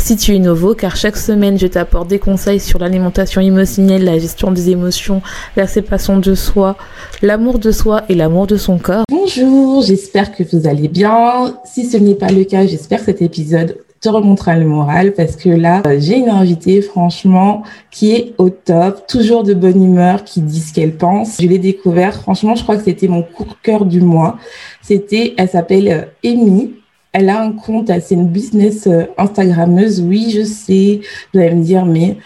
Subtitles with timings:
[0.00, 4.18] si tu es nouveau, car chaque semaine, je t'apporte des conseils sur l'alimentation émotionnelle, la
[4.18, 5.20] gestion des émotions,
[5.56, 6.76] l'acceptation de soi,
[7.22, 9.04] l'amour de soi et l'amour de son corps.
[9.10, 11.54] Bonjour, j'espère que vous allez bien.
[11.64, 15.36] Si ce n'est pas le cas, j'espère que cet épisode te remontera le moral parce
[15.36, 20.40] que là, j'ai une invitée, franchement, qui est au top, toujours de bonne humeur, qui
[20.40, 21.36] dit ce qu'elle pense.
[21.40, 24.38] Je l'ai découvert, franchement, je crois que c'était mon coup cœur du mois.
[24.80, 26.79] C'était, elle s'appelle Amy.
[27.12, 30.00] Elle a un compte, c'est une business euh, Instagrammeuse.
[30.00, 31.00] Oui, je sais.
[31.32, 32.18] Vous allez me dire, mais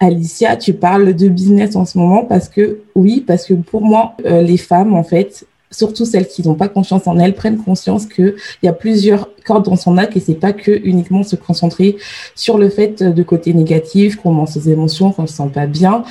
[0.00, 4.14] Alicia, tu parles de business en ce moment parce que, oui, parce que pour moi,
[4.24, 8.06] euh, les femmes, en fait, surtout celles qui n'ont pas confiance en elles, prennent conscience
[8.06, 11.96] qu'il y a plusieurs cordes dans son arc et c'est pas que uniquement se concentrer
[12.34, 16.04] sur le fait de côté négatif, qu'on ment ses émotions, qu'on se sent pas bien.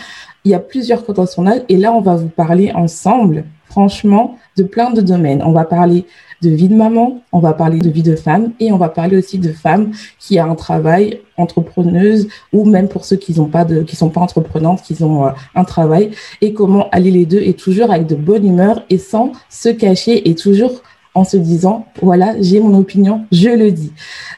[0.43, 3.45] Il y a plusieurs cordes dans son arc et là, on va vous parler ensemble,
[3.65, 5.41] franchement, de plein de domaines.
[5.43, 6.05] On va parler
[6.41, 9.17] de vie de maman, on va parler de vie de femme et on va parler
[9.17, 13.49] aussi de femmes qui a un travail entrepreneuse ou même pour ceux qui n'ont
[13.93, 17.91] sont pas entreprenantes, qui ont euh, un travail et comment aller les deux et toujours
[17.91, 20.81] avec de bonne humeur et sans se cacher et toujours
[21.13, 23.91] en se disant voilà j'ai mon opinion, je le dis.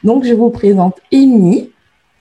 [0.04, 1.70] Donc je vous présente Amy.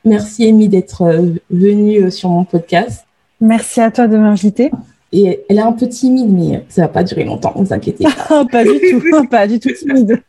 [0.06, 3.06] Merci Amy d'être euh, venue euh, sur mon podcast.
[3.42, 4.72] Merci à toi de m'inviter.
[5.12, 8.03] Et elle est un peu timide, mais ça va pas durer longtemps, ne vous inquiétez
[8.03, 8.46] pas.
[8.52, 10.22] pas du tout, pas du tout timide.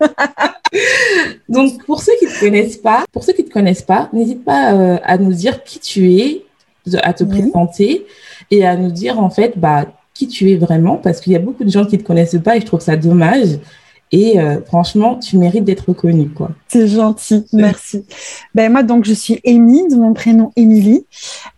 [1.48, 4.44] Donc, pour ceux qui ne te connaissent pas, pour ceux qui te connaissent pas, n'hésite
[4.44, 6.44] pas euh, à nous dire qui tu es,
[7.02, 8.06] à te présenter
[8.50, 11.40] et à nous dire en fait, bah, qui tu es vraiment, parce qu'il y a
[11.40, 13.58] beaucoup de gens qui te connaissent pas et je trouve ça dommage.
[14.12, 16.50] Et euh, franchement, tu mérites d'être reconnue, quoi.
[16.66, 18.04] C'est gentil, merci.
[18.54, 21.06] ben moi, donc, je suis Amy, de mon prénom Émilie.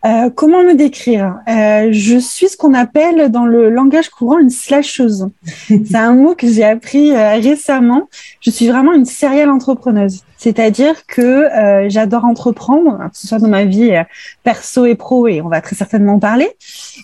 [0.05, 1.37] Euh, comment me décrire?
[1.49, 5.29] Euh, Je suis ce qu'on appelle dans le langage courant une slasheuse.
[5.69, 8.09] C'est un mot que j'ai appris euh, récemment.
[8.41, 10.23] Je suis vraiment une serial entrepreneuse.
[10.43, 14.03] C'est-à-dire que euh, j'adore entreprendre, que ce soit dans ma vie euh,
[14.43, 16.49] perso et pro, et on va très certainement en parler.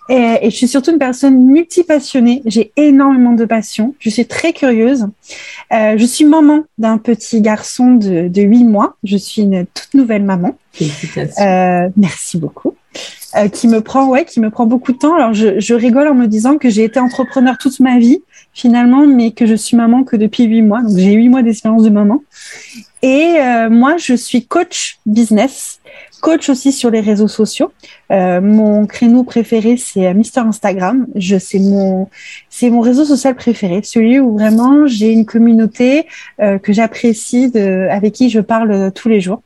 [0.08, 2.42] Et, et, je suis surtout une personne multipassionnée.
[2.46, 3.94] J'ai énormément de passion.
[4.00, 5.06] Je suis très curieuse.
[5.72, 8.96] Euh, je suis maman d'un petit garçon de, de 8 mois.
[9.04, 10.58] Je suis une toute nouvelle maman.
[10.72, 11.44] Félicitations.
[11.44, 12.74] Euh, merci beaucoup.
[13.36, 15.14] Euh, qui me prend, ouais, qui me prend beaucoup de temps.
[15.14, 18.20] Alors je, je rigole en me disant que j'ai été entrepreneur toute ma vie
[18.58, 20.82] finalement, mais que je suis maman que depuis huit mois.
[20.82, 22.22] Donc j'ai huit mois d'expérience de maman.
[23.02, 25.78] Et euh, moi, je suis coach business,
[26.20, 27.70] coach aussi sur les réseaux sociaux.
[28.10, 31.06] Euh, mon créneau préféré, c'est Mister Instagram.
[31.14, 32.08] Je c'est mon
[32.50, 36.06] c'est mon réseau social préféré, celui où vraiment j'ai une communauté
[36.40, 37.52] euh, que j'apprécie,
[37.90, 39.42] avec qui je parle tous les jours.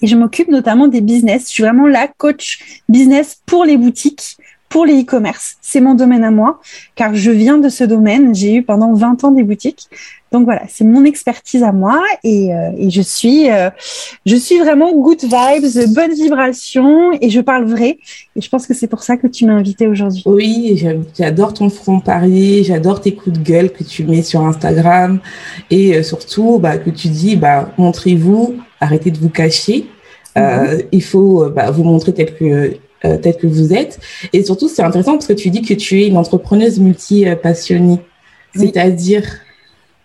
[0.00, 1.44] Et je m'occupe notamment des business.
[1.48, 4.36] Je suis vraiment la coach business pour les boutiques,
[4.68, 5.56] pour les e-commerce.
[5.62, 6.60] C'est mon domaine à moi,
[6.94, 8.34] car je viens de ce domaine.
[8.34, 9.88] J'ai eu pendant 20 ans des boutiques.
[10.30, 13.70] Donc voilà, c'est mon expertise à moi et, euh, et je suis euh,
[14.26, 17.98] je suis vraiment good vibes, bonne vibration et je parle vrai.
[18.36, 20.22] Et je pense que c'est pour ça que tu m'as invité aujourd'hui.
[20.26, 20.84] Oui,
[21.16, 25.18] j'adore ton front parier, j'adore tes coups de gueule que tu mets sur Instagram
[25.70, 29.86] et euh, surtout bah, que tu dis bah montrez-vous, arrêtez de vous cacher.
[30.36, 34.00] Euh, il faut bah, vous montrer tel que euh, tel que vous êtes.
[34.32, 38.00] Et surtout, c'est intéressant parce que tu dis que tu es une entrepreneuse multi-passionnée.
[38.56, 38.72] Oui.
[38.72, 39.24] C'est-à-dire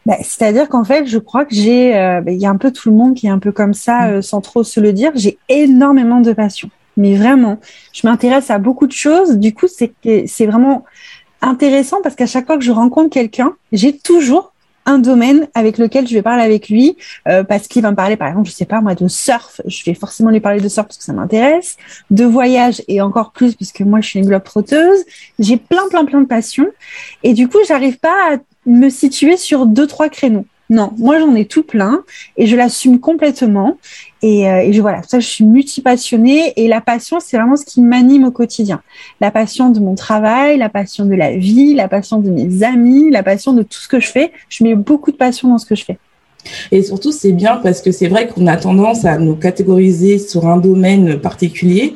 [0.06, 2.72] bah, C'est-à-dire qu'en fait, je crois que j'ai, euh, bah, il y a un peu
[2.72, 5.12] tout le monde qui est un peu comme ça, euh, sans trop se le dire.
[5.16, 7.60] J'ai énormément de passion, mais vraiment,
[7.94, 9.38] je m'intéresse à beaucoup de choses.
[9.38, 9.94] Du coup, c'est
[10.28, 10.86] c'est vraiment
[11.42, 14.53] intéressant parce qu'à chaque fois que je rencontre quelqu'un, j'ai toujours
[14.86, 16.98] un domaine avec lequel je vais parler avec lui
[17.28, 19.62] euh, parce qu'il va me parler par exemple je sais pas moi de surf.
[19.66, 21.78] Je vais forcément lui parler de surf parce que ça m'intéresse.
[22.12, 25.04] De voyage et encore plus puisque moi je suis une globe trotteuse.
[25.40, 26.68] J'ai plein plein plein de passions.
[27.24, 31.36] Et du coup j'arrive pas à me situer sur deux trois créneaux Non, moi j'en
[31.36, 32.04] ai tout plein
[32.38, 33.77] et je l'assume complètement.
[34.21, 37.81] Et, euh, je, voilà, ça, je suis multipassionnée et la passion, c'est vraiment ce qui
[37.81, 38.81] m'anime au quotidien.
[39.19, 43.10] La passion de mon travail, la passion de la vie, la passion de mes amis,
[43.12, 44.31] la passion de tout ce que je fais.
[44.48, 45.98] Je mets beaucoup de passion dans ce que je fais.
[46.71, 50.48] Et surtout, c'est bien parce que c'est vrai qu'on a tendance à nous catégoriser sur
[50.48, 51.95] un domaine particulier.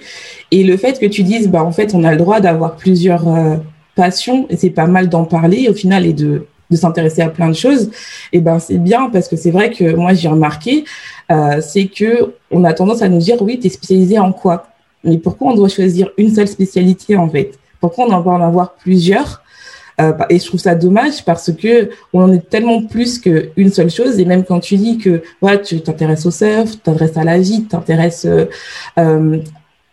[0.51, 3.27] Et le fait que tu dises, bah, en fait, on a le droit d'avoir plusieurs
[3.27, 3.55] euh,
[3.95, 7.49] passions, et c'est pas mal d'en parler au final et de, de s'intéresser à plein
[7.49, 7.89] de choses,
[8.33, 10.85] et ben c'est bien parce que c'est vrai que moi j'ai remarqué,
[11.31, 14.67] euh, c'est que on a tendance à nous dire oui, tu es spécialisé en quoi?
[15.03, 17.51] Mais pourquoi on doit choisir une seule spécialité en fait?
[17.79, 19.43] Pourquoi on doit en avoir plusieurs?
[19.99, 23.89] Euh, et je trouve ça dommage parce que on en est tellement plus qu'une seule
[23.89, 24.19] chose.
[24.19, 27.39] Et même quand tu dis que voilà, tu t'intéresses au surf, tu t'intéresses à la
[27.39, 28.45] vie, tu t'intéresses euh,
[28.99, 29.39] euh,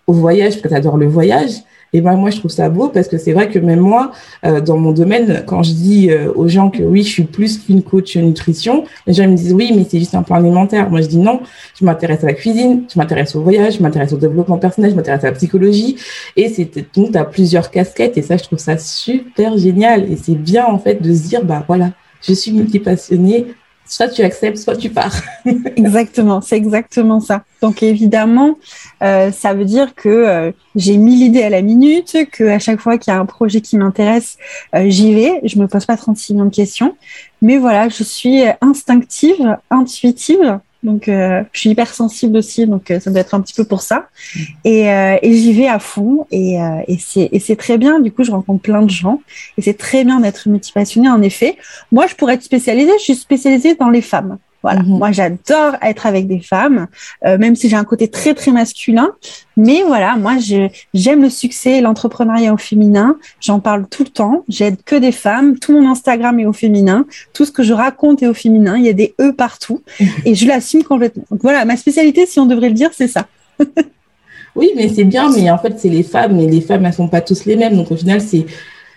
[0.06, 1.52] au voyage, parce que tu adores le voyage,
[1.94, 4.10] et ben moi, je trouve ça beau parce que c'est vrai que même moi,
[4.44, 7.56] euh, dans mon domaine, quand je dis euh, aux gens que oui, je suis plus
[7.56, 10.90] qu'une coach nutrition, les gens me disent oui, mais c'est juste un plan alimentaire.
[10.90, 11.40] Moi, je dis non,
[11.78, 14.96] je m'intéresse à la cuisine, je m'intéresse au voyage, je m'intéresse au développement personnel, je
[14.96, 15.94] m'intéresse à la psychologie.
[16.36, 20.10] Et c'est donc, tu as plusieurs casquettes et ça, je trouve ça super génial.
[20.10, 21.92] Et c'est bien, en fait, de se dire, bah voilà,
[22.26, 23.54] je suis multipassionnée,
[23.86, 25.14] soit tu acceptes, soit tu pars.
[25.76, 27.44] exactement, c'est exactement ça.
[27.60, 28.58] Donc évidemment,
[29.02, 32.80] euh, ça veut dire que euh, j'ai mis l'idée à la minute, que à chaque
[32.80, 34.38] fois qu'il y a un projet qui m'intéresse,
[34.74, 35.40] euh, j'y vais.
[35.44, 36.96] Je me pose pas 36 millions de questions,
[37.42, 43.10] mais voilà, je suis instinctive, intuitive donc, euh, je suis hypersensible aussi, donc euh, ça
[43.10, 44.08] doit être un petit peu pour ça.
[44.64, 46.58] Et, euh, j'y vais à fond, et,
[47.00, 48.00] c'est très bien.
[48.00, 49.22] Du coup, je rencontre plein de gens,
[49.56, 51.08] et c'est très bien d'être multipassionné.
[51.08, 51.56] En effet,
[51.90, 52.92] moi, je pourrais être spécialisée.
[52.98, 54.38] Je suis spécialisée dans les femmes.
[54.64, 54.96] Voilà, mhm.
[54.96, 56.86] moi j'adore être avec des femmes,
[57.26, 59.10] euh, même si j'ai un côté très très masculin.
[59.58, 60.36] Mais voilà, moi
[60.94, 63.18] j'aime le succès, l'entrepreneuriat au féminin.
[63.42, 64.42] J'en parle tout le temps.
[64.48, 65.58] J'aide que des femmes.
[65.58, 67.04] Tout mon Instagram est au féminin.
[67.34, 68.78] Tout ce que je raconte est au féminin.
[68.78, 69.82] Il y a des e partout
[70.24, 71.24] et je l'assume complètement.
[71.30, 73.26] Donc voilà, ma spécialité, si on devrait le dire, c'est ça.
[74.56, 75.30] oui, mais c'est bien.
[75.30, 77.76] Mais en fait, c'est les femmes, et les femmes elles sont pas tous les mêmes.
[77.76, 78.46] Donc au final, c'est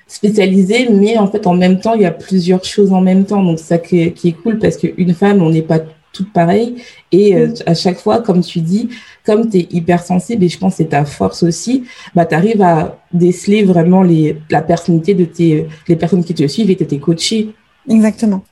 [0.07, 3.43] spécialisé, mais en fait, en même temps, il y a plusieurs choses en même temps.
[3.43, 5.79] Donc, ça qui est, qui est cool parce qu'une femme, on n'est pas
[6.13, 6.75] toutes pareilles.
[7.11, 7.53] Et euh, mm.
[7.65, 8.89] à chaque fois, comme tu dis,
[9.25, 11.83] comme tu es hypersensible, et je pense que c'est ta force aussi,
[12.15, 16.47] bah, tu arrives à déceler vraiment les, la personnalité de tes, les personnes qui te
[16.47, 17.53] suivent et tes coachés.
[17.89, 18.43] Exactement.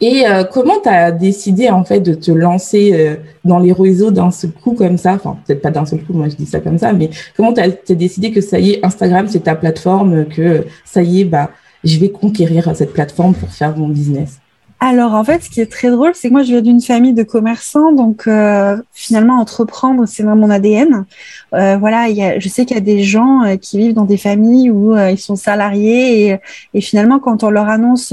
[0.00, 4.10] Et euh, comment tu as décidé en fait de te lancer euh, dans les réseaux
[4.10, 5.14] d'un seul coup comme ça?
[5.14, 7.96] Enfin, peut-être pas d'un seul coup, moi je dis ça comme ça, mais comment tu
[7.96, 11.50] décidé que ça y est, Instagram c'est ta plateforme, que ça y est, bah,
[11.82, 14.38] je vais conquérir cette plateforme pour faire mon business?
[14.78, 17.14] Alors en fait, ce qui est très drôle, c'est que moi je viens d'une famille
[17.14, 21.06] de commerçants, donc euh, finalement entreprendre, c'est dans mon ADN.
[21.54, 22.08] Euh, voilà,
[22.38, 25.18] je sais qu'il y a des gens euh, qui vivent dans des familles où ils
[25.18, 26.38] sont salariés et,
[26.74, 28.12] et, finalement quand on leur annonce,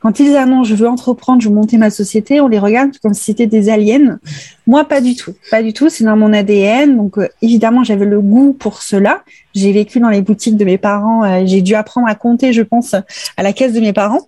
[0.00, 3.14] quand ils annoncent je veux entreprendre, je veux monter ma société, on les regarde comme
[3.14, 4.18] si c'était des aliens.
[4.66, 5.88] Moi, pas du tout, pas du tout.
[5.88, 9.22] C'est dans mon ADN, donc évidemment j'avais le goût pour cela.
[9.54, 12.92] J'ai vécu dans les boutiques de mes parents, j'ai dû apprendre à compter, je pense,
[12.92, 14.26] à la caisse de mes parents.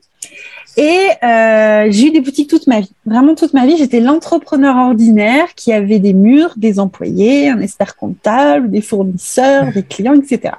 [0.76, 2.92] Et euh, j'ai eu des boutiques toute ma vie.
[3.06, 7.96] Vraiment toute ma vie, j'étais l'entrepreneur ordinaire qui avait des murs, des employés, un expert
[7.96, 10.54] comptable, des fournisseurs, des clients, etc.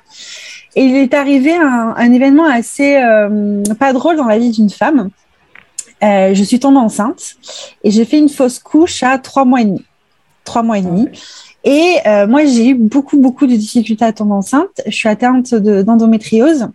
[0.76, 5.10] Et il est arrivé un, événement assez euh, pas drôle dans la vie d'une femme.
[6.04, 7.36] Euh, je suis tombée enceinte
[7.84, 9.86] et j'ai fait une fausse couche à trois mois et demi.
[10.44, 11.08] Trois mois et demi.
[11.66, 14.82] Et euh, moi, j'ai eu beaucoup, beaucoup de difficultés à tomber enceinte.
[14.86, 16.68] Je suis atteinte d'endométriose.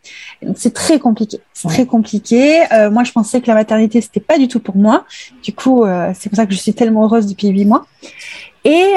[0.57, 1.39] c'est très compliqué.
[1.55, 2.63] C'est très compliqué.
[2.73, 5.05] Euh, moi, je pensais que la maternité, c'était pas du tout pour moi.
[5.45, 7.87] Du coup, euh, c'est pour ça que je suis tellement heureuse depuis huit mois.
[8.65, 8.93] Et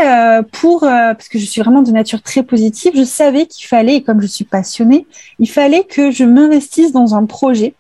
[0.51, 4.21] pour, parce que je suis vraiment de nature très positive, je savais qu'il fallait, comme
[4.21, 5.07] je suis passionnée,
[5.39, 7.73] il fallait que je m'investisse dans un projet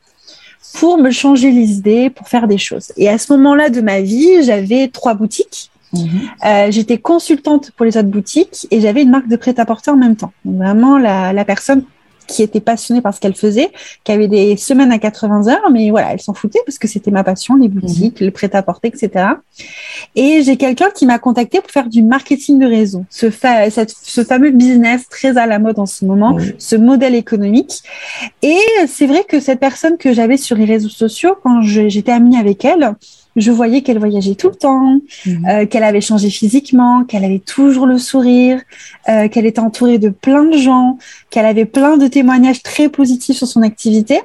[0.75, 2.93] pour me changer les idées, pour faire des choses.
[2.95, 7.97] Et à ce moment-là de ma vie, j'avais trois boutiques Euh, j'étais consultante pour les
[7.97, 10.33] autres boutiques et j'avais une marque de prêt-à-porter en même temps.
[10.45, 11.83] vraiment, la, la personne
[12.27, 13.71] qui était passionnée par ce qu'elle faisait,
[14.03, 17.11] qui avait des semaines à 80 heures, mais voilà, elle s'en foutait parce que c'était
[17.11, 18.27] ma passion, les boutiques, mhm.
[18.27, 19.25] le prêt-à-porter, etc.
[20.15, 24.51] Et j'ai quelqu'un qui m'a contacté pour faire du marketing de réseau, ce, ce fameux
[24.51, 27.83] business très à la mode en ce moment, ce modèle économique.
[28.41, 32.37] Et c'est vrai que cette personne que j'avais sur les réseaux sociaux, quand j'étais amie
[32.37, 32.95] avec elle,
[33.35, 35.45] je voyais qu'elle voyageait tout le temps, mhm.
[35.49, 38.61] euh, qu'elle avait changé physiquement, qu'elle avait toujours le sourire,
[39.09, 40.97] euh, qu'elle était entourée de plein de gens,
[41.29, 44.21] qu'elle avait plein de témoignages très positifs sur son activité.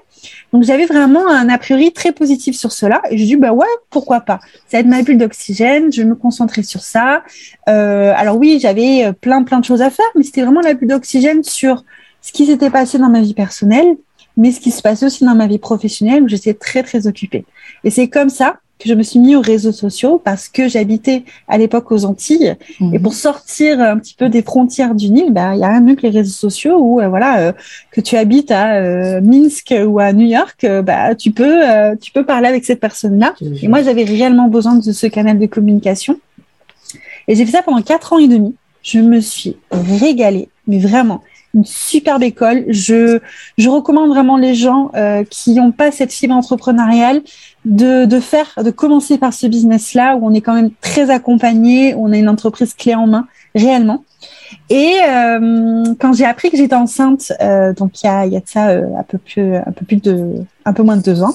[0.53, 3.67] Donc j'avais vraiment un a priori très positif sur cela et je dis bah ouais
[3.91, 4.41] pourquoi pas.
[4.67, 7.23] Ça va être ma bulle d'oxygène, je vais me concentrer sur ça.
[7.69, 10.75] Euh, alors oui j'avais euh, plein plein de choses à faire, mais c'était vraiment la
[10.75, 11.85] bulle d'oxygène sur
[12.21, 13.97] ce qui s'était passé dans ma vie personnelle,
[14.37, 17.45] mais ce qui se passait aussi dans ma vie professionnelle où j'étais très très occupée.
[17.85, 21.25] Et c'est comme ça que je me suis mis aux réseaux sociaux parce que j'habitais
[21.49, 22.95] à l'époque aux Antilles Mhm.
[22.95, 25.81] et pour sortir un petit peu des frontières du Nil, bah il y a rien
[25.81, 27.53] mieux que les réseaux sociaux où euh, voilà euh,
[27.91, 31.61] que tu habites à euh, Minsk ou à New York, bah tu peux
[32.01, 33.35] tu peux parler avec cette personne-là.
[33.63, 36.19] Et moi j'avais réellement besoin de ce canal de communication
[37.27, 38.55] et j'ai fait ça pendant quatre ans et demi.
[38.83, 41.23] Je me suis régalée, mais vraiment
[41.55, 42.65] une superbe école.
[42.69, 43.21] Je,
[43.57, 47.23] je recommande vraiment les gens euh, qui n'ont pas cette fibre entrepreneuriale
[47.65, 51.95] de, de faire, de commencer par ce business-là où on est quand même très accompagné,
[51.95, 54.05] où on a une entreprise clé en main réellement.
[54.71, 58.37] Et euh, quand j'ai appris que j'étais enceinte, euh, donc il y a, il y
[58.37, 60.35] a de ça euh, un peu plus, un peu plus de,
[60.65, 61.35] un peu moins de deux ans.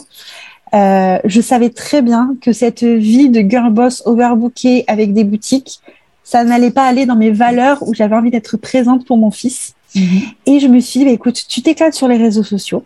[0.74, 5.82] Euh, je savais très bien que cette vie de girl boss overbookée avec des boutiques,
[6.24, 9.75] ça n'allait pas aller dans mes valeurs où j'avais envie d'être présente pour mon fils.
[9.96, 10.22] Mhm.
[10.48, 12.84] Et je me suis dit, bah, écoute, tu t'éclates sur les réseaux sociaux.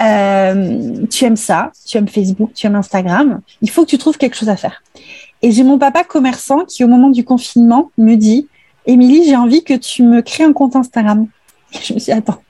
[0.00, 3.40] Euh, tu aimes ça, tu aimes Facebook, tu aimes Instagram.
[3.62, 4.82] Il faut que tu trouves quelque chose à faire.
[5.42, 8.48] Et j'ai mon papa commerçant qui, au moment du confinement, me dit,
[8.86, 11.26] Émilie, j'ai envie que tu me crées un compte Instagram.
[11.72, 12.40] Et je me suis dit, attends,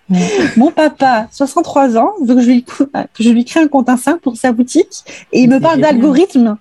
[0.56, 4.20] mon papa, 63 ans, veut que je lui, que je lui crée un compte Instagram
[4.20, 6.56] pour sa boutique et il me parle d'algorithme.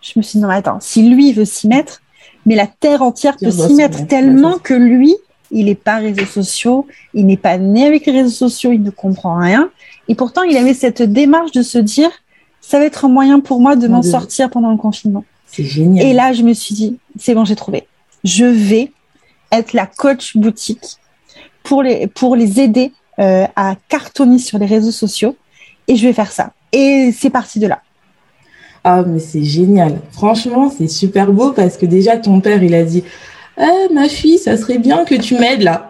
[0.00, 2.00] Je me suis dit, non, mais attends, si lui veut s'y mettre,
[2.46, 5.14] mais la terre entière peut s'y mettre tellement que lui,
[5.50, 8.90] il n'est pas réseaux sociaux, il n'est pas né avec les réseaux sociaux, il ne
[8.90, 9.70] comprend rien.
[10.08, 12.10] Et pourtant, il avait cette démarche de se dire,
[12.60, 15.24] ça va être un moyen pour moi de m'en De- sortir pendant le confinement.
[15.46, 16.06] C'est génial.
[16.06, 17.86] Et là, je me suis dit, c'est bon, j'ai trouvé.
[18.24, 18.92] Je vais
[19.52, 20.96] être la coach boutique
[21.62, 25.36] pour les, pour les aider euh, à cartonner sur les réseaux sociaux.
[25.86, 26.52] Et je vais faire ça.
[26.72, 27.80] Et c'est parti de là.
[28.84, 30.00] Ah, mais c'est génial.
[30.12, 33.02] Franchement, c'est super beau parce que déjà, ton père, il a dit
[33.58, 35.87] Eh, Ma fille, ça serait bien que tu m'aides là.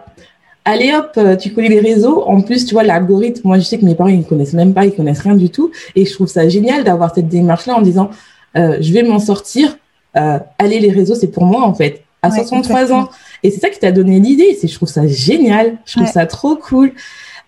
[0.71, 2.23] Allez hop, euh, tu connais les réseaux.
[2.27, 4.73] En plus, tu vois, l'algorithme, moi, je sais que mes parents, ils ne connaissent même
[4.73, 5.71] pas, ils connaissent rien du tout.
[5.95, 8.09] Et je trouve ça génial d'avoir cette démarche-là en disant
[8.57, 9.77] euh, Je vais m'en sortir.
[10.17, 12.03] Euh, allez, les réseaux, c'est pour moi, en fait.
[12.21, 13.03] À Ouais, 63 exactement.
[13.05, 13.09] ans.
[13.43, 14.57] Et c'est ça qui t'a donné l'idée.
[14.59, 15.77] C'est, je trouve ça génial.
[15.85, 16.11] Je trouve Ouais.
[16.11, 16.91] ça trop cool.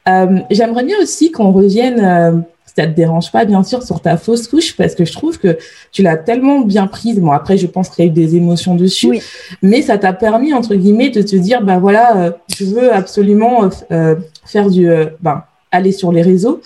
[0.07, 2.31] Euh, J'aimerais bien aussi qu'on revienne, euh,
[2.71, 5.37] si ça te dérange pas, bien sûr, sur ta fausse couche, parce que je trouve
[5.37, 5.57] que
[5.91, 7.19] tu l'as tellement bien prise.
[7.19, 9.21] Bon, après, je pense qu'il y a eu des émotions dessus, Oui.
[9.61, 13.65] mais ça t'a permis, entre guillemets, de te dire, bah voilà, euh, je veux absolument
[13.65, 16.61] euh, euh, faire du, euh, ben, aller sur les réseaux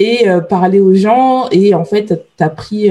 [0.00, 1.48] et parler aux gens.
[1.52, 2.90] Et en fait, tu as pris,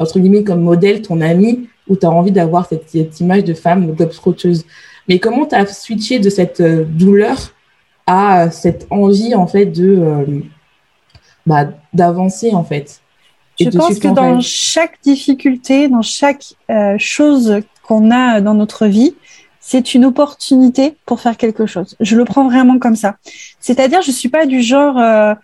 [0.00, 3.54] entre guillemets, comme modèle ton ami, où tu as envie d'avoir cette, cette image de
[3.54, 4.64] femme globe-trotteuse.
[5.08, 7.36] Mais comment tu as switché de cette douleur
[8.08, 10.42] à cette envie, en fait, de
[11.46, 13.00] bah, d'avancer, en fait
[13.60, 18.86] Je pense que dans rêve chaque difficulté, dans chaque euh, chose qu'on a dans notre
[18.86, 19.14] vie,
[19.60, 21.96] c'est une opportunité pour faire quelque chose.
[22.00, 23.16] Je le prends vraiment comme ça.
[23.60, 25.34] C'est-à-dire, je suis pas du genre, euh,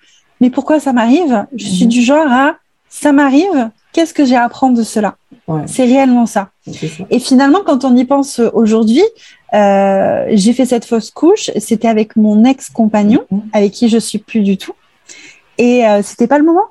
[0.41, 1.47] mais pourquoi ça m'arrive?
[1.57, 1.91] Je suis Mhm.
[1.91, 2.57] du genre à,
[2.89, 5.17] ça m'arrive, qu'est-ce que j'ai à apprendre de cela?
[5.49, 6.51] Ouais, C'est réellement ça.
[7.11, 9.03] Et finalement, quand on y pense aujourd'hui,
[9.55, 11.51] euh, j'ai fait cette fausse couche.
[11.59, 13.43] C'était avec mon ex-compagnon, Mhm.
[13.53, 14.73] avec qui je suis plus du tout.
[15.59, 16.65] Et euh, c'était pas le moment.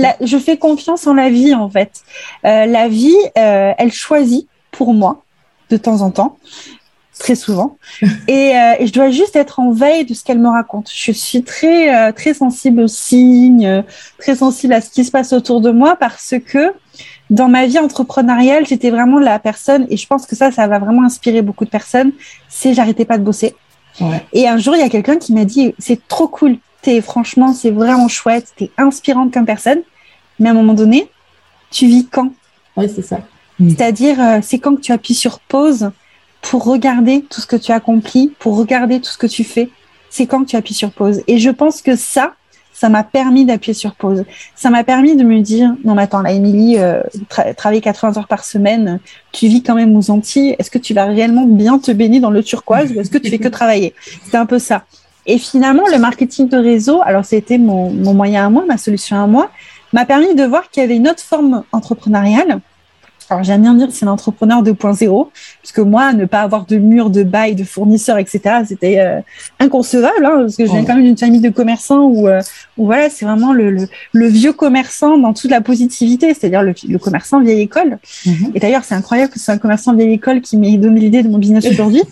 [0.00, 2.02] La- je fais confiance en la vie en fait.
[2.44, 5.22] Euh, la vie, euh, elle choisit pour moi
[5.70, 6.36] de temps en temps,
[7.18, 7.76] très souvent,
[8.28, 10.90] et, euh, et je dois juste être en veille de ce qu'elle me raconte.
[10.92, 13.84] Je suis très euh, très sensible aux signes,
[14.18, 16.74] très sensible à ce qui se passe autour de moi parce que
[17.30, 20.78] dans ma vie entrepreneuriale, j'étais vraiment la personne, et je pense que ça, ça va
[20.78, 22.12] vraiment inspirer beaucoup de personnes,
[22.48, 23.54] c'est j'arrêtais pas de bosser.
[24.00, 24.22] Ouais.
[24.32, 27.52] Et un jour, il y a quelqu'un qui m'a dit, c'est trop cool, t'es franchement,
[27.52, 29.80] c'est vraiment chouette, t'es inspirante comme personne,
[30.38, 31.08] mais à un moment donné,
[31.70, 32.30] tu vis quand?
[32.76, 33.20] Ouais, c'est ça.
[33.68, 35.90] C'est-à-dire, euh, c'est quand que tu appuies sur pause
[36.42, 39.70] pour regarder tout ce que tu accomplis, pour regarder tout ce que tu fais?
[40.10, 41.22] C'est quand que tu appuies sur pause.
[41.26, 42.34] Et je pense que ça,
[42.72, 44.24] ça m'a permis d'appuyer sur pause.
[44.56, 47.00] Ça m'a permis de me dire, non mais attends, là, Émilie, euh,
[47.30, 48.98] tra- travailler 80 heures par semaine,
[49.32, 52.30] tu vis quand même aux Antilles, est-ce que tu vas réellement bien te baigner dans
[52.30, 53.94] le turquoise ou est-ce que tu fais que travailler?
[54.24, 54.84] C'était un peu ça.
[55.26, 59.16] Et finalement, le marketing de réseau, alors c'était mon, mon moyen à moi, ma solution
[59.22, 59.50] à moi,
[59.92, 62.60] m'a permis de voir qu'il y avait une autre forme entrepreneuriale.
[63.30, 65.28] Alors j'aime bien dire que c'est l'entrepreneur 2.0,
[65.62, 69.20] parce que moi, ne pas avoir de mur, de bail, de fournisseurs, etc., c'était euh,
[69.60, 70.86] inconcevable, hein, parce que je viens Ouais.
[70.86, 72.42] quand même d'une famille de commerçants où, euh,
[72.76, 76.74] où voilà, c'est vraiment le, le, le vieux commerçant dans toute la positivité, c'est-à-dire le,
[76.86, 77.98] le commerçant vieille école.
[78.26, 78.52] Mhm.
[78.54, 81.28] Et d'ailleurs, c'est incroyable que c'est un commerçant vieille école qui m'ait donné l'idée de
[81.30, 82.02] mon business aujourd'hui.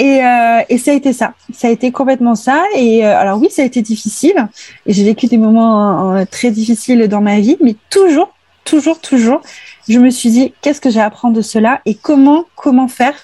[0.00, 1.34] Et, euh, ça a été ça.
[1.52, 2.64] Ça a été complètement ça.
[2.74, 4.48] Et euh, alors oui, ça a été difficile.
[4.86, 8.32] Et j'ai vécu des moments euh, très difficiles dans ma vie, mais toujours,
[8.64, 9.42] toujours, toujours,
[9.88, 13.14] je me suis dit qu'est-ce que j'ai à apprendre de cela et comment, comment faire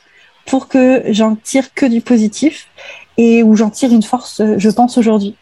[0.45, 2.69] pour que j'en tire que du positif
[3.17, 5.35] et où j'en tire une force, je pense aujourd'hui.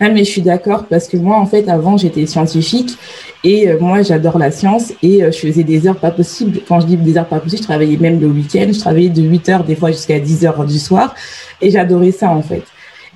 [0.00, 2.96] Ah, mais je suis d'accord parce que moi, en fait, avant, j'étais scientifique
[3.44, 6.60] et euh, moi, j'adore la science et euh, je faisais des heures pas possibles.
[6.66, 8.66] Quand je dis des heures pas possibles, je travaillais même le week-end.
[8.72, 11.14] Je travaillais de 8 heures, des fois jusqu'à 10 heures du soir
[11.60, 12.64] et j'adorais ça, en fait.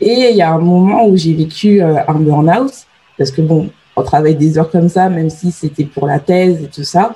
[0.00, 2.72] Et il y a un moment où j'ai vécu euh, un burn-out
[3.18, 6.62] parce que bon, on travaille des heures comme ça, même si c'était pour la thèse
[6.62, 7.12] et tout ça.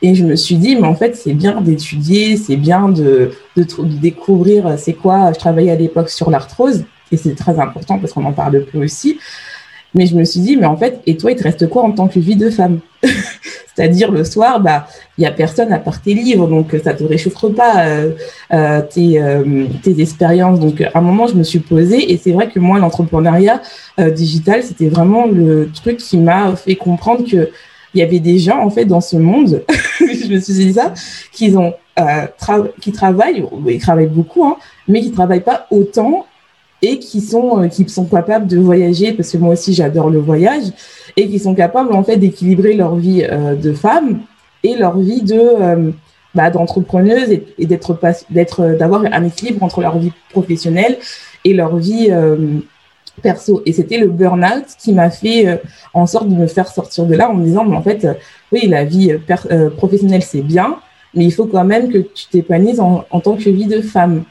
[0.00, 4.78] Et je me suis dit, mais en fait, c'est bien d'étudier, c'est bien de, découvrir
[4.78, 5.32] c'est quoi.
[5.32, 8.78] Je travaillais à l'époque sur l'arthrose et c'est très important parce qu'on en parle peu
[8.78, 9.18] aussi.
[9.94, 11.92] Mais je me suis dit, mais en fait, et toi, il te reste quoi en
[11.92, 14.86] tant que vie de femme C'est-à-dire le soir, bah,
[15.16, 18.10] il y a personne à part tes livres, donc ça te réchauffe pas euh,
[18.52, 20.60] euh, tes, euh, tes expériences.
[20.60, 23.62] Donc à un moment, je me suis posée, et c'est vrai que moi, l'entrepreneuriat
[23.98, 27.50] euh, digital, c'était vraiment le truc qui m'a fait comprendre que
[27.94, 29.64] il y avait des gens en fait dans ce monde,
[30.00, 30.92] je me suis dit ça,
[31.32, 32.26] qui ont euh,
[32.80, 36.26] qui travaillent, ils travaillent beaucoup, hein, mais qui travaillent pas autant
[36.82, 40.18] et qui sont euh, qui sont capables de voyager parce que moi aussi j'adore le
[40.18, 40.64] voyage
[41.16, 44.20] et qui sont capables en fait d'équilibrer leur vie euh, de femme
[44.62, 45.90] et leur vie de euh,
[46.34, 47.98] bah, d'entrepreneuse et, et d'être
[48.30, 50.98] d'être d'avoir un équilibre entre leur vie professionnelle
[51.44, 52.10] et leur vie
[53.22, 53.62] perso.
[53.64, 55.60] Et c'était le burn-out qui m'a fait
[55.94, 58.06] en sorte de me faire sortir de là en me disant mais en fait
[58.52, 59.16] oui la vie
[59.76, 60.76] professionnelle c'est bien
[61.14, 64.24] mais il faut quand même que tu t'épanouisses en, en tant que vie de femme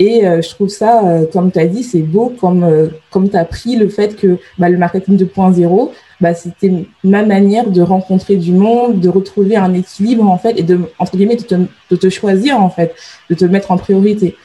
[0.00, 3.28] et euh, je trouve ça, euh, comme tu as dit, c'est beau, comme, euh, comme
[3.28, 5.90] tu as pris le fait que bah, le marketing 2.0,
[6.22, 6.72] bah, c'était
[7.04, 11.18] ma manière de rencontrer du monde, de retrouver un équilibre, en fait, et de, entre
[11.18, 12.94] guillemets, de te, de te choisir, en fait,
[13.28, 14.36] de te mettre en priorité.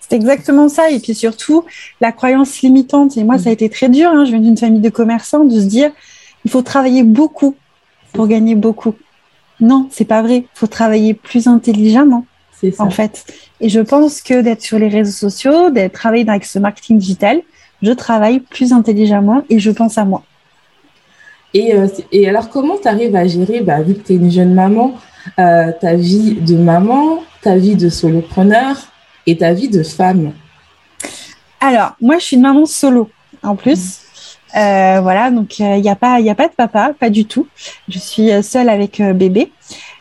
[0.00, 0.90] C'est exactement ça.
[0.90, 1.64] Et puis surtout,
[2.02, 3.16] la croyance limitante.
[3.16, 4.10] Et moi, ça a été très dur.
[4.10, 4.26] Hein.
[4.26, 5.90] Je viens d'une famille de commerçants, de se dire,
[6.44, 7.54] il faut travailler beaucoup
[8.12, 8.94] pour gagner beaucoup.
[9.58, 10.36] Non, c'est pas vrai.
[10.36, 12.26] Il faut travailler plus intelligemment
[12.78, 13.24] en fait.
[13.62, 17.40] Et je pense que d'être sur les réseaux sociaux, d'être travailler avec ce marketing digital,
[17.80, 20.24] je travaille plus intelligemment et je pense à moi.
[21.54, 24.32] Et, euh, et alors, comment tu arrives à gérer, bah, vu que tu es une
[24.32, 24.94] jeune maman,
[25.38, 28.74] euh, ta vie de maman, ta vie de solopreneur
[29.28, 30.32] et ta vie de femme?
[31.60, 33.10] Alors, moi, je suis une maman solo
[33.44, 34.00] en plus.
[34.56, 37.46] Euh, voilà, donc il n'y a, pas, y a pas de papa, pas du tout.
[37.88, 39.52] Je suis seule avec bébé.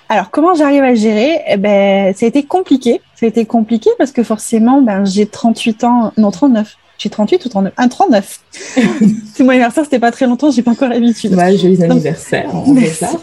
[0.10, 1.42] Alors, comment j'arrive à gérer?
[1.48, 3.02] Eh ben, Ça a été compliqué.
[3.24, 6.76] Été compliqué parce que forcément, ben, j'ai 38 ans, non 39.
[6.98, 8.40] J'ai 38 ou 39 Un 39.
[8.52, 11.34] C'est mon anniversaire, c'était pas très longtemps, j'ai pas encore l'habitude.
[11.34, 12.50] Ouais, joyeux anniversaire.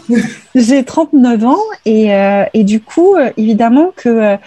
[0.55, 4.37] j'ai 39 ans et, euh, et du coup, euh, évidemment que euh,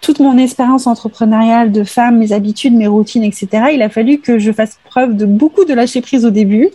[0.00, 4.38] toute mon expérience entrepreneuriale de femme, mes habitudes, mes routines, etc., il a fallu que
[4.38, 6.70] je fasse preuve de beaucoup de lâcher prise au début.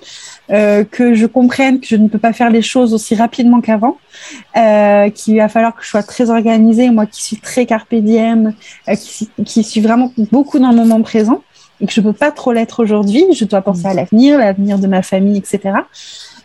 [0.52, 3.98] Euh, que je comprenne que je ne peux pas faire les choses aussi rapidement qu'avant,
[4.56, 8.54] euh, qu'il va falloir que je sois très organisée, moi qui suis très carpe diem,
[8.88, 11.42] euh, qui, qui, suis vraiment beaucoup dans le moment présent,
[11.82, 13.24] et que je peux pas trop l'être aujourd'hui.
[13.34, 15.80] Je dois penser à l'avenir, l'avenir de ma famille, etc.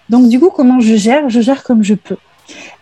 [0.08, 1.28] Donc du coup, comment je gère?
[1.28, 2.16] Je gère comme je peux.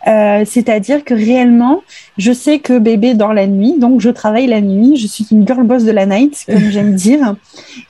[0.07, 1.81] Euh, c'est-à-dire que réellement,
[2.17, 4.95] je sais que bébé dort la nuit, donc je travaille la nuit.
[4.95, 7.35] Je suis une girl boss de la night, comme j'aime dire.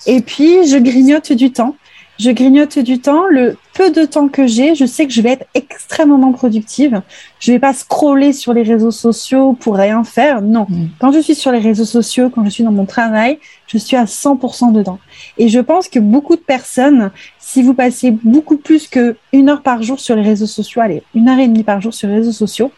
[0.07, 1.75] Et puis, je grignote du temps
[2.19, 3.25] je grignote du temps.
[3.29, 7.01] Le peu de temps que j'ai, je sais que je vais être extrêmement productive.
[7.39, 10.41] Je vais pas scroller sur les réseaux sociaux pour rien faire.
[10.41, 10.67] Non.
[10.69, 10.87] Mm.
[10.99, 13.95] Quand je suis sur les réseaux sociaux, quand je suis dans mon travail, je suis
[13.95, 14.99] à 100% dedans.
[15.37, 19.61] Et je pense que beaucoup de personnes, si vous passez beaucoup plus que une heure
[19.61, 22.15] par jour sur les réseaux sociaux, allez, une heure et demie par jour sur les
[22.15, 22.71] réseaux sociaux,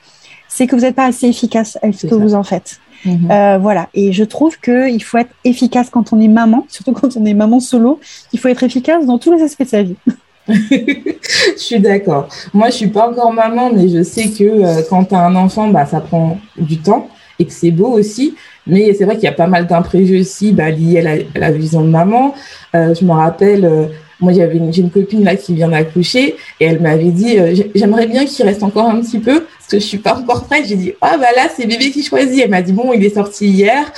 [0.47, 2.79] c'est que vous n'êtes pas assez efficace avec ce que vous en faites.
[3.05, 3.31] Mhm.
[3.31, 3.89] Euh, voilà.
[3.93, 7.33] Et je trouve qu'il faut être efficace quand on est maman, surtout quand on est
[7.33, 7.99] maman solo.
[8.33, 9.95] Il faut être efficace dans tous les aspects de sa vie.
[10.47, 12.27] je suis d'accord.
[12.53, 15.35] Moi, je suis pas encore maman, mais je sais que euh, quand tu as un
[15.35, 17.07] enfant, bah, ça prend du temps
[17.39, 18.35] et que c'est beau aussi.
[18.67, 21.81] Mais c'est vrai qu'il y a pas mal d'imprévus aussi bah, liés à la, vision
[21.81, 22.33] de maman.
[22.75, 23.89] Euh, je me rappelle,
[24.21, 27.37] moi, j'avais une, j'ai une copine là qui vient d'accoucher et elle m'avait dit
[27.75, 30.65] j'aimerais bien qu'il reste encore un petit peu que je suis pas encore prête.
[30.67, 32.41] J'ai dit, ah bah là, c'est bébé qui choisit.
[32.43, 33.91] Elle m'a dit, bon, il est sorti hier.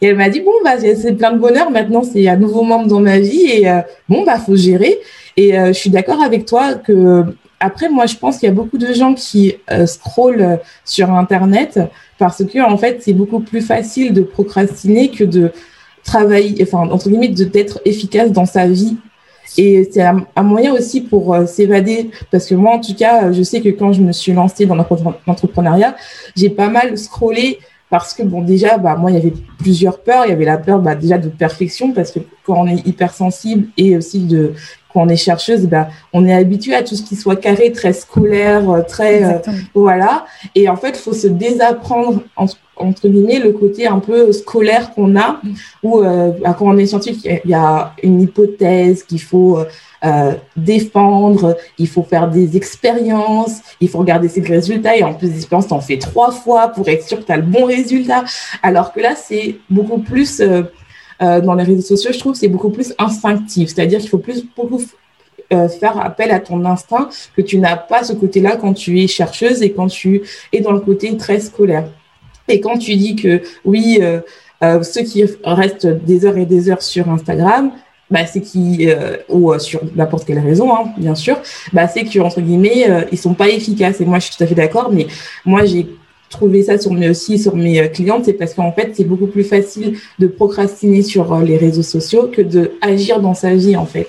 [0.00, 1.70] Et elle m'a dit, bon, bah, c'est plein de bonheur.
[1.70, 3.46] Maintenant, c'est un nouveau membre dans ma vie.
[3.46, 5.00] Et euh, bon, bah, faut gérer.
[5.36, 7.24] Et euh, je suis d'accord avec toi que,
[7.58, 11.80] après, moi, je pense qu'il y a beaucoup de gens qui euh, scrollent sur Internet
[12.18, 15.50] parce que, en fait, c'est beaucoup plus facile de procrastiner que de
[16.04, 18.96] travailler, enfin, entre guillemets, d'être efficace dans sa vie
[19.56, 23.42] et c'est un, moyen aussi pour euh, s'évader, parce que moi, en tout cas, je
[23.42, 25.96] sais que quand je me suis lancée dans l'entrepreneuriat,
[26.36, 27.58] j'ai pas mal scrollé
[27.90, 30.24] parce que, bon, déjà, bah, moi, il y avait plusieurs peurs.
[30.26, 33.68] Il y avait la peur bah, déjà de perfection, parce que quand on est hypersensible
[33.76, 34.54] et aussi de
[34.94, 37.92] quand on est chercheuse, ben, on est habitué à tout ce qui soit carré, très
[37.92, 39.38] scolaire, euh, très euh,
[39.74, 40.24] voilà.
[40.54, 45.16] Et en fait, il faut se désapprendre entre, guillemets le côté un peu scolaire qu'on
[45.16, 45.40] a,
[45.82, 49.58] où euh, ben, quand on est scientifique, il y a une hypothèse qu'il faut
[50.54, 55.36] défendre, il faut faire des expériences, il faut regarder ses résultats et en plus des
[55.36, 58.22] expériences, t'en fais trois fois pour être sûr que tu as le bon résultat.
[58.62, 60.42] Alors que là, c'est beaucoup plus
[61.22, 63.70] euh, dans les réseaux sociaux, je trouve, c'est beaucoup plus instinctif.
[63.70, 64.82] C'est-à-dire qu'il faut plus beaucoup
[65.52, 69.06] euh, faire appel à ton instinct que tu n'as pas ce côté-là quand tu es
[69.06, 70.22] chercheuse et quand tu
[70.52, 71.88] es dans le côté très scolaire.
[72.48, 76.82] Et quand tu dis que oui, euh, ceux qui restent des heures et des heures
[76.82, 77.72] sur Instagram,
[78.10, 78.86] bah, c'est qui
[79.30, 81.38] ou sur n'importe quelle raison, hein, bien sûr,
[81.72, 84.00] bah, c'est que entre guillemets, ils sont pas efficaces.
[84.00, 85.06] Et moi, je suis tout à fait d'accord, mais
[85.46, 85.86] moi, j'ai
[86.34, 89.26] trouver ça sur mes aussi sur mes euh, clientes, c'est parce qu'en fait, c'est beaucoup
[89.26, 93.76] plus facile de procrastiner sur euh, les réseaux sociaux que de agir dans sa vie
[93.76, 94.08] en fait.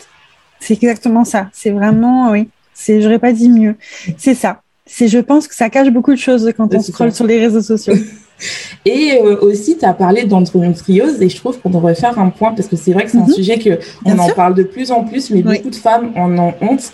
[0.59, 1.49] C'est exactement ça.
[1.53, 2.49] C'est vraiment oui.
[2.73, 3.75] C'est j'aurais pas dit mieux.
[4.17, 4.61] C'est ça.
[4.85, 7.61] C'est je pense que ça cache beaucoup de choses quand on scrolle sur les réseaux
[7.61, 7.95] sociaux.
[8.85, 12.53] Et euh, aussi, tu as parlé d'endométriose et je trouve qu'on devrait faire un point
[12.53, 13.33] parce que c'est vrai que c'est un mhm.
[13.33, 16.53] sujet que on en parle de plus en plus, mais beaucoup de femmes en ont
[16.61, 16.91] honte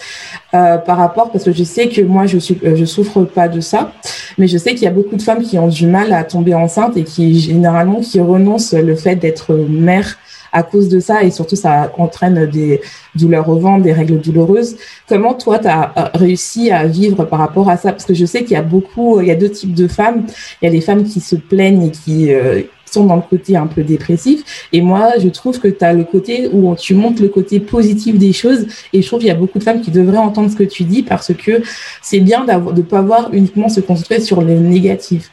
[0.53, 3.47] euh, par rapport parce que je sais que moi je suis euh, je souffre pas
[3.49, 3.91] de ça,
[4.37, 6.53] mais je sais qu'il y a beaucoup de femmes qui ont du mal à tomber
[6.53, 10.17] enceinte et qui généralement qui renoncent le fait d'être mère
[10.51, 12.81] à cause de ça et surtout ça entraîne des
[13.15, 14.77] douleurs au ventre, des règles douloureuses.
[15.07, 17.91] Comment toi, tu as euh, réussi à vivre par rapport à ça?
[17.91, 20.25] Parce que je sais qu'il y a beaucoup, il y a deux types de femmes.
[20.61, 23.55] Il y a les femmes qui se plaignent et qui euh, sont dans le côté
[23.55, 24.67] un peu dépressif.
[24.73, 28.17] Et moi, je trouve que tu as le côté où tu montres le côté positif
[28.17, 28.67] des choses.
[28.93, 30.83] Et je trouve qu'il y a beaucoup de femmes qui devraient entendre ce que tu
[30.83, 31.61] dis parce que
[32.01, 35.31] c'est bien de ne pas avoir uniquement se concentrer sur les négatifs.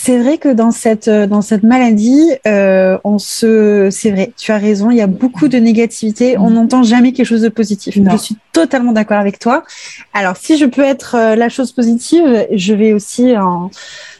[0.00, 4.52] C'est vrai que dans cette euh, dans cette maladie, euh, on se, c'est vrai, tu
[4.52, 6.38] as raison, il y a beaucoup de négativité.
[6.38, 6.54] On mm.
[6.54, 7.98] n'entend jamais quelque chose de positif.
[7.98, 9.64] Je suis totalement d'accord avec toi.
[10.14, 13.72] Alors, si je peux être euh, la chose positive, je vais aussi en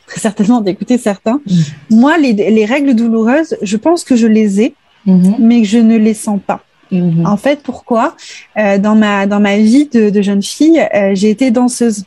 [0.08, 1.40] très certainement d'écouter certains.
[1.46, 1.54] Mm.
[1.90, 4.74] Moi, les, les règles douloureuses, je pense que je les ai,
[5.06, 5.36] mm-hmm.
[5.38, 6.60] mais que je ne les sens pas.
[6.90, 7.24] Mm-hmm.
[7.24, 8.16] En fait, pourquoi?
[8.58, 12.04] Euh, Dans ma dans ma vie de, de jeune fille, euh, j'ai été danseuse.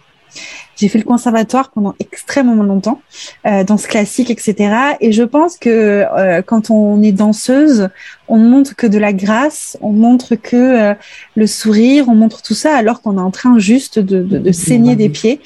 [0.81, 3.01] J'ai fait le conservatoire pendant extrêmement longtemps,
[3.45, 4.95] euh, danse classique, etc.
[4.99, 7.89] Et je pense que euh, quand on est danseuse,
[8.27, 10.93] on montre que de la grâce, on montre que euh,
[11.35, 14.51] le sourire, on montre tout ça, alors qu'on est en train juste de, de, de
[14.51, 15.39] saigner des pieds.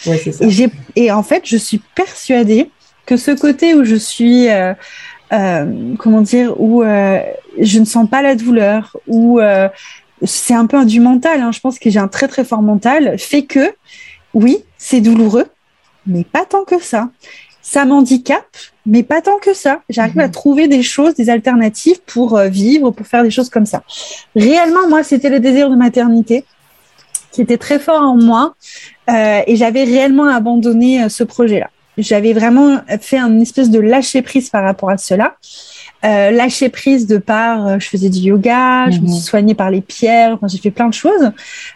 [0.96, 2.70] et, en fait, je suis persuadée
[3.06, 4.48] que ce côté où je suis
[6.00, 9.42] comment dire, où je ne sens pas la douleur, où
[10.24, 11.42] c'est un peu du mental.
[11.42, 13.74] Hein, je pense que j'ai un très très fort mental, fait que
[14.36, 15.48] oui, c'est douloureux,
[16.06, 17.10] mais pas tant que ça.
[17.62, 19.82] Ça m'handicape, mais pas tant que ça.
[19.90, 20.32] J'arrive à mhm.
[20.32, 23.82] trouver des choses, des alternatives pour euh, vivre, pour faire des choses comme ça.
[24.36, 26.46] Réellement, moi, c'était le désir de maternité
[27.32, 28.56] qui était très fort en moi
[29.10, 31.70] euh, et j'avais réellement abandonné euh, ce projet-là.
[31.98, 35.38] J'avais vraiment fait une espèce de lâcher prise par rapport à cela.
[36.04, 39.22] Euh, lâcher prise de part, euh, je faisais du yoga, je me suis mhm.
[39.22, 41.32] soignée par les pierres, enfin, j'ai fait plein de choses,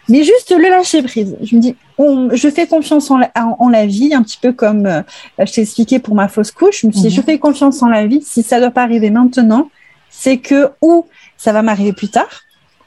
[0.08, 1.36] mais juste le lâcher prise.
[1.42, 4.86] Je me dis, je fais confiance en la, en, la, vie, un petit peu comme
[4.86, 5.02] euh,
[5.38, 6.82] je t'ai expliqué pour ma fausse couche.
[6.82, 7.14] Je me suis dit, mhm.
[7.14, 8.22] je fais confiance en la vie.
[8.22, 9.68] Si ça doit pas arriver maintenant,
[10.10, 11.06] c'est que ou
[11.36, 12.42] ça va m'arriver plus tard,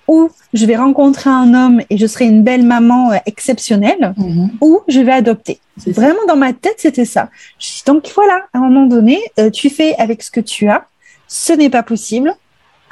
[0.07, 4.51] ou je vais rencontrer un homme et je serai une belle maman exceptionnelle, mhm.
[4.61, 5.59] ou je vais adopter.
[5.87, 7.29] Vraiment dans ma tête, c'était ça.
[7.85, 9.19] Donc voilà, à un moment donné,
[9.51, 10.85] tu fais avec ce que tu as
[11.33, 12.35] ce n'est pas possible.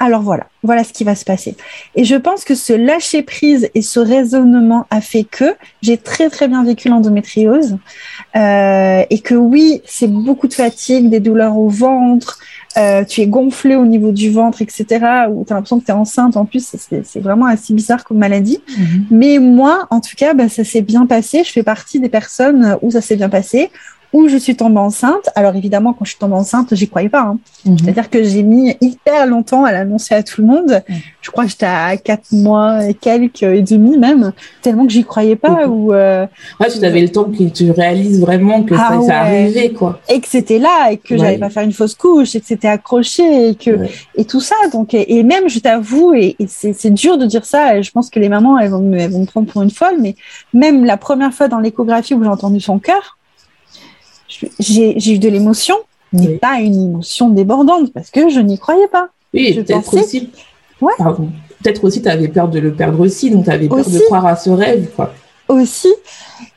[0.00, 1.56] Alors voilà, voilà ce qui va se passer.
[1.94, 6.28] Et je pense que ce lâcher prise et ce raisonnement a fait que j'ai très
[6.28, 7.78] très bien vécu l'endométriose
[8.34, 12.40] euh, et que oui, c'est beaucoup de fatigue, des douleurs au ventre,
[12.76, 14.86] euh, tu es gonflé au niveau du ventre, etc.
[15.30, 16.36] Ou tu as l'impression que tu es enceinte.
[16.36, 16.74] En plus,
[17.04, 18.58] c'est vraiment assez bizarre comme maladie.
[18.76, 19.06] Mhm.
[19.12, 21.44] Mais moi, en tout cas, bah, ça s'est bien passé.
[21.44, 23.70] Je fais partie des personnes où ça s'est bien passé,
[24.12, 25.30] où je suis tombée enceinte.
[25.34, 27.22] Alors évidemment, quand je suis tombée enceinte, j'y croyais pas.
[27.22, 27.38] Hein.
[27.64, 27.78] Mhm.
[27.78, 30.82] C'est-à-dire que j'ai mis hyper longtemps à l'annoncer à tout le monde.
[30.88, 30.96] Mhm.
[31.20, 35.04] Je crois que j'étais à quatre mois et quelques et demi même, tellement que j'y
[35.04, 35.66] croyais pas.
[35.66, 36.26] Ou euh,
[36.60, 40.00] ouais, tu avais le temps que tu réalises vraiment que ça, ah arrivait quoi.
[40.08, 42.68] Et que c'était là et que j'allais pas faire une fausse couche et que c'était
[42.68, 44.56] accroché et que et tout ça.
[44.72, 47.78] Donc et, même je t'avoue et, c'est dur de dire ça.
[47.78, 49.70] Et je pense que les mamans elles vont, me, elles vont me prendre pour une
[49.70, 50.16] folle, mais
[50.52, 53.16] même la première fois dans l'échographie où j'ai entendu son cœur
[54.58, 55.76] j'ai eu de l'émotion,
[56.12, 59.08] mais pas une émotion débordante parce que je n'y croyais pas.
[59.34, 60.30] Oui, peut-être aussi.
[60.80, 60.92] Ouais.
[61.62, 64.26] Peut-être aussi, tu avais peur de le perdre aussi, donc tu avais peur de croire
[64.26, 65.12] à ce rêve, quoi.
[65.48, 65.92] Aussi.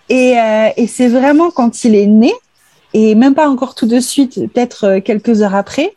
[0.10, 2.34] Et, euh, et c'est vraiment quand il est né,
[2.94, 5.94] et même pas encore tout de suite, peut-être euh, quelques heures après,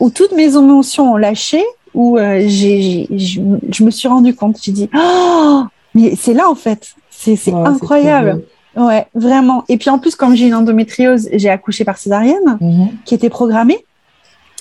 [0.00, 1.62] où toutes mes émotions ont lâché
[1.94, 4.58] où euh, j'ai, je me suis rendu compte.
[4.62, 5.64] J'ai dit, oh,
[5.94, 6.94] mais c'est là en fait.
[7.10, 8.42] C'est incroyable.
[8.78, 9.64] Ouais, vraiment.
[9.68, 12.90] Et puis en plus, comme j'ai une endométriose, j'ai accouché par césarienne, mhm.
[13.04, 13.84] qui était programmée.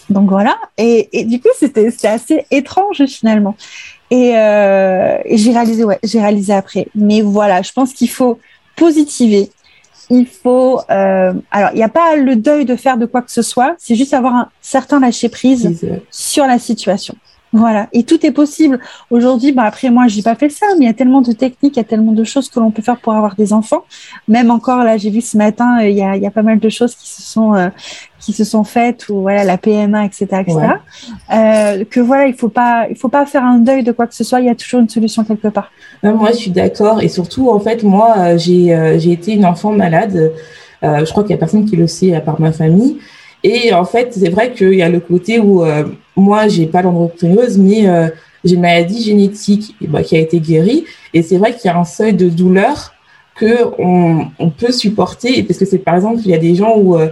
[0.10, 0.58] Donc voilà.
[0.78, 3.56] Et, et du coup, c'était assez étrange finalement.
[4.10, 6.88] Et, euh, et j'ai réalisé, ouais, j'ai réalisé après.
[6.96, 8.40] Mais voilà, je pense qu'il faut
[8.76, 9.52] positiver.
[10.10, 10.80] Il faut.
[10.90, 13.76] Euh, alors, il n'y a pas le deuil de faire de quoi que ce soit.
[13.78, 15.78] C'est juste avoir un certain lâcher prise
[16.10, 17.16] sur la situation.
[17.58, 18.80] Voilà, et tout est possible.
[19.10, 21.76] Aujourd'hui, bah après moi, j'ai pas fait ça, mais il y a tellement de techniques,
[21.76, 23.84] il y a tellement de choses que l'on peut faire pour avoir des enfants.
[24.28, 26.44] Même encore là, j'ai vu ce matin, euh, il y a, il y a pas
[26.44, 27.70] mal de choses qui se sont euh,
[28.20, 30.60] qui se sont faites ou voilà la PMA, etc., etc.
[31.34, 34.14] Euh, que voilà, il faut pas, il faut pas faire un deuil de quoi que
[34.14, 34.40] ce soit.
[34.40, 35.72] Il y a toujours une solution quelque part.
[36.04, 38.66] moi, je suis d'accord, et surtout en fait, moi, j'ai
[39.00, 40.32] j'ai été une enfant malade.
[40.84, 43.00] je crois qu'il y a personne qui le sait à part ma famille.
[43.44, 46.82] Et en fait, c'est vrai qu'il y a le côté où euh, moi, j'ai pas
[46.82, 48.10] l'endométriose, mais euh,
[48.44, 50.86] j'ai une maladie génétique bah, qui a été guérie.
[51.14, 52.94] Et c'est vrai qu'il y a un seuil de douleur
[53.36, 55.44] que on, peut supporter.
[55.44, 57.10] Parce que c'est par exemple, il y a des gens où euh,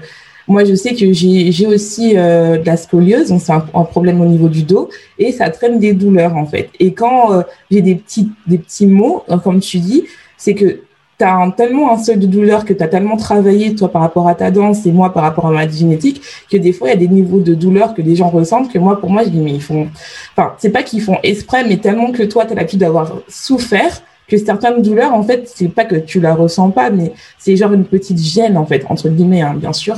[0.47, 4.47] moi, je sais que j'ai aussi de la scoliose, donc c'est un, problème au niveau
[4.47, 6.69] du dos, et ça traîne des douleurs en fait.
[6.79, 10.03] Et quand j'ai des petits des petits mots, comme tu dis,
[10.37, 10.81] c'est que
[11.17, 14.27] tu as tellement un seuil de douleur que tu as tellement travaillé, toi, par rapport
[14.27, 16.93] à ta danse et moi, par rapport à ma génétique, que des fois, il y
[16.93, 19.39] a des niveaux de douleur que les gens ressentent que moi, pour moi, je dis,
[19.39, 19.87] mais ils font.
[20.35, 24.01] Enfin, c'est pas qu'ils font exprès, mais tellement que toi, tu as l'habitude d'avoir souffert
[24.27, 27.73] que certaines douleurs, en fait, c'est pas que tu la ressens pas, mais c'est genre
[27.73, 29.95] une petite gêne, en fait, entre guillemets, hein, bien sûr.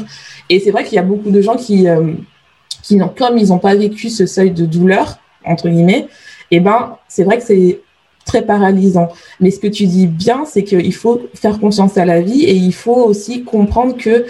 [0.49, 2.13] Et c'est vrai qu'il y a beaucoup de gens qui, euh,
[2.83, 6.07] qui comme ils n'ont pas vécu ce seuil de douleur, entre guillemets,
[6.49, 7.81] et eh ben, c'est vrai que c'est
[8.27, 9.07] très paralysant.
[9.39, 12.53] Mais ce que tu dis bien, c'est qu'il faut faire confiance à la vie et
[12.53, 14.25] il faut aussi comprendre que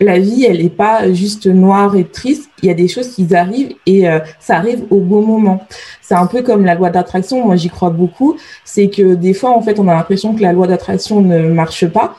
[0.00, 2.50] la vie, elle n'est pas juste noire et triste.
[2.62, 5.64] Il y a des choses qui arrivent et euh, ça arrive au bon moment.
[6.00, 7.44] C'est un peu comme la loi d'attraction.
[7.46, 8.36] Moi, j'y crois beaucoup.
[8.64, 11.86] C'est que des fois, en fait, on a l'impression que la loi d'attraction ne marche
[11.86, 12.16] pas.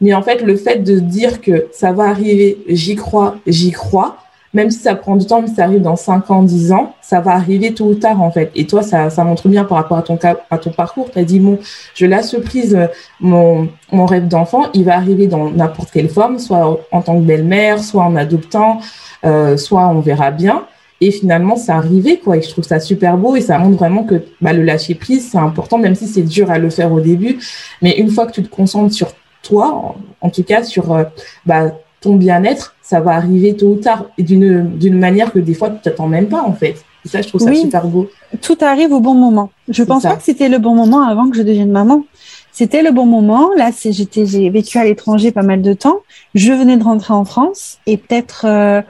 [0.00, 4.16] Mais en fait, le fait de dire que ça va arriver, j'y crois, j'y crois,
[4.54, 7.20] même si ça prend du temps, mais ça arrive dans 5 ans, 10 ans, ça
[7.20, 8.50] va arriver tôt ou tard, en fait.
[8.54, 10.18] Et toi, ça, ça montre bien par rapport à ton,
[10.50, 11.10] à ton parcours.
[11.10, 11.58] Tu as dit, bon,
[11.94, 12.86] je laisse prise, euh,
[13.20, 17.24] mon, mon rêve d'enfant, il va arriver dans n'importe quelle forme, soit en tant que
[17.24, 18.80] belle-mère, soit en adoptant,
[19.24, 20.64] euh, soit on verra bien.
[21.00, 22.36] Et finalement, c'est arrivé, quoi.
[22.36, 25.30] Et je trouve ça super beau et ça montre vraiment que bah, le lâcher prise,
[25.32, 27.40] c'est important, même si c'est dur à le faire au début.
[27.80, 29.08] Mais une fois que tu te concentres sur
[29.42, 31.02] toi, en, tout cas sur euh,
[31.44, 35.54] bah, ton bien-être, ça va arriver tôt ou tard et d'une d'une manière que des
[35.54, 36.84] fois tu t'attends même pas en fait.
[37.04, 38.08] Et ça, je trouve ça super beau.
[38.40, 39.50] Tout arrive au bon moment.
[39.68, 42.04] Je pense pas que c'était le bon moment avant que je devienne maman.
[42.52, 43.50] C'était le bon moment.
[43.56, 46.00] Là, j'étais, j'ai vécu à l'étranger pas mal de temps.
[46.34, 48.82] Je venais de rentrer en France et peut-être euh,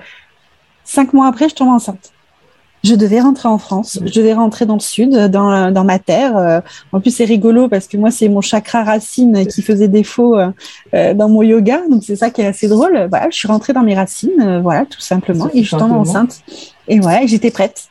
[0.84, 2.11] cinq mois après, je tombe enceinte
[2.84, 6.36] je devais rentrer en France, je devais rentrer dans le sud, dans, dans ma terre.
[6.36, 6.60] Euh,
[6.92, 10.50] en plus, c'est rigolo parce que moi, c'est mon chakra racine qui faisait défaut euh,
[10.94, 13.06] euh, dans mon yoga, donc c'est ça qui est assez drôle.
[13.08, 16.40] Voilà, je suis rentrée dans mes racines, voilà, tout simplement, et je suis tombée enceinte.
[16.88, 17.84] Et ouais, j'étais prête.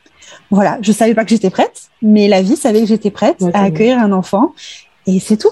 [0.50, 3.62] Voilà, je savais pas que j'étais prête, mais la vie savait que j'étais prête à
[3.62, 4.52] accueillir un enfant,
[5.06, 5.48] et c'est tout.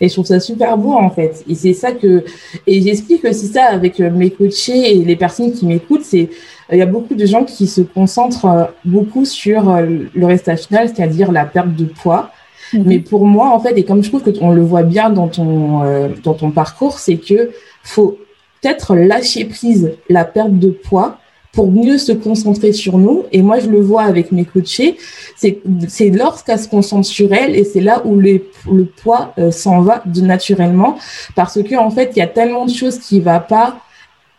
[0.00, 1.44] Et je trouve ça super beau en fait.
[1.48, 2.24] Et c'est ça que
[2.66, 6.30] et j'explique aussi ça avec mes coachés et les personnes qui m'écoutent, c'est
[6.72, 10.66] il y a beaucoup de gens qui se concentrent euh, beaucoup sur euh, le restage
[10.66, 12.30] final, c'est-à-dire la perte de poids.
[12.72, 12.82] Mhm.
[12.86, 15.28] Mais pour moi, en fait, et comme je trouve que on le voit bien dans
[15.28, 17.50] ton euh, dans ton parcours, c'est que
[17.82, 18.18] faut
[18.60, 21.18] peut-être lâcher prise la perte de poids
[21.52, 23.24] pour mieux se concentrer sur nous.
[23.32, 24.98] Et moi, je le vois avec mes coachés,
[25.36, 29.80] c'est c'est lorsqu'elle se concentre sur elle et c'est là où le, le poids s'en
[29.80, 30.98] va de naturellement
[31.34, 33.80] parce que en fait, il y a tellement de choses qui va pas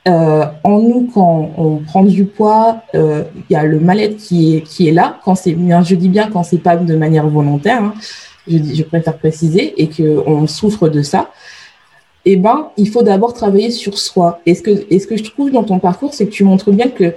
[0.08, 4.56] euh, en nous, quand on prend du poids, euh, il y a le mal-être qui
[4.56, 5.20] est, qui est là.
[5.24, 7.94] Quand c'est, je dis bien quand c'est pas de manière volontaire, hein,
[8.48, 11.32] je, préfère préciser, et qu'on souffre de ça.
[12.26, 14.40] Eh ben, il faut d'abord travailler sur soi.
[14.46, 16.72] Et ce que, et ce que je trouve dans ton parcours, c'est que tu montres
[16.72, 17.16] bien que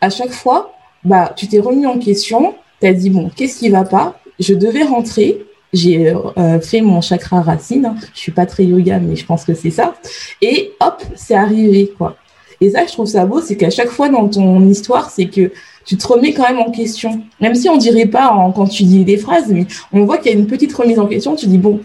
[0.00, 2.54] à chaque fois, bah, tu t'es remis en question.
[2.80, 4.18] Tu as dit bon, qu'est-ce qui va pas?
[4.38, 5.44] Je devais rentrer.
[5.72, 7.94] J'ai euh, fait mon chakra racine.
[8.14, 9.94] Je suis pas très yoga, mais je pense que c'est ça.
[10.40, 12.16] Et hop, c'est arrivé quoi.
[12.60, 15.50] Et ça, je trouve ça beau, c'est qu'à chaque fois dans ton histoire, c'est que
[15.84, 17.20] tu te remets quand même en question.
[17.40, 20.34] Même si on dirait pas quand tu dis des phrases, mais on voit qu'il y
[20.34, 21.36] a une petite remise en question.
[21.36, 21.80] Tu dis, bon,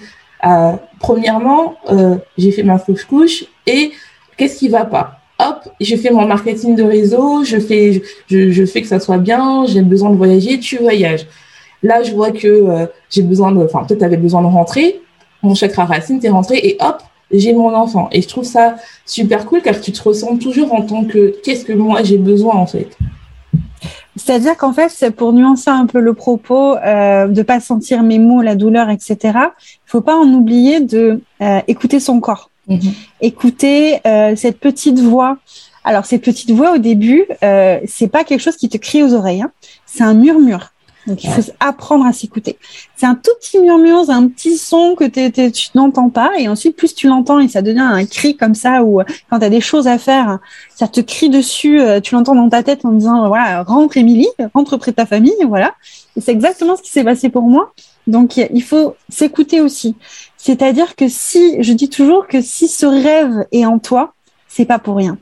[0.46, 3.92] euh, premièrement, euh, j'ai fait ma fausse couche et
[4.38, 5.20] qu'est-ce qui va pas?
[5.40, 10.10] Hop, je fais mon marketing de réseau, je fais, que ça soit bien, j'ai besoin
[10.10, 11.28] de voyager, tu voyages.
[11.82, 15.02] Là, je vois que euh, j'ai besoin de, enfin, peut-être avais besoin de rentrer,
[15.42, 18.10] mon chakra racine, t'es rentré et hop, j'ai mon enfant.
[18.12, 21.66] Et je trouve ça super cool car tu te ressens toujours en tant que qu'est-ce
[21.66, 22.98] que moi j'ai besoin en fait.
[24.16, 28.20] C'est-à-dire qu'en fait, c'est pour nuancer un peu le propos, euh, de pas sentir mes
[28.20, 29.18] mots, la douleur, etc.
[29.24, 32.80] Il faut pas en oublier de euh, écouter son corps, mhm.
[33.22, 35.38] écouter euh, cette petite voix.
[35.86, 39.14] Alors cette petite voix au début, euh, c'est pas quelque chose qui te crie aux
[39.14, 39.52] oreilles, hein.
[39.86, 40.74] c'est un murmure.
[41.08, 42.58] Donc, il faut apprendre à s'écouter.
[42.96, 45.06] C'est un tout petit murmure, c'est un petit son que
[45.50, 46.32] tu n'entends pas.
[46.38, 49.46] Et ensuite, plus tu l'entends et ça devient un cri comme ça, ou quand tu
[49.46, 50.40] as des choses à faire,
[50.76, 54.30] ça te crie dessus, euh, tu l'entends dans ta tête en disant, voilà, rentre Émilie,
[54.54, 55.74] rentre près de ta famille, voilà.
[56.16, 57.74] Et c'est exactement ce qui s'est passé pour moi.
[58.08, 59.96] Donc, il faut s'écouter aussi.
[60.38, 64.14] C'est-à-dire que si, je dis toujours que si ce rêve est en toi,
[64.48, 65.18] c'est pas pour rien.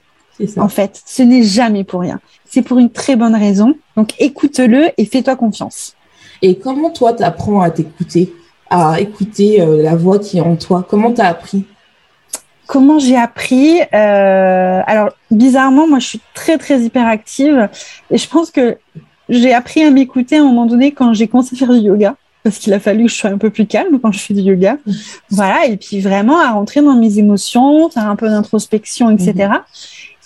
[0.58, 2.19] En fait, ce n'est jamais pour rien.
[2.45, 3.76] C'est pour une très bonne raison.
[3.95, 5.95] Donc écoute-le et fais-toi confiance.
[6.41, 8.34] Et comment toi, tu apprends à t'écouter,
[8.69, 10.86] à écouter euh, la voix qui est en toi?
[10.88, 11.65] Comment tu as appris?
[12.67, 17.69] Comment j'ai appris euh, Alors, bizarrement, moi, je suis très, très hyperactive.
[18.12, 18.78] Et je pense que
[19.30, 22.15] j'ai appris à m'écouter à un moment donné quand j'ai commencé à faire du yoga
[22.43, 24.39] parce qu'il a fallu que je sois un peu plus calme quand je fais du
[24.39, 24.78] yoga.
[25.30, 29.50] Voilà, et puis vraiment à rentrer dans mes émotions, faire un peu d'introspection, etc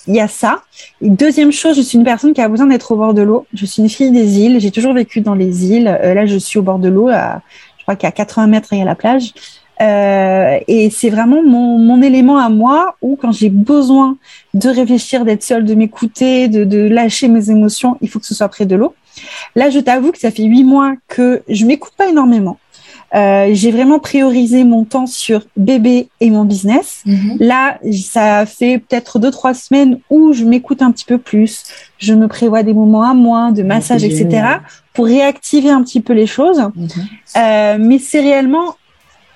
[0.08, 0.64] il y a ça.
[1.02, 3.46] deuxième chose, je suis une personne qui a besoin d'être au bord de l'eau.
[3.54, 4.60] Je suis une fille des îles.
[4.60, 5.88] J'ai toujours vécu dans les îles.
[5.88, 7.10] Euh, là, je suis au bord de l'eau.
[7.10, 9.34] Je crois qu'à 80 mètres, il y a la plage.
[9.82, 14.18] Euh, et c'est vraiment mon, mon, élément à moi où quand j'ai besoin
[14.54, 18.36] de réfléchir, d'être seule, de m'écouter, de, de, lâcher mes émotions, il faut que ce
[18.36, 18.94] soit près de l'eau.
[19.56, 22.60] Là, je t'avoue que ça fait huit mois que je m'écoute pas énormément.
[23.13, 27.02] Euh, j'ai vraiment priorisé mon temps sur bébé et mon business.
[27.06, 27.38] Mhm.
[27.39, 31.63] Là, ça fait peut-être deux trois semaines où je m'écoute un petit peu plus.
[31.97, 34.60] Je me prévois des moments à moi, de massage, etc.,
[34.93, 36.60] pour réactiver un petit peu les choses.
[36.76, 36.88] Mhm.
[37.38, 38.76] Euh, mais c'est réellement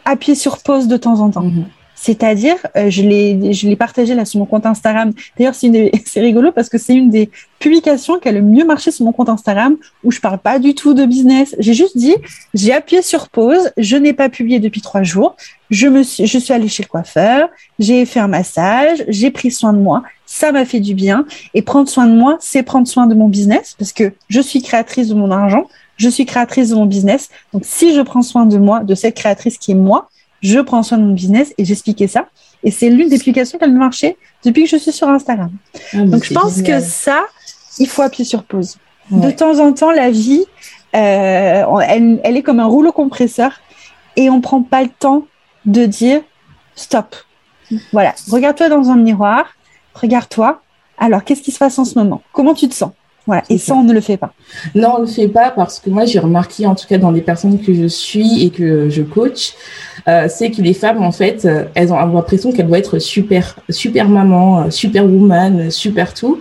[0.06, 1.44] appuyer sur pause de temps en temps.
[1.44, 1.66] Mhm.
[2.06, 5.12] C'est-à-dire, euh, je l'ai, partagé là sur mon compte Instagram.
[5.40, 8.92] D'ailleurs, c'est, c'est rigolo parce que c'est une des publications qui a le mieux marché
[8.92, 11.56] sur mon compte Instagram où je parle pas du tout de business.
[11.58, 12.14] J'ai juste dit,
[12.54, 13.72] j'ai appuyé sur pause.
[13.78, 15.36] Je n'ai pas publié depuis trois jours.
[15.72, 17.50] Je me suis, je suis allée chez le coiffeur.
[17.80, 19.04] J'ai fait un massage.
[19.08, 20.04] J'ai pris soin de moi.
[20.28, 21.26] Ça m'a fait du bien.
[21.56, 24.62] Et prendre soin de moi, c'est prendre soin de mon business parce que je suis
[24.62, 25.66] créatrice de mon argent.
[25.98, 27.30] Je suis créatrice de mon business.
[27.52, 30.08] Donc, si je prends soin de moi, de cette créatrice qui est moi,
[30.46, 32.28] je prends soin de mon business et j'expliquais ça.
[32.64, 35.52] Et c'est l'une des publications qui a marché depuis que je suis sur Instagram.
[35.94, 37.26] Ah, Donc je pense que ça,
[37.80, 38.78] il faut appuyer sur pause.
[39.12, 40.46] De temps en temps, la vie,
[40.96, 43.52] euh, elle, elle, est comme un rouleau compresseur
[44.16, 45.26] et on prend pas le temps
[45.66, 46.22] de dire
[46.76, 47.16] stop.
[47.92, 49.46] Voilà, regarde-toi dans un miroir,
[49.96, 50.62] regarde-toi.
[50.98, 52.22] Alors, qu'est-ce qui se passe en ce moment?
[52.32, 52.92] Comment tu te sens?
[53.26, 53.42] Voilà.
[53.50, 54.34] Et ça, on ne le fait pas.
[54.76, 57.12] Non, on ne le fait pas parce que moi, j'ai remarqué, en tout cas dans
[57.12, 59.54] les personnes que je suis et que je coach,
[60.08, 63.58] euh, c'est que les femmes, en fait, euh, elles ont l'impression qu'elles doivent être super,
[63.70, 66.40] super maman, euh, super woman, super tout.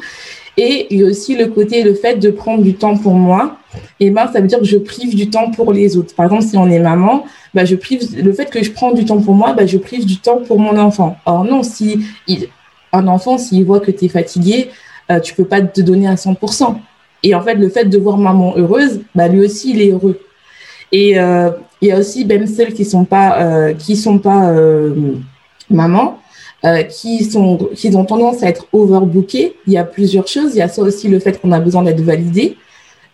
[0.56, 3.56] Et il y a aussi le côté, le fait de prendre du temps pour moi.
[3.98, 6.14] Et ben, ça veut dire que je prive du temps pour les autres.
[6.14, 7.24] Par exemple, si on est maman,
[7.54, 10.06] bah, je prive, le fait que je prends du temps pour moi, bah, je prive
[10.06, 11.16] du temps pour mon enfant.
[11.26, 12.00] Or, non, si
[12.92, 14.70] un enfant, s'il voit que tu es fatigué,
[15.10, 16.76] euh, tu peux pas te donner à 100%.
[17.22, 20.20] Et en fait, le fait de voir maman heureuse, bah, lui aussi, il est heureux.
[20.92, 21.50] Et euh,
[21.84, 25.16] il y a aussi même celles qui sont pas euh, qui sont pas euh,
[25.68, 26.18] maman,
[26.64, 29.54] euh, qui sont qui ont tendance à être overbookées.
[29.66, 30.54] Il y a plusieurs choses.
[30.54, 32.56] Il y a ça aussi le fait qu'on a besoin d'être validé.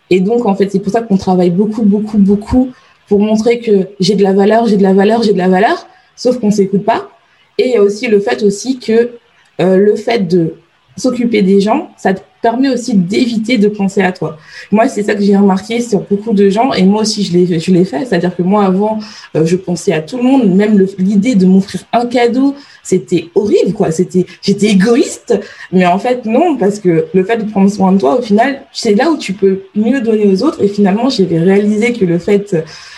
[0.09, 2.71] Et donc en fait, c'est pour ça qu'on travaille beaucoup beaucoup beaucoup
[3.09, 5.85] pour montrer que j'ai de la valeur, j'ai de la valeur, j'ai de la valeur.
[6.15, 7.09] Sauf qu'on s'écoute pas.
[7.57, 9.11] Et il y a aussi le fait aussi que
[9.59, 10.55] le fait de
[10.95, 14.37] s'occuper des gens, ça te permet aussi d'éviter de penser à toi.
[14.71, 17.59] Moi, c'est ça que j'ai remarqué sur beaucoup de gens, et moi aussi, je l'ai,
[17.59, 18.05] je l'ai fait.
[18.05, 18.99] C'est-à-dire que moi, avant,
[19.35, 23.73] euh, je pensais à tout le monde, même l'idée de m'offrir un cadeau, c'était horrible,
[23.73, 23.91] quoi.
[23.91, 25.39] C'était, j'étais égoïste,
[25.71, 28.63] mais en fait, non, parce que le fait de prendre soin de toi, au final,
[28.71, 32.17] c'est là où tu peux mieux donner aux autres, et finalement, j'avais réalisé que le
[32.17, 32.55] fait,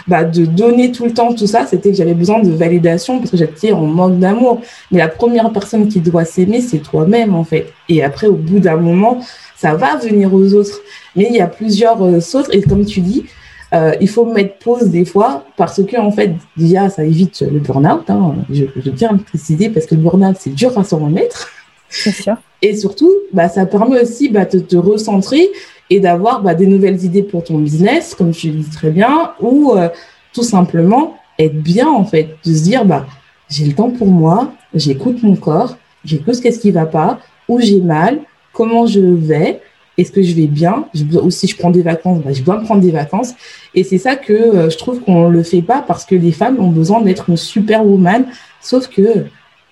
[0.07, 3.31] bah, de donner tout le temps tout ça, c'était que j'avais besoin de validation, parce
[3.31, 4.61] que j'étais en manque d'amour.
[4.91, 7.73] Mais la première personne qui doit s'aimer, c'est toi-même, en fait.
[7.89, 9.19] Et après, au bout d'un moment,
[9.55, 10.81] ça va venir aux autres.
[11.15, 13.25] Mais il y a plusieurs euh, autres, et comme tu dis,
[13.73, 17.59] euh, il faut mettre pause des fois parce que en fait déjà ça évite le
[17.59, 18.07] burn-out.
[18.07, 18.35] Hein.
[18.51, 21.49] Je, je, tiens à le préciser parce que le burn-out c'est dur à s'en remettre.
[21.89, 22.35] Sûr.
[22.61, 25.49] Et surtout, bah, ça permet aussi bah, de te recentrer
[25.89, 29.73] et d'avoir bah, des nouvelles idées pour ton business, comme tu dis très bien, ou
[29.75, 29.89] euh,
[30.33, 33.05] tout simplement être bien en fait, de se dire bah
[33.49, 37.81] j'ai le temps pour moi, j'écoute mon corps, j'écoute ce qui va pas, où j'ai
[37.81, 38.19] mal,
[38.51, 39.61] comment je vais,
[39.97, 40.85] est-ce que je vais bien
[41.21, 43.33] Ou si je prends des vacances, bah, je dois me prendre des vacances.
[43.75, 46.59] Et c'est ça que euh, je trouve qu'on le fait pas parce que les femmes
[46.59, 48.25] ont besoin d'être une superwoman,
[48.59, 49.25] sauf que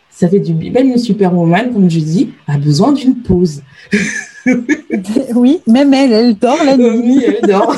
[0.10, 3.64] ça fait du même une superwoman, comme je dis, a besoin d'une pause.
[5.36, 7.02] oui, même elle, elle dort la nuit.
[7.04, 7.76] oui, elle dort.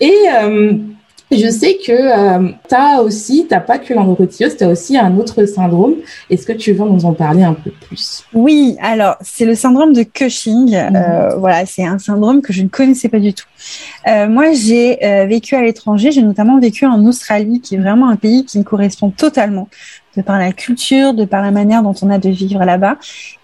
[0.00, 0.72] Et euh,
[1.30, 4.98] je sais que euh, tu as aussi, tu n'as pas que l'endométriose, tu as aussi
[4.98, 5.94] un autre syndrome.
[6.30, 8.24] Est-ce que tu veux nous en parler un peu plus?
[8.34, 10.74] Oui, alors c'est le syndrome de Cushing.
[10.74, 11.38] Euh, mhm.
[11.38, 13.46] voilà, c'est un syndrome que je ne connaissais pas du tout.
[14.08, 18.16] Euh, moi, j'ai vécu à l'étranger, j'ai notamment vécu en Australie, qui est vraiment un
[18.16, 19.68] pays qui me correspond totalement
[20.16, 22.96] de par la culture, de par la manière dont on a de vivre là-bas.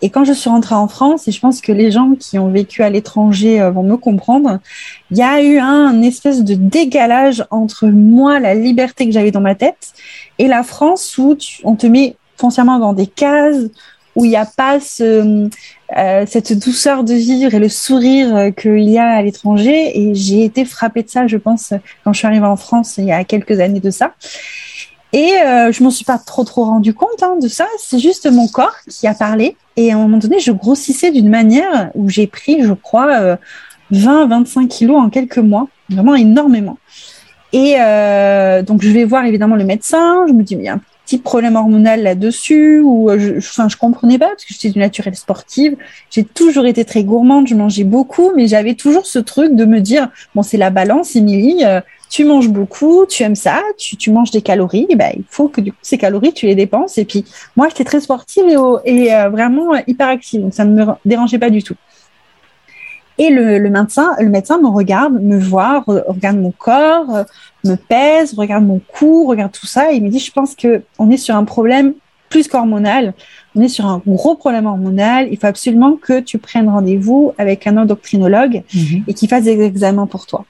[0.03, 2.51] Et quand je suis rentrée en France, et je pense que les gens qui ont
[2.51, 4.59] vécu à l'étranger vont me comprendre,
[5.11, 9.41] il y a eu un, espèce de dégalage entre moi, la liberté que j'avais dans
[9.41, 9.93] ma tête,
[10.39, 13.64] et la France où on te met foncièrement dans des cases,
[14.19, 15.49] où il n'y a pas ce,
[15.97, 19.99] euh, cette douceur de vivre et le sourire euh, qu'il y a à l'étranger.
[19.99, 23.05] Et j'ai été frappée de ça, je pense, quand je suis arrivée en France il
[23.05, 24.14] y a quelques années de ça.
[25.13, 27.67] Et euh, je m'en suis pas trop trop rendu compte hein, de ça.
[27.79, 29.57] C'est juste mon corps qui a parlé.
[29.77, 33.37] Et à un moment donné, je grossissais d'une manière où j'ai pris, je crois, euh,
[33.93, 36.79] 20-25 kilos en quelques mois, vraiment énormément.
[37.53, 40.69] Et euh, donc je vais voir évidemment le médecin, je me dis mais il y
[40.69, 44.53] a un petit problème hormonal là-dessus ou euh, je, enfin je comprenais pas parce que
[44.53, 45.75] j'étais du naturel sportive,
[46.11, 49.81] j'ai toujours été très gourmande, je mangeais beaucoup, mais j'avais toujours ce truc de me
[49.81, 51.81] dire bon c'est la balance, Émilie, euh,
[52.11, 55.49] tu manges beaucoup, tu aimes ça, tu, tu manges des calories, et ben il faut
[55.49, 57.25] que du coup ces calories tu les dépenses et puis
[57.57, 58.45] moi j'étais très sportive
[58.85, 61.77] et, et vraiment hyper active donc ça ne me dérangeait pas du tout.
[63.21, 67.25] Et le, le, médecin, le médecin me regarde, me voit, regarde mon corps,
[67.65, 70.83] me pèse, regarde mon cou, regarde tout ça, et il me dit, je pense que
[71.01, 71.95] on est sur un problème
[72.29, 73.15] plus qu'hormonal.
[73.55, 75.29] On est sur un gros problème hormonal.
[75.31, 79.05] Il faut absolument que tu prennes rendez-vous avec un endocrinologue mhm.
[79.07, 80.45] et qu'il fasse des examens pour toi.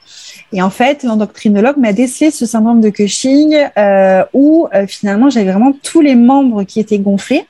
[0.51, 5.51] Et en fait, l'endocrinologue m'a décelé ce syndrome de Cushing euh, où euh, finalement j'avais
[5.51, 7.45] vraiment tous les membres qui étaient gonflés,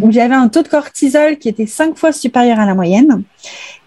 [0.00, 3.22] où j'avais un taux de cortisol qui était cinq fois supérieur à la moyenne.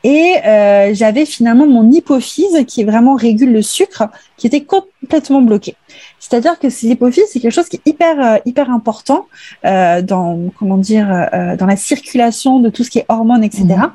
[0.04, 4.04] Et euh, j'avais finalement mon hypophyse qui vraiment régule le sucre,
[4.38, 5.76] qui était complètement bloqué.
[6.22, 9.28] C'est-à-dire que l'hypophyse, c'est quelque chose qui est hyper euh, hyper important
[9.66, 13.66] euh, dans comment dire euh, dans la circulation de tout ce qui est hormones, etc.
[13.66, 13.92] Mhm.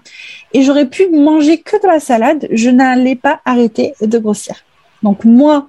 [0.53, 4.57] Et j'aurais pu manger que de la salade, je n'allais pas arrêter de grossir.
[5.05, 5.69] Donc moi,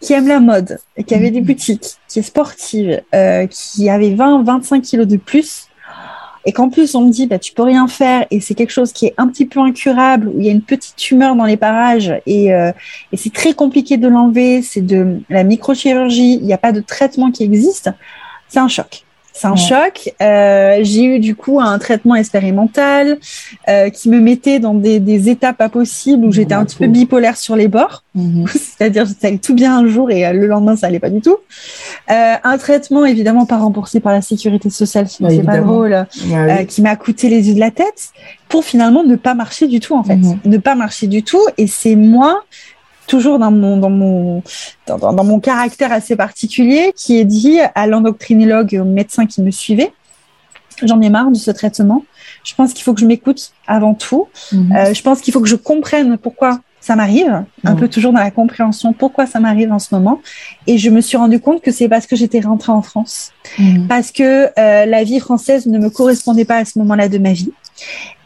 [0.00, 1.46] qui aime la mode, qui avait des mhm.
[1.46, 5.68] boutiques, qui est sportive, euh, qui avait 20-25 kilos de plus,
[6.44, 8.26] et qu'en plus on me dit bah tu peux rien faire.
[8.30, 10.62] Et c'est quelque chose qui est un petit peu incurable où il y a une
[10.62, 12.12] petite tumeur dans les parages.
[12.26, 12.72] Et, euh,
[13.12, 16.80] et c'est très compliqué de l'enlever, c'est de la microchirurgie, il n'y a pas de
[16.80, 17.90] traitement qui existe,
[18.48, 19.04] c'est un choc.
[19.32, 20.12] C'est un choc.
[20.20, 23.18] Euh, j'ai eu du coup un traitement expérimental
[23.68, 26.86] euh, qui me mettait dans des, des étapes pas possibles où j'étais un petit peu
[26.86, 28.02] bipolaire sur les bords.
[28.14, 28.46] Mhm.
[28.48, 31.20] C'est-à-dire ça allait tout bien un jour et euh, le lendemain ça allait pas du
[31.20, 31.36] tout.
[32.10, 36.64] Euh, un traitement évidemment pas remboursé par la sécurité sociale, sinon c'est pas drôle, euh,
[36.64, 38.10] qui m'a coûté les yeux de la tête
[38.48, 40.38] pour finalement ne pas marcher du tout en fait, mhm.
[40.44, 41.42] ne pas marcher du tout.
[41.56, 42.42] Et c'est moi
[43.12, 44.42] toujours dans mon dans mon
[44.86, 49.42] dans, dans, mon caractère assez particulier qui est dit à l'endocrinologue et au médecin qui
[49.42, 49.92] me suivait.
[50.82, 52.04] J'en ai marre de ce traitement.
[52.42, 54.28] Je pense qu'il faut que je m'écoute avant tout.
[54.52, 54.72] Mhm.
[54.74, 57.80] euh, je pense qu'il faut que je comprenne pourquoi ça m'arrive un mhm.
[57.80, 60.22] peu toujours dans la compréhension pourquoi ça m'arrive en ce moment.
[60.66, 63.32] Et je me suis rendu compte que c'est parce que j'étais rentrée en France.
[63.58, 63.88] Mhm.
[63.88, 67.34] parce que euh, la vie française ne me correspondait pas à ce moment-là de ma
[67.34, 67.52] vie.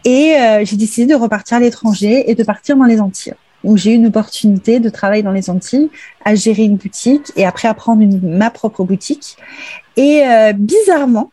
[0.05, 3.35] Et euh, j'ai décidé de repartir à l'étranger et de partir dans les Antilles
[3.67, 5.91] où j'ai eu une opportunité de travailler dans les Antilles,
[6.25, 9.37] à gérer une boutique et après à prendre ma propre boutique.
[9.97, 11.33] Et euh, bizarrement,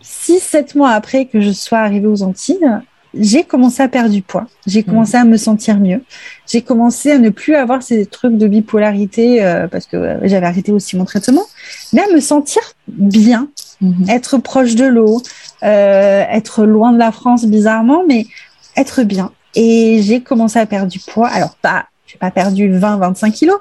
[0.00, 2.80] six, sept mois après que je sois arrivée aux Antilles,
[3.14, 4.46] j'ai commencé à perdre du poids.
[4.66, 6.02] J'ai commencé à me sentir mieux.
[6.46, 10.46] J'ai commencé à ne plus avoir ces trucs de bipolarité euh, parce que euh, j'avais
[10.46, 11.44] arrêté aussi mon traitement,
[11.92, 13.48] mais à me sentir bien,
[13.82, 14.08] mmh.
[14.08, 15.20] être proche de l'eau,
[15.60, 18.26] être loin de la France bizarrement, mais
[18.74, 19.30] être bien.
[19.54, 21.28] Et j'ai commencé à perdre du poids.
[21.28, 23.58] Alors, pas, j'ai pas perdu 20, 25 kilos,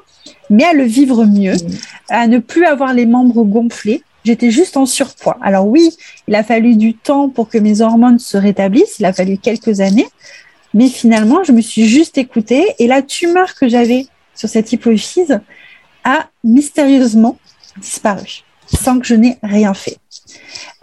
[0.49, 1.67] mais à le vivre mieux, mmh.
[2.09, 4.03] à ne plus avoir les membres gonflés.
[4.23, 5.37] J'étais juste en surpoids.
[5.41, 5.89] Alors oui,
[6.27, 8.99] il a fallu du temps pour que mes hormones se rétablissent.
[8.99, 10.07] Il a fallu quelques années.
[10.73, 15.39] Mais finalement, je me suis juste écoutée et la tumeur que j'avais sur cette hypophyse
[16.03, 17.37] a mystérieusement
[17.77, 19.97] disparu sans que je n'ai rien fait.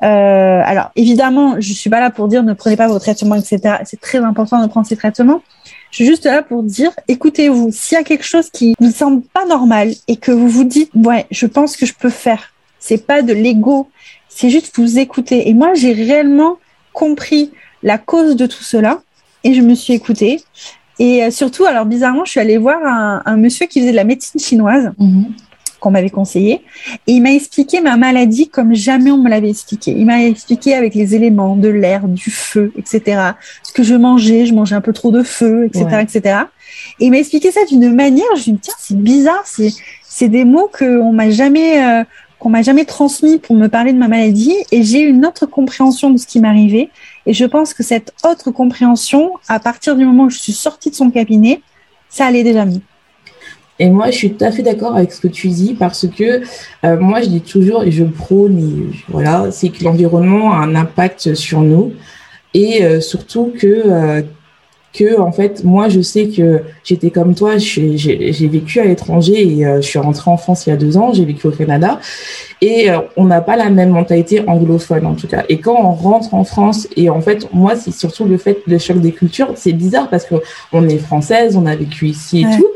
[0.03, 3.77] Euh, alors évidemment, je suis pas là pour dire ne prenez pas vos traitements, etc.
[3.85, 5.43] C'est très important de prendre ces traitements.
[5.91, 9.23] Je suis juste là pour dire, écoutez-vous, s'il y a quelque chose qui vous semble
[9.23, 12.53] pas normal et que vous vous dites, ouais, je pense que je peux faire.
[12.79, 13.89] C'est pas de l'ego,
[14.29, 15.49] c'est juste vous écouter.
[15.49, 16.59] Et moi, j'ai réellement
[16.93, 19.01] compris la cause de tout cela
[19.45, 20.43] et je me suis écoutée.
[20.99, 22.81] Et euh, surtout, alors bizarrement, je suis allée voir
[23.25, 24.93] un, monsieur qui faisait de la médecine chinoise.
[24.99, 25.33] Mhm.
[25.81, 26.63] Qu'on m'avait conseillé.
[27.07, 29.93] Et il m'a expliqué ma maladie comme jamais on me l'avait expliqué.
[29.93, 33.33] Il m'a expliqué avec les éléments de l'air, du feu, etc.
[33.63, 36.39] Ce que je mangeais, je mangeais un peu trop de feu, etc., etc.
[37.01, 39.73] Et il m'a expliqué ça d'une manière, je me dit, tiens, c'est bizarre, c'est,
[40.03, 42.05] c'est des mots qu'on m'a jamais, euh,
[42.39, 44.55] qu'on m'a jamais transmis pour me parler de ma maladie.
[44.73, 46.91] Et j'ai une autre compréhension de ce qui m'arrivait.
[47.27, 50.91] Et je pense que cette autre compréhension, à partir du moment où je suis sortie
[50.91, 51.63] de son cabinet,
[52.09, 52.81] ça allait déjà mieux.
[53.79, 56.43] Et moi, je suis tout à fait d'accord avec ce que tu dis parce que
[56.85, 61.35] euh, moi, je dis toujours et je prône, voilà, c'est que l'environnement a un impact
[61.35, 61.93] sur nous.
[62.55, 64.23] Et euh, surtout que euh,
[64.99, 69.65] que en fait moi je sais que j'étais comme toi j'ai vécu à l'étranger et
[69.77, 72.01] je suis rentrée en France il y a deux ans j'ai vécu au Canada
[72.61, 75.45] et euh, on n'a pas la même mentalité anglophone en tout cas.
[75.49, 78.79] Et quand on rentre en France, et en fait, moi, c'est surtout le fait, le
[78.79, 80.37] choc des cultures, c'est bizarre parce que
[80.73, 82.67] on est française, on a vécu ici et tout,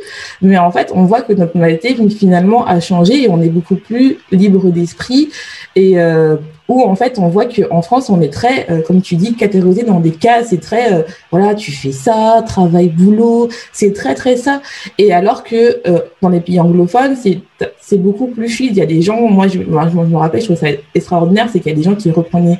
[0.40, 3.76] mais en fait, on voit que notre mentalité finalement a changé et on est beaucoup
[3.76, 5.30] plus libre d'esprit
[5.74, 6.36] et euh,
[6.72, 9.82] où en fait on voit qu'en France on est très, euh, comme tu dis, catégorisé
[9.82, 14.36] dans des cas, c'est très, euh, voilà, tu fais ça, travail, boulot, c'est très très
[14.36, 14.62] ça.
[14.98, 18.72] Et alors que euh, dans les pays anglophones, c'est beaucoup plus fluide.
[18.72, 21.48] Il y a des gens, moi je, moi, je me rappelle, je trouve ça extraordinaire,
[21.52, 22.58] c'est qu'il y a des gens qui reprenaient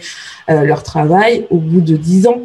[0.49, 2.41] leur travail au bout de dix ans.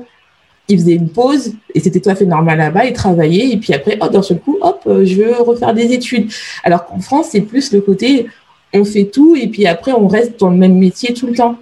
[0.70, 3.74] Ils faisaient une pause et c'était tout à fait normal là-bas, ils travaillaient et puis
[3.74, 6.30] après, oh, d'un seul coup, hop, je veux refaire des études.
[6.64, 8.28] Alors qu'en France, c'est plus le côté,
[8.74, 11.56] on fait tout et puis après on reste dans le même métier tout le temps.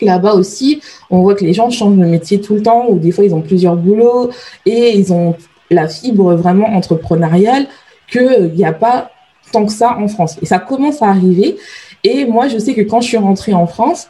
[0.00, 3.12] Là-bas aussi, on voit que les gens changent de métier tout le temps ou des
[3.12, 4.30] fois ils ont plusieurs boulots
[4.66, 5.34] et ils ont
[5.70, 7.66] la fibre vraiment entrepreneuriale
[8.10, 9.10] qu'il n'y a pas
[9.52, 10.36] tant que ça en France.
[10.42, 11.56] Et ça commence à arriver.
[12.04, 14.08] Et moi, je sais que quand je suis rentrée en France,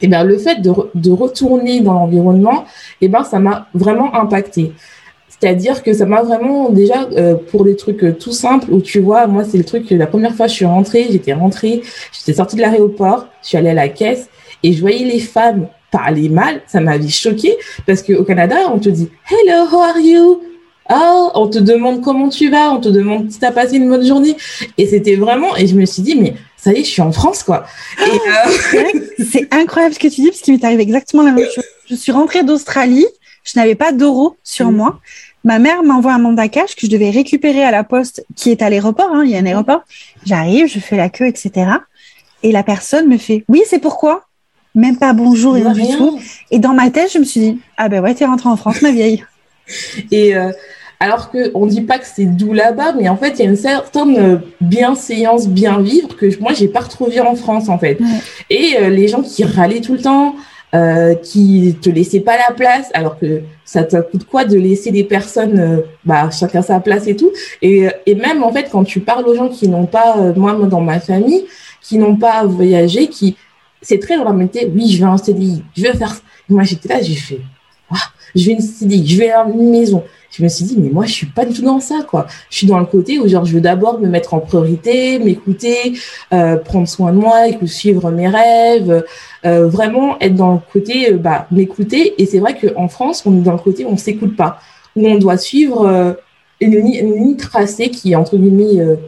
[0.00, 2.64] eh ben, le fait de, de retourner dans l'environnement,
[3.00, 4.72] eh ben, ça m'a vraiment impacté.
[5.40, 9.00] C'est-à-dire que ça m'a vraiment déjà euh, pour des trucs euh, tout simples où tu
[9.00, 11.82] vois, moi c'est le truc que la première fois je suis rentrée, j'étais rentrée,
[12.12, 14.28] j'étais sortie de l'aéroport, je suis allée à la caisse
[14.62, 18.90] et je voyais les femmes parler mal, ça m'avait choqué parce qu'au Canada on te
[18.90, 20.42] dit hello how are you?
[20.92, 23.88] Oh, on te demande comment tu vas, on te demande si tu as passé une
[23.88, 24.36] bonne journée.
[24.76, 27.12] Et c'était vraiment, et je me suis dit, mais ça y est, je suis en
[27.12, 27.64] France, quoi.
[28.00, 28.50] Euh,
[29.30, 31.64] c'est incroyable ce que tu dis, parce qu'il m'est arrivé exactement la même chose.
[31.88, 33.06] Je suis rentrée d'Australie,
[33.44, 34.76] je n'avais pas d'euros sur mm.
[34.76, 35.00] moi.
[35.44, 38.62] Ma mère m'envoie un mandat cash que je devais récupérer à la poste qui est
[38.62, 39.10] à l'aéroport.
[39.12, 39.82] Hein, il y a un aéroport.
[40.24, 41.70] J'arrive, je fais la queue, etc.
[42.42, 44.24] Et la personne me fait Oui, c'est pourquoi?
[44.74, 46.20] Même pas bonjour et du tout.
[46.50, 48.82] Et dans ma tête, je me suis dit Ah ben ouais, t'es rentrée en France,
[48.82, 49.24] ma vieille.
[50.10, 50.52] et euh,
[51.00, 53.50] alors que on dit pas que c'est doux là-bas, mais en fait, il y a
[53.50, 57.98] une certaine euh, bienséance, bien vivre que moi, j'ai pas retrouvé en France, en fait.
[58.50, 60.36] Et euh, les gens qui râlaient tout le temps,
[60.74, 64.92] euh, qui te laissaient pas la place, alors que ça te coûte quoi de laisser
[64.92, 67.32] des personnes, euh, bah, chacun sa place et tout.
[67.60, 70.52] Et, et même, en fait, quand tu parles aux gens qui n'ont pas, euh, moi,
[70.52, 71.44] moi, dans ma famille,
[71.82, 73.36] qui n'ont pas voyagé, qui,
[73.82, 76.14] c'est très dans la oui, je veux un CDI, je veux faire,
[76.48, 77.40] moi, j'étais là, j'ai fait,
[78.34, 81.12] je veux une CDI, je veux une maison, je me suis dit, mais moi, je
[81.12, 82.26] suis pas du tout dans ça, quoi.
[82.50, 85.94] Je suis dans le côté où, genre, je veux d'abord me mettre en priorité, m'écouter,
[86.32, 89.04] euh, prendre soin de moi, suivre mes rêves,
[89.44, 92.20] euh, vraiment être dans le côté, euh, bah, m'écouter.
[92.22, 94.60] Et c'est vrai qu'en France, on est dans le côté où on s'écoute pas,
[94.94, 96.12] où on doit suivre euh,
[96.60, 98.98] une, une, ligne tracée qui est, entre guillemets,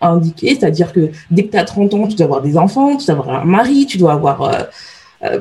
[0.00, 3.06] indiquée, c'est-à-dire que dès que tu as 30 ans, tu dois avoir des enfants, tu
[3.06, 4.68] dois avoir un mari, tu dois avoir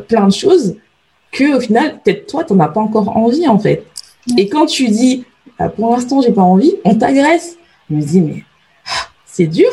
[0.07, 0.75] plein de choses
[1.35, 3.85] que au final, peut-être toi, tu n'en as pas encore envie, en fait.
[4.37, 5.25] Et quand tu dis,
[5.59, 7.57] ah, pour l'instant, j'ai pas envie, on t'agresse.
[7.89, 8.43] Je me dis, mais
[8.87, 9.69] ah, c'est dur.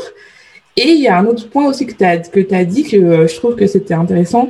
[0.76, 2.96] Et il y a un autre point aussi que tu as, que as dit que
[2.96, 4.48] euh, je trouve que c'était intéressant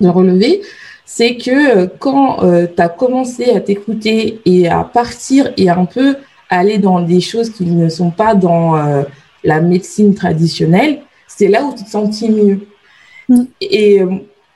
[0.00, 0.62] de relever,
[1.04, 5.84] c'est que euh, quand euh, tu as commencé à t'écouter et à partir et un
[5.84, 6.16] peu
[6.50, 9.04] aller dans des choses qui ne sont pas dans
[9.42, 12.60] la médecine traditionnelle, c'est là où tu te sentis mieux.
[13.28, 13.44] Mm.
[13.60, 14.02] Et,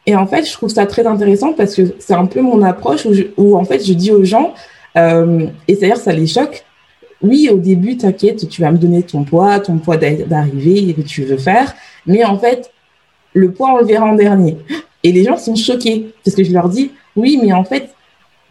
[0.09, 3.05] et en fait, je trouve ça très intéressant parce que c'est un peu mon approche
[3.05, 4.55] où, où en fait, je dis aux gens,
[4.97, 6.65] euh, et d'ailleurs, ça les choque.
[7.21, 11.25] Oui, au début, t'inquiète, tu vas me donner ton poids, ton poids d'arrivée que tu
[11.25, 11.75] veux faire.
[12.07, 12.71] Mais en fait,
[13.35, 14.57] le poids, on le verra en dernier.
[15.03, 17.91] Et les gens sont choqués parce que je leur dis, oui, mais en fait,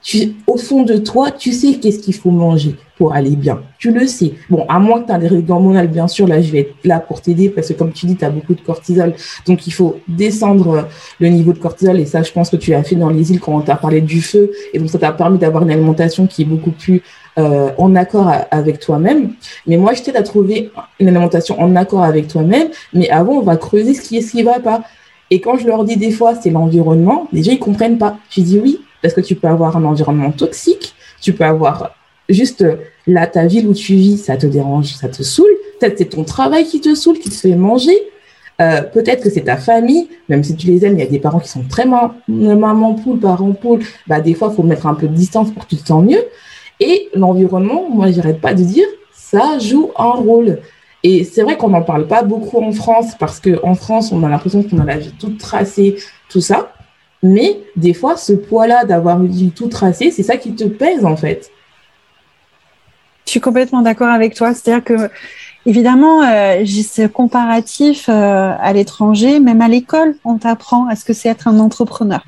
[0.08, 3.60] tu, au fond de toi, tu sais qu'est-ce qu'il faut manger pour aller bien.
[3.78, 4.32] Tu le sais.
[4.49, 6.76] Bon, à moins que tu aies des règles hormonales, bien sûr, là, je vais être
[6.86, 9.14] là pour t'aider parce que, comme tu dis, tu as beaucoup de cortisol.
[9.45, 10.88] Donc, il faut descendre
[11.20, 11.99] le niveau de cortisol.
[11.99, 13.99] Et ça, je pense que tu as fait dans les îles quand on t'a parlé
[13.99, 14.49] du feu.
[14.74, 17.03] Et donc, ça t'a permis d'avoir une alimentation qui est beaucoup plus
[17.38, 19.34] euh, en accord avec toi-même.
[19.68, 22.70] Mais moi, je t'aide à trouver une alimentation en accord avec toi-même.
[22.93, 24.84] Mais avant, on va creuser ce qui est, ce qui va pas.
[25.30, 28.18] Et quand je leur dis des fois, c'est l'environnement, gens, ils comprennent pas.
[28.30, 31.95] Je dis oui, parce que tu peux avoir un environnement toxique, tu peux avoir
[32.29, 32.65] juste
[33.05, 36.23] là, ta ville où tu vis, ça te dérange, ça te saoule, peut-être c'est ton
[36.23, 37.97] travail qui te saoule, qui te fait manger.
[38.59, 41.19] Euh, peut-être que c'est ta famille, même si tu les aimes, il y a des
[41.19, 43.81] parents qui sont très maman poule, parents poule.
[44.07, 46.03] Bah, des fois, il faut mettre un peu de distance pour que tu te sens
[46.03, 46.23] mieux.
[46.79, 50.59] Et l'environnement, moi, j'arrête pas de dire, ça joue un rôle.
[51.03, 54.29] Et c'est vrai qu'on n'en parle pas beaucoup en France parce qu'en France, on a
[54.29, 55.95] l'impression qu'on a la vie toute tracée,
[56.27, 56.73] tout ça.
[57.24, 61.05] Mais des fois, ce poids-là d'avoir une vie toute tracée, c'est ça qui te pèse
[61.05, 61.51] en fait.
[63.28, 64.53] Je suis complètement d'accord avec toi.
[64.53, 65.09] C'est-à-dire que,
[65.65, 71.03] évidemment, euh, j'ai ce comparatif euh, à l'étranger, même à l'école, on t'apprend à ce
[71.03, 72.24] que c'est être un entrepreneur.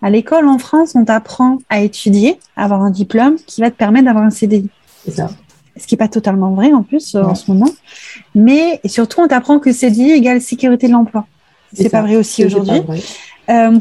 [0.00, 3.76] À l'école en France, on t'apprend à étudier, à avoir un diplôme qui va te
[3.76, 4.70] permettre d'avoir un CDI.
[5.04, 5.28] C'est ça.
[5.76, 7.70] Ce qui n'est pas totalement vrai en plus euh, en ce moment.
[8.34, 11.26] Mais surtout, on t'apprend que CDI égale sécurité de l'emploi.
[11.74, 12.80] C'est pas vrai aussi aujourd'hui.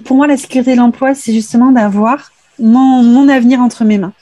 [0.03, 4.13] Pour moi, la sécurité de l'emploi, c'est justement d'avoir mon, mon avenir entre mes mains.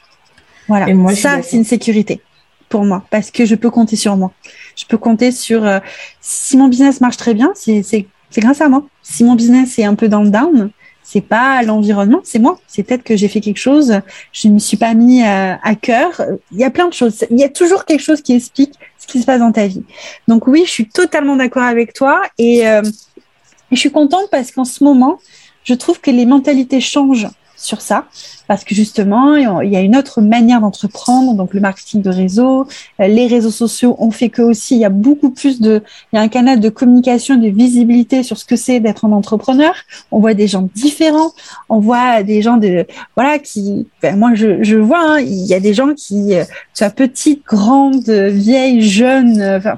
[0.67, 0.89] Voilà.
[0.89, 2.21] Et moi, ça, c'est une sécurité
[2.69, 4.31] pour moi parce que je peux compter sur moi.
[4.75, 5.79] Je peux compter sur euh,
[6.21, 8.05] si mon business marche très bien, c'est
[8.37, 8.85] grâce à moi.
[9.01, 10.69] Si mon business est un peu dans le down,
[11.01, 12.59] c'est pas l'environnement, c'est moi.
[12.67, 14.01] C'est peut-être que j'ai fait quelque chose,
[14.33, 16.21] je ne me suis pas mis à, euh, à, cœur.
[16.51, 17.23] Il y a plein de choses.
[17.31, 19.83] Il y a toujours quelque chose qui explique ce qui se passe dans ta vie.
[20.27, 22.81] Donc oui, je suis totalement d'accord avec toi et euh,
[23.71, 25.19] je suis contente parce qu'en ce moment,
[25.67, 28.05] je trouve que les mentalités changent sur ça
[28.47, 32.65] parce que justement, il y a une autre manière d'entreprendre, donc le marketing de réseau,
[33.01, 36.15] euh, les réseaux sociaux ont fait que aussi il y a beaucoup plus de, il
[36.15, 39.73] y a un canal de communication, de visibilité sur ce que c'est d'être un entrepreneur.
[40.11, 41.33] On voit des gens différents,
[41.67, 45.53] on voit des gens de, voilà, qui, ben moi je, je vois, hein, il y
[45.53, 49.77] a des gens qui, euh, soit petite, grande, vieille, jeune, euh, enfin,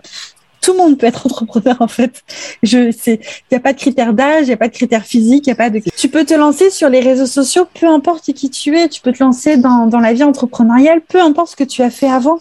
[0.62, 2.24] tout le monde peut être entrepreneur en fait.
[2.64, 5.05] Je c'est il y a pas de critères d'âge, il y a pas de critères
[5.05, 7.88] physiques, il y a pas de tu peux te lancer sur les réseaux sociaux peu
[7.88, 11.51] importe qui tu es, tu peux te lancer dans dans la vie entrepreneuriale peu importe
[11.51, 12.39] ce que tu as fait avant.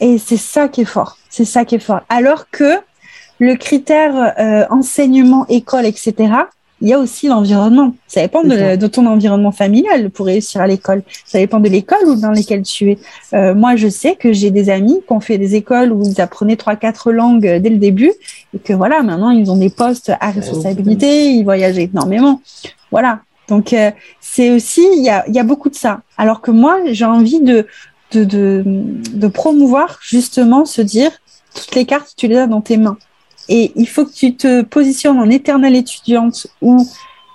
[0.00, 1.18] Et c'est ça qui est fort.
[1.28, 2.00] C'est ça qui est fort.
[2.08, 2.78] Alors que
[3.38, 6.14] le critère euh, enseignement, école, etc.,
[6.80, 7.94] il y a aussi l'environnement.
[8.06, 11.02] Ça dépend de, ton environnement familial pour réussir à l'école.
[11.24, 12.98] Ça dépend de l'école ou dans laquelle tu es.
[13.34, 16.20] Euh, moi, je sais que j'ai des amis qui ont fait des écoles où ils
[16.20, 18.12] apprenaient trois, quatre langues dès le début
[18.54, 22.40] et que voilà, maintenant ils ont des postes à responsabilité, ils voyagent énormément.
[22.90, 23.20] Voilà.
[23.48, 26.00] Donc euh, c'est aussi il y a, y a beaucoup de ça.
[26.16, 27.66] Alors que moi, j'ai envie de
[28.12, 31.10] de, de de promouvoir justement se dire
[31.54, 32.96] toutes les cartes tu les as dans tes mains.
[33.48, 36.86] Et il faut que tu te positionnes en éternelle étudiante ou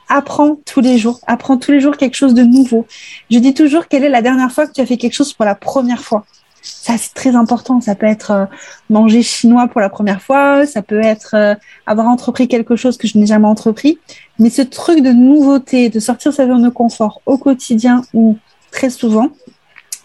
[0.10, 2.86] apprends tous les jours, apprends tous les jours quelque chose de nouveau.
[3.32, 5.46] Je dis toujours quelle est la dernière fois que tu as fait quelque chose pour
[5.46, 6.26] la première fois.
[6.62, 7.82] Ça, c'est très important.
[7.82, 8.46] Ça peut être euh,
[8.90, 11.56] manger chinois pour la première fois, ça peut être euh,
[11.86, 14.00] avoir entrepris quelque chose que je n'ai jamais entrepris.
[14.40, 18.38] Mais ce truc de nouveauté, de sortir sa zone de confort au quotidien ou
[18.72, 19.30] très souvent,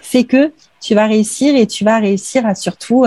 [0.01, 3.05] fait que tu vas réussir et tu vas réussir à surtout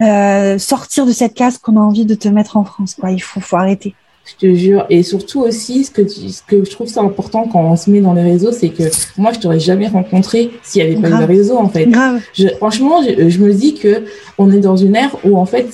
[0.00, 2.94] euh, euh, sortir de cette case qu'on a envie de te mettre en France.
[2.98, 3.10] Quoi.
[3.10, 3.94] Il faut, faut arrêter.
[4.26, 4.86] Je te jure.
[4.90, 8.00] Et surtout aussi, ce que, ce que je trouve ça important quand on se met
[8.00, 8.84] dans les réseaux, c'est que
[9.16, 11.86] moi, je t'aurais jamais rencontré s'il n'y avait pas de réseau, en fait.
[11.86, 12.20] Grave.
[12.34, 14.04] Je, franchement, je, je, me dis que
[14.38, 15.68] on est dans une ère où, en fait,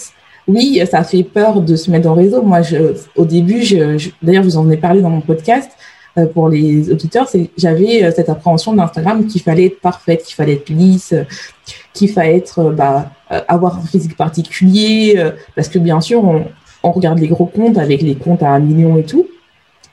[0.48, 2.42] oui, ça fait peur de se mettre dans le réseau.
[2.42, 5.70] Moi, je, au début, je, d'ailleurs, je vous en ai parlé dans mon podcast
[6.18, 10.34] euh, pour les auditeurs, c'est j'avais euh, cette appréhension d'Instagram qu'il fallait être parfaite, qu'il
[10.34, 11.14] fallait être lisse,
[11.66, 11.76] qu'il
[12.06, 16.44] fallait être bah, euh, avoir un physique particulier, euh, parce que bien sûr, on,
[16.92, 19.26] regarde les gros comptes avec les comptes à un million et tout.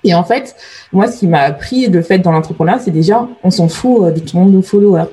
[0.04, 0.56] Et en fait,
[0.91, 4.12] moi, ce qui m'a appris de fait dans l'entrepreneuriat, c'est déjà, on s'en fout euh,
[4.12, 5.10] de tout le monde de followers.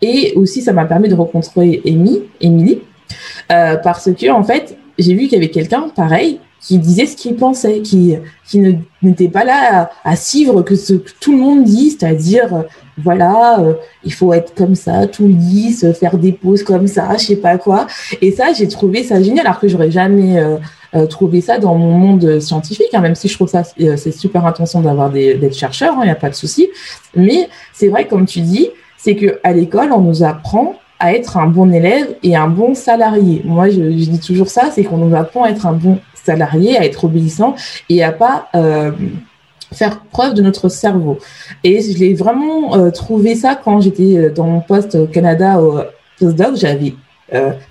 [0.00, 2.80] Et aussi, ça m'a permis de rencontrer Emily,
[3.50, 7.16] euh, parce que en fait, j'ai vu qu'il y avait quelqu'un pareil qui disait ce
[7.16, 11.38] qu'il pensait, qui, qui n'était pas là à, à, suivre que ce que tout le
[11.38, 12.64] monde dit, c'est-à-dire
[12.98, 17.24] voilà, euh, il faut être comme ça, tout lisse, faire des pauses comme ça, je
[17.24, 17.86] sais pas quoi.
[18.20, 20.56] Et ça, j'ai trouvé ça génial, alors que j'aurais jamais euh,
[20.94, 24.12] euh trouvé ça dans mon monde scientifique, hein, même si je trouve ça euh, c'est
[24.12, 26.68] super intention d'avoir d'être chercheur, il hein, n'y a pas de souci.
[27.16, 31.36] Mais c'est vrai, comme tu dis, c'est que à l'école, on nous apprend à être
[31.36, 33.42] un bon élève et un bon salarié.
[33.44, 36.76] Moi, je, je dis toujours ça, c'est qu'on nous apprend à être un bon salarié,
[36.76, 37.54] à être obéissant
[37.88, 38.92] et à pas euh,
[39.72, 41.18] faire preuve de notre cerveau.
[41.64, 45.60] Et je l'ai vraiment euh, trouvé ça quand j'étais euh, dans mon poste au Canada
[45.60, 45.80] au
[46.18, 46.56] postdoc.
[46.56, 46.94] J'avais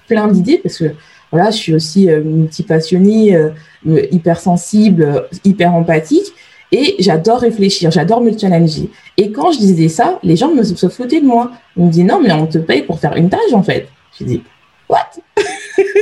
[0.08, 0.86] plein d'idées parce que
[1.32, 3.38] voilà, je suis aussi multi-passionnée,
[3.86, 6.34] hypersensible, hyper empathique.
[6.74, 8.90] Et j'adore réfléchir, j'adore me challenger.
[9.18, 11.52] Et quand je disais ça, les gens me se foutaient de moi.
[11.78, 13.88] Ils me disaient non, mais on te paye pour faire une tâche en fait.
[14.20, 14.44] Je dis
[14.90, 15.12] what?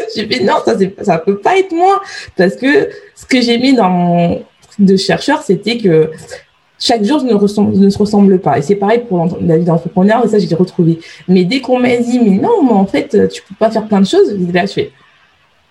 [0.16, 2.00] J'ai dit non, ça ça peut pas être moi
[2.36, 4.42] parce que ce que j'ai mis dans mon
[4.78, 6.10] de chercheur, c'était que
[6.78, 8.58] chaque jour ne, ressemble, ne se ressemble pas.
[8.58, 10.98] Et c'est pareil pour la vie d'entrepreneur, et ça, j'ai retrouvé.
[11.28, 14.00] Mais dès qu'on m'a dit, mais non, mais en fait, tu peux pas faire plein
[14.00, 14.92] de choses, là, je fais,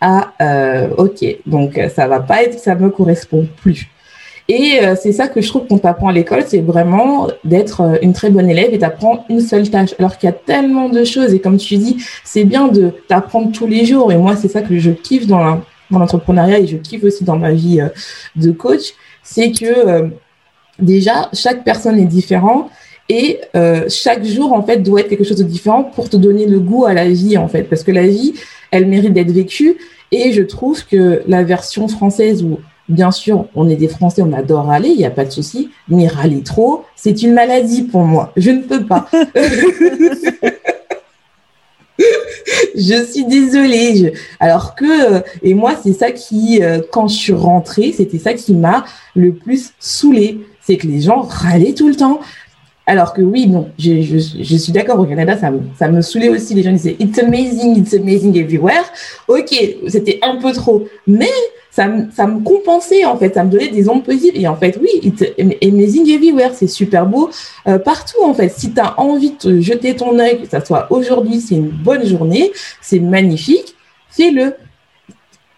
[0.02, 3.90] ah, euh, ok, donc ça va pas être, ça me correspond plus.
[4.52, 7.98] Et euh, c'est ça que je trouve qu'on t'apprend à l'école, c'est vraiment d'être euh,
[8.02, 9.94] une très bonne élève et d'apprendre une seule tâche.
[10.00, 13.52] Alors qu'il y a tellement de choses et comme tu dis, c'est bien de t'apprendre
[13.52, 14.12] tous les jours.
[14.12, 17.52] Et moi, c'est ça que je kiffe dans l'entrepreneuriat et je kiffe aussi dans ma
[17.52, 17.80] vie
[18.36, 20.10] de coach, c'est que
[20.80, 22.70] déjà chaque personne est différente
[23.08, 23.42] et
[23.88, 26.86] chaque jour en fait doit être quelque chose de différent pour te donner le goût
[26.86, 28.34] à la vie en fait, parce que la vie,
[28.72, 29.78] elle mérite d'être vécue.
[30.12, 32.60] Et je trouve que la version française où
[32.90, 35.70] Bien sûr, on est des Français, on adore râler, il n'y a pas de souci,
[35.88, 38.34] mais râler trop, c'est une maladie pour moi.
[38.36, 39.08] Je ne peux pas.
[42.76, 44.14] je suis désolée.
[44.40, 48.34] Alors que, euh, et moi, c'est ça qui, euh, quand je suis rentrée, c'était ça
[48.34, 48.86] qui m'a
[49.16, 50.40] le plus saoulée.
[50.62, 52.20] C'est que les gens râlaient tout le temps.
[52.88, 56.56] Alors que oui, je, je, suis d'accord, au Canada, ça me, ça me saoulait aussi.
[56.56, 58.84] Les gens disaient It's amazing, it's amazing everywhere.
[59.28, 59.56] Ok,
[59.88, 60.88] c'était un peu trop.
[61.06, 61.30] Mais
[62.12, 63.34] ça, me, compensait, en fait.
[63.34, 64.34] Ça me donnait des ondes positives.
[64.36, 65.14] Et en fait, oui,
[65.62, 66.52] amazing everywhere.
[66.54, 67.30] C'est super beau
[67.68, 68.50] euh, partout, en fait.
[68.50, 72.06] Si tu as envie de jeter ton œil, que ça soit aujourd'hui, c'est une bonne
[72.06, 72.52] journée,
[72.82, 73.76] c'est magnifique,
[74.10, 74.54] fais-le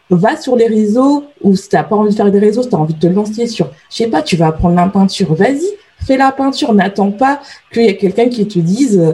[0.09, 2.69] va sur les réseaux ou si tu n'as pas envie de faire des réseaux, si
[2.69, 5.33] tu as envie de te lancer sur, je sais pas, tu vas apprendre la peinture,
[5.33, 5.65] vas-y,
[6.05, 6.73] fais la peinture.
[6.73, 7.39] N'attends pas
[7.71, 9.13] qu'il y ait quelqu'un qui te dise euh,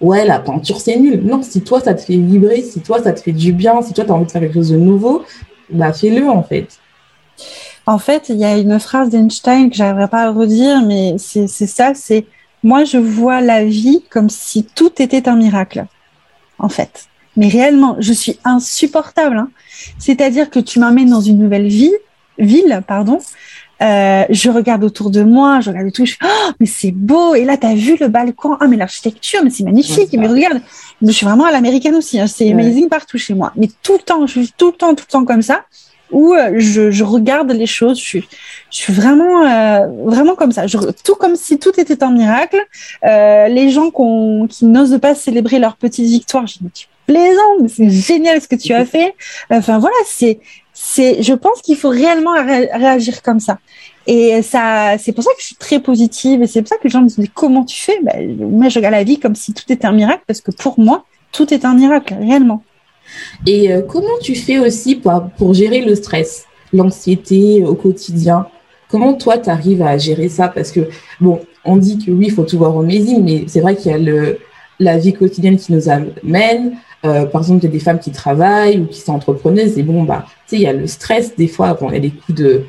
[0.00, 1.20] ouais, la peinture c'est nul.
[1.24, 3.92] Non, si toi ça te fait vibrer, si toi ça te fait du bien, si
[3.92, 5.22] toi tu as envie de faire quelque chose de nouveau,
[5.70, 6.78] bah fais-le en fait.
[7.86, 11.46] En fait, il y a une phrase d'Einstein que j'arriverai pas à redire, mais c'est
[11.46, 12.26] ça, c'est
[12.62, 15.86] moi je vois la vie comme si tout était un miracle,
[16.58, 17.06] en fait.
[17.36, 19.36] Mais réellement, je suis insupportable.
[19.36, 19.50] Hein.
[19.98, 21.92] C'est-à-dire que tu m'amènes dans une nouvelle vie,
[22.38, 23.20] ville, pardon,
[23.82, 27.34] euh, je regarde autour de moi, je regarde tout, je fais, oh, mais c'est beau.
[27.34, 28.56] Et là, tu as vu le balcon?
[28.58, 30.14] Ah, mais l'architecture, mais c'est magnifique.
[30.14, 30.62] mais regarde,
[31.02, 32.18] je suis vraiment à l'américaine aussi.
[32.18, 32.26] Hein.
[32.26, 33.52] C'est amazing partout chez moi.
[33.56, 35.64] Mais tout le temps, je suis tout le temps, tout le temps comme ça,
[36.10, 37.98] où euh, je, je, regarde les choses.
[37.98, 38.28] Je suis,
[38.70, 40.66] je suis vraiment, euh, vraiment comme ça.
[40.66, 42.64] Je, tout comme si tout était un miracle.
[43.04, 47.68] Euh, les gens qui n'osent pas célébrer leur petite victoire, je me dis, plaisant, mais
[47.68, 49.14] c'est génial ce que tu as fait.
[49.50, 50.40] Enfin voilà, c'est
[50.78, 53.58] c'est, je pense qu'il faut réellement réagir comme ça.
[54.06, 56.84] Et ça, c'est pour ça que je suis très positive et c'est pour ça que
[56.84, 57.98] les gens me disent comment tu fais?
[58.02, 60.78] Ben, Moi, je regarde la vie comme si tout était un miracle parce que pour
[60.78, 62.62] moi, tout est un miracle, réellement.
[63.46, 68.46] Et euh, comment tu fais aussi pour, pour gérer le stress, l'anxiété au quotidien?
[68.90, 70.48] Comment toi, tu arrives à gérer ça?
[70.48, 70.90] Parce que,
[71.22, 73.92] bon, on dit que oui, il faut tout voir au Amazing, mais c'est vrai qu'il
[73.92, 74.38] y a le,
[74.78, 78.10] la vie quotidienne qui nous amène, euh, par exemple, il y a des femmes qui
[78.10, 81.36] travaillent ou qui sont entrepreneuses et bon, bah, tu sais, il y a le stress
[81.36, 82.64] des fois, bon, il y a des coups de,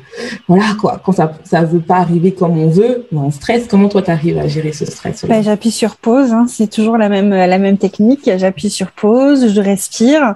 [0.46, 3.66] voilà, quoi, quand ça, ça veut pas arriver comme on veut, on stresse.
[3.68, 6.98] Comment toi, tu arrives à gérer ce stress bah, J'appuie sur pause, hein, c'est toujours
[6.98, 8.30] la même, la même technique.
[8.36, 10.34] J'appuie sur pause, je respire.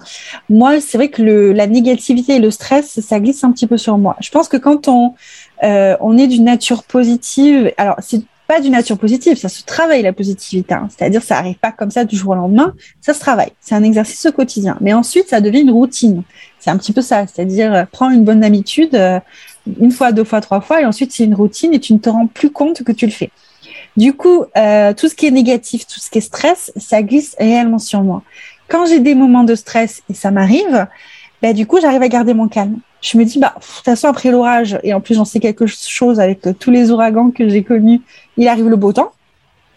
[0.48, 3.76] Moi, c'est vrai que le, la négativité et le stress, ça glisse un petit peu
[3.76, 4.16] sur moi.
[4.20, 5.14] Je pense que quand on,
[5.62, 8.22] euh, on est d'une nature positive, alors c'est
[8.53, 10.74] pas d'une nature positive, ça se travaille la positivité.
[10.74, 10.86] Hein.
[10.90, 13.53] C'est-à-dire, ça arrive pas comme ça du jour au lendemain, ça se travaille.
[13.62, 14.76] C'est un exercice au quotidien.
[14.82, 16.22] Mais ensuite, ça devient une routine.
[16.61, 17.26] C'est un petit peu ça.
[17.26, 19.20] C'est-à-dire, euh, prends une bonne habitude euh,
[19.80, 22.11] une fois, deux fois, trois fois, et ensuite c'est une routine et tu ne te
[22.11, 23.30] rends plus compte que tu le fais.
[23.96, 27.34] Du coup, euh, tout ce qui est négatif, tout ce qui est stress, ça glisse
[27.38, 28.22] réellement sur moi.
[28.68, 30.86] Quand j'ai des moments de stress et ça m'arrive,
[31.40, 34.09] ben, du coup, j'arrive à garder mon calme je me dis, bah, de toute façon,
[34.09, 37.64] après l'orage, et en plus, j'en sais quelque chose avec tous les ouragans que j'ai
[37.64, 38.00] connus,
[38.37, 39.12] il arrive le beau temps,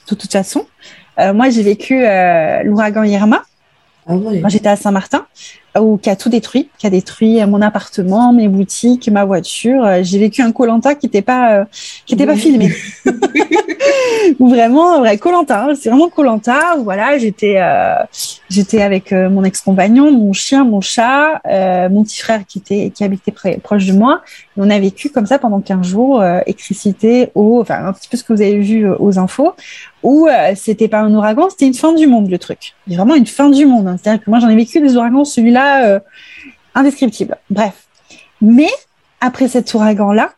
[0.09, 0.65] de toute façon.
[1.19, 3.43] Euh, moi, j'ai vécu euh, l'ouragan Irma.
[4.07, 5.25] Ah quand j'étais à Saint-Martin
[5.79, 9.83] ou qui a tout détruit, qui a détruit mon appartement, mes boutiques, ma voiture.
[9.85, 11.65] Euh, j'ai vécu un Colanta qui n'était pas euh,
[12.05, 12.71] qui était pas filmé.
[14.39, 15.73] ou vraiment vrai Colanta, hein.
[15.79, 17.95] c'est vraiment Colanta voilà, j'étais euh,
[18.49, 21.41] j'étais avec mon ex-compagnon, mon chien, mon chat,
[21.89, 24.21] mon petit frère qui était qui habitait près, proche de moi.
[24.57, 28.17] Et on a vécu comme ça pendant 15 jours, électricité, eau, enfin un petit peu
[28.17, 29.53] ce que vous avez vu aux infos
[30.03, 32.75] où c'était pas un ouragan, c'était une fin du monde le truc.
[32.87, 33.87] Vraiment une fin du monde.
[33.87, 33.97] Hein.
[34.01, 35.99] C'est-à-dire que moi j'en ai vécu des ouragans, celui-là euh,
[36.73, 37.37] indescriptible.
[37.49, 37.87] Bref.
[38.41, 38.69] Mais
[39.21, 40.31] après cet ouragan-là,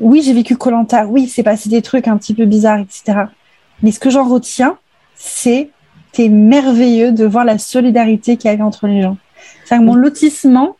[0.00, 3.26] oui, j'ai vécu Colanta, oui, c'est passé des trucs un petit peu bizarres, etc.
[3.82, 4.78] Mais ce que j'en retiens,
[5.14, 5.70] c'est
[6.12, 9.16] c'était merveilleux de voir la solidarité qu'il y avait entre les gens.
[9.64, 10.76] C'est mon lotissement,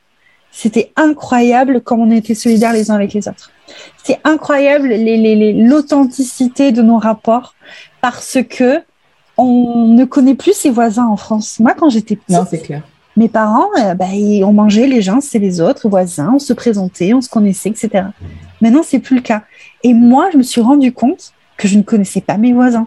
[0.51, 3.51] c'était incroyable comme on était solidaires les uns avec les autres.
[4.05, 7.55] C'est incroyable l'authenticité les, de nos rapports
[8.03, 8.83] parce que
[9.39, 11.59] on ne connaît plus ses voisins en France.
[11.59, 12.83] Moi, quand j'étais petite, non, c'est clair
[13.17, 14.07] mes parents, bah,
[14.45, 18.05] on mangeait les gens, c'est les autres, voisins, on se présentait, on se connaissait, etc.
[18.61, 19.43] Maintenant, c'est plus le cas.
[19.83, 22.87] Et moi, je me suis rendu compte que je ne connaissais pas mes voisins,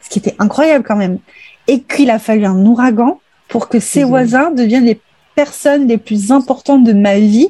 [0.00, 1.18] ce qui était incroyable quand même.
[1.66, 5.00] Et qu'il a fallu un ouragan pour que ces voisins deviennent les
[5.34, 7.48] personnes les plus importantes de ma vie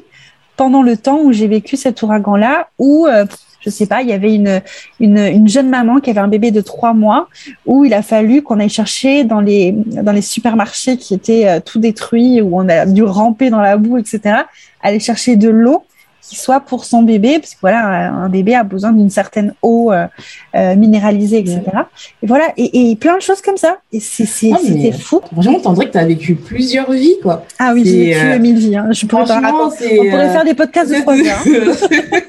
[0.57, 3.25] pendant le temps où j'ai vécu cet ouragan-là, où, euh,
[3.65, 4.61] je sais pas, il y avait une,
[4.99, 7.27] une, jeune maman qui avait un bébé de trois mois,
[7.65, 11.59] où il a fallu qu'on aille chercher dans les, dans les supermarchés qui étaient euh,
[11.59, 14.43] tout détruits, où on a dû ramper dans la boue, etc.,
[14.81, 15.83] aller chercher de l'eau
[16.33, 20.07] soit pour son bébé, parce que voilà, un bébé a besoin d'une certaine eau euh,
[20.55, 21.61] euh, minéralisée, etc.
[22.23, 23.77] Et voilà, et, plein de choses comme ça.
[23.91, 25.21] Et c'était ah, fou.
[25.31, 27.45] Franchement, t'entendrais que tu as vécu plusieurs vies, quoi.
[27.59, 28.75] Ah oui, j'ai vécu euh, mille vies.
[28.75, 28.87] Hein.
[28.91, 31.43] Je pourrais on pourrait faire des podcasts de trois heures.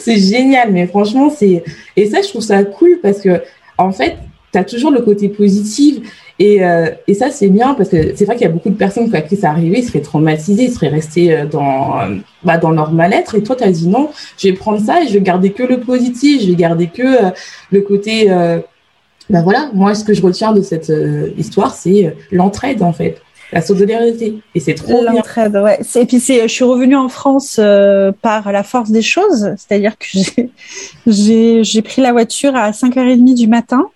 [0.00, 1.62] c'est génial, mais franchement, c'est
[1.96, 3.42] et ça, je trouve ça cool parce que
[3.76, 4.16] en fait,
[4.52, 5.98] tu as toujours le côté positif
[6.38, 8.76] et, euh, et ça, c'est bien parce que c'est vrai qu'il y a beaucoup de
[8.76, 12.14] personnes à qui ça arrivait, ils seraient traumatisés, ils seraient restés euh, dans, euh,
[12.44, 13.34] bah, dans leur mal-être.
[13.34, 15.64] Et toi, tu as dit non, je vais prendre ça et je vais garder que
[15.64, 17.32] le positif, je vais garder que
[17.72, 18.26] le côté.
[18.28, 20.92] ben voilà, moi, ce que je retiens de cette
[21.36, 23.20] histoire, c'est l'entraide, en fait.
[23.50, 24.40] La solidarité.
[24.54, 25.14] Et c'est trop bien.
[25.14, 25.80] L'entraide, ouais.
[25.96, 27.58] Et puis, je suis revenue en France
[28.22, 29.54] par la force des choses.
[29.56, 30.06] C'est-à-dire que
[31.06, 33.90] j'ai pris la voiture à 5h30 du matin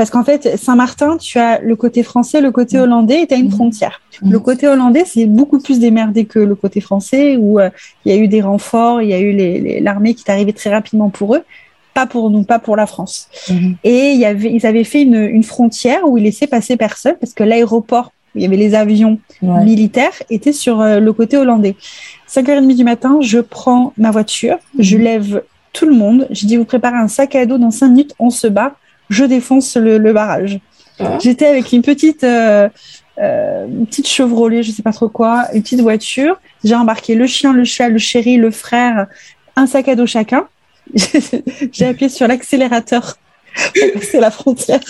[0.00, 3.36] parce qu'en fait, Saint-Martin, tu as le côté français, le côté hollandais et tu as
[3.36, 3.50] une mm.
[3.50, 4.00] frontière.
[4.22, 4.32] Mm.
[4.32, 7.68] Le côté hollandais, c'est beaucoup plus démerdé que le côté français où euh,
[8.06, 10.70] il y a eu des renforts, il y a eu l'armée qui est arrivée très
[10.70, 11.42] rapidement pour eux
[11.92, 13.28] pas pour nous, pas pour la France.
[13.48, 13.74] Mm-hmm.
[13.84, 17.34] Et il y avait, ils avaient fait une, frontière où ils laissaient passer personne parce
[17.34, 21.76] que l'aéroport, où il y avait les avions militaires, était sur euh, le côté hollandais.
[22.26, 25.42] 5h30 du matin, je prends ma voiture, je lève
[25.74, 28.30] tout le monde, je dis vous préparez un sac à dos dans 5 minutes, on
[28.30, 28.76] se bat
[29.10, 30.58] je défonce le, barrage.
[30.98, 31.18] Ah.
[31.20, 32.68] J'étais avec une petite, euh,
[33.18, 36.40] euh, petite Chevrolet, je sais pas trop quoi, une petite voiture.
[36.64, 39.08] J'ai embarqué le chien, le chat, le chéri, le frère,
[39.56, 40.46] un sac à dos chacun.
[40.94, 43.16] J'ai appuyé sur l'accélérateur
[44.02, 44.80] C'est la frontière.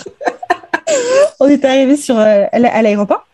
[1.40, 3.26] On est arrivé sur euh, à l'aéroport.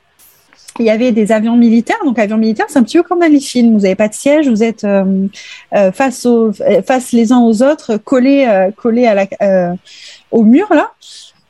[0.79, 1.97] Il y avait des avions militaires.
[2.05, 3.75] Donc, avions militaires, c'est un petit peu comme dans les films.
[3.75, 4.87] Vous n'avez pas de siège, vous êtes
[5.95, 6.53] face, au,
[6.87, 9.27] face les uns aux autres, collés, collés à la,
[10.31, 10.93] au mur là.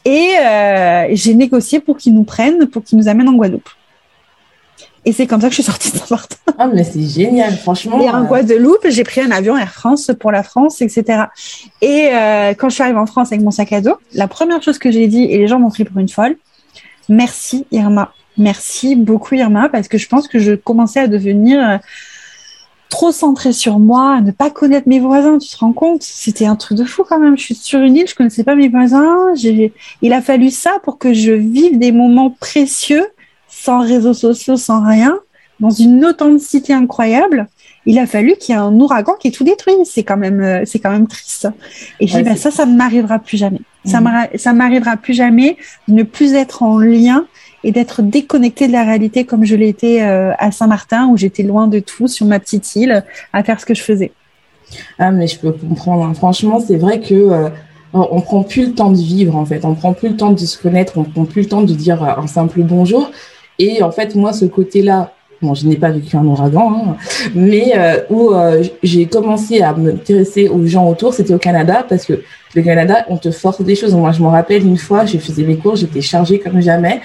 [0.04, 3.68] Et euh, j'ai négocié pour qu'ils nous prennent, pour qu'ils nous amènent en Guadeloupe.
[5.04, 6.36] Et c'est comme ça que je suis sortie de Saint-Martin.
[6.58, 8.00] Ah, mais c'est génial, franchement.
[8.00, 8.26] Et en euh.
[8.26, 11.24] Guadeloupe, j'ai pris un avion Air France pour la France, etc.
[11.80, 14.62] Et euh, quand je suis arrivée en France avec mon sac à dos, la première
[14.62, 16.36] chose que j'ai dit, et les gens m'ont pris pour une folle,
[17.08, 18.12] merci Irma.
[18.38, 21.80] Merci beaucoup Irma, parce que je pense que je commençais à devenir
[22.88, 26.02] trop centré sur moi, ne pas connaître mes voisins, tu te rends compte?
[26.02, 27.36] C'était un truc de fou quand même.
[27.36, 29.32] Je suis sur une île, je connaissais pas mes voisins.
[30.02, 33.06] Il a fallu ça pour que je vive des moments précieux,
[33.48, 35.18] sans réseaux sociaux, sans rien,
[35.60, 37.48] dans une authenticité incroyable.
[37.88, 39.74] Il a fallu qu'il y ait un ouragan qui ait tout détruit.
[39.84, 41.48] C'est quand même, euh, c'est quand même triste.
[42.00, 43.60] Et je dis, ben, ça, ça ne m'arrivera plus jamais.
[43.84, 44.26] Ça mmh.
[44.36, 45.56] Ça m'arrivera plus jamais
[45.86, 47.26] de ne plus être en lien
[47.64, 51.66] et d'être déconnecté de la réalité comme je l'étais euh, à Saint-Martin où j'étais loin
[51.66, 54.12] de tout sur ma petite île à faire ce que je faisais.
[54.98, 56.04] Ah mais je peux comprendre.
[56.04, 56.14] Hein.
[56.14, 57.48] Franchement, c'est vrai que euh,
[57.92, 59.64] on prend plus le temps de vivre en fait.
[59.64, 60.98] On prend plus le temps de se connaître.
[60.98, 63.10] On prend plus le temps de dire un simple bonjour.
[63.58, 66.96] Et en fait, moi, ce côté-là, bon, je n'ai pas vécu un ouragan, hein,
[67.34, 68.32] mais euh, où
[68.82, 72.22] j'ai commencé à m'intéresser aux gens autour, c'était au Canada parce que
[72.54, 73.94] le Canada, on te force des choses.
[73.94, 77.00] Moi, je me rappelle une fois, j'ai faisais mes cours, j'étais chargée comme jamais,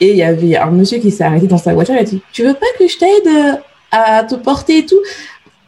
[0.00, 2.22] et il y avait un monsieur qui s'est arrêté dans sa voiture, il a dit,
[2.32, 3.52] tu veux pas que je t'aide euh,
[3.90, 5.00] à te porter et tout?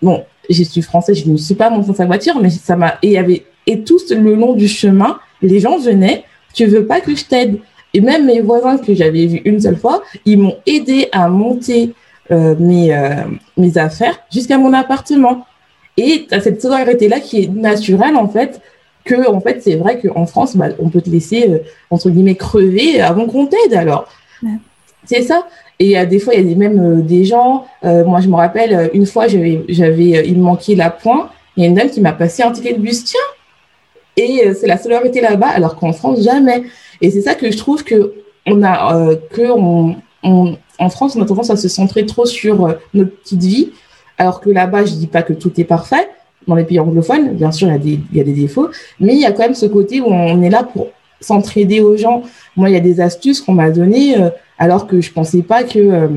[0.01, 2.99] Bon, je suis française, je ne suis pas montée dans sa voiture, mais ça m'a
[3.03, 7.15] et avait et tout le long du chemin, les gens venaient, tu veux pas que
[7.15, 7.59] je t'aide?
[7.93, 11.83] Et même mes voisins que j'avais vus une seule fois, ils m'ont aidé à monter
[11.85, 13.25] euh, mes euh,
[13.57, 15.47] mes affaires jusqu'à mon appartement.
[15.97, 18.61] Et tu as cette solidarité là qui est naturelle en fait
[19.05, 21.59] que en fait c'est vrai qu'en France bah, on peut te laisser euh,
[21.91, 24.09] entre guillemets crever avant qu'on t'aide alors.
[25.05, 25.47] C'est ça.
[25.79, 28.91] Et des fois il y a même euh, des gens euh, moi je me rappelle
[28.95, 31.29] une fois j'avais j'avais il me manquait la pointe.
[31.57, 33.05] Il y a une dame qui m'a passé un ticket de bus.
[33.05, 33.21] Tiens!
[34.17, 36.65] Et c'est la solidarité là-bas alors qu'en France jamais.
[37.01, 38.15] Et c'est ça que je trouve que
[38.47, 39.97] on a que on,
[40.79, 43.71] en France on a tendance à se centrer trop sur notre petite vie
[44.19, 46.09] alors que là-bas je dis pas que tout est parfait
[46.47, 47.35] dans les pays anglophones.
[47.35, 48.69] Bien sûr, il y, a des, défauts,
[49.01, 50.89] mais il y a quand même ce côté où on est là pour
[51.21, 52.23] s'entraider aux gens.
[52.57, 55.65] Moi, il y a des astuces qu'on m'a données euh, alors que je pensais pas
[55.65, 56.09] que euh,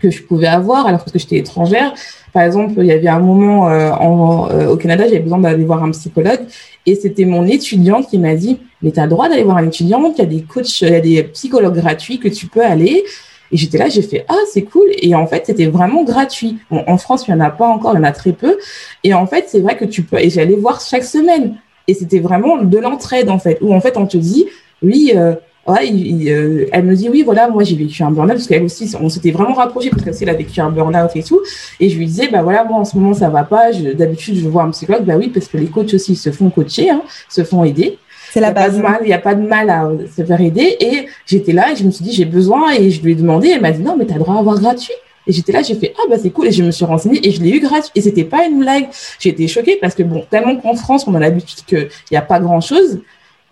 [0.00, 1.94] que je pouvais avoir, alors que j'étais étrangère.
[2.34, 5.82] Par exemple, il y avait un moment euh, en, au Canada, j'avais besoin d'aller voir
[5.82, 6.40] un psychologue
[6.84, 9.66] et c'était mon étudiante qui m'a dit, mais tu as le droit d'aller voir un
[9.66, 12.62] étudiant, il y a des coachs, il y a des psychologues gratuits que tu peux
[12.62, 13.04] aller.
[13.52, 14.88] Et j'étais là, j'ai fait ah c'est cool.
[15.00, 16.58] Et en fait c'était vraiment gratuit.
[16.70, 18.58] en France il y en a pas encore, il y en a très peu.
[19.04, 20.18] Et en fait c'est vrai que tu peux.
[20.18, 21.56] Et j'allais voir chaque semaine.
[21.88, 24.46] Et c'était vraiment de l'entraide en fait, où en fait on te dit
[24.82, 25.12] oui.
[25.14, 25.34] Euh,
[25.66, 25.90] ouais,
[26.28, 29.08] euh, elle me dit oui voilà moi j'ai vécu un burn-out parce qu'elle aussi on
[29.08, 31.40] s'était vraiment rapprochés parce qu'elle a vécu un burn-out et tout
[31.80, 34.48] et je lui disais bah voilà moi en ce moment ça va pas d'habitude je
[34.48, 37.42] vois un psychologue bah oui parce que les coachs aussi se font coacher hein, se
[37.42, 37.98] font aider
[38.36, 38.78] c'est la base.
[39.00, 40.76] Il n'y a pas de mal à se faire aider.
[40.78, 42.70] Et j'étais là et je me suis dit, j'ai besoin.
[42.74, 43.48] Et je lui ai demandé.
[43.48, 44.92] Elle m'a dit, non, mais tu as le droit à avoir gratuit.
[45.26, 46.48] Et j'étais là, j'ai fait, ah bah c'est cool.
[46.48, 47.92] Et je me suis renseignée et je l'ai eu gratuit.
[47.94, 48.88] Et c'était pas une blague.
[49.18, 52.22] J'ai été choquée parce que, bon, tellement qu'en France, on a l'habitude qu'il n'y a
[52.22, 53.00] pas grand chose.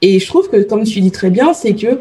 [0.03, 2.01] Et je trouve que, comme tu dis très bien, c'est que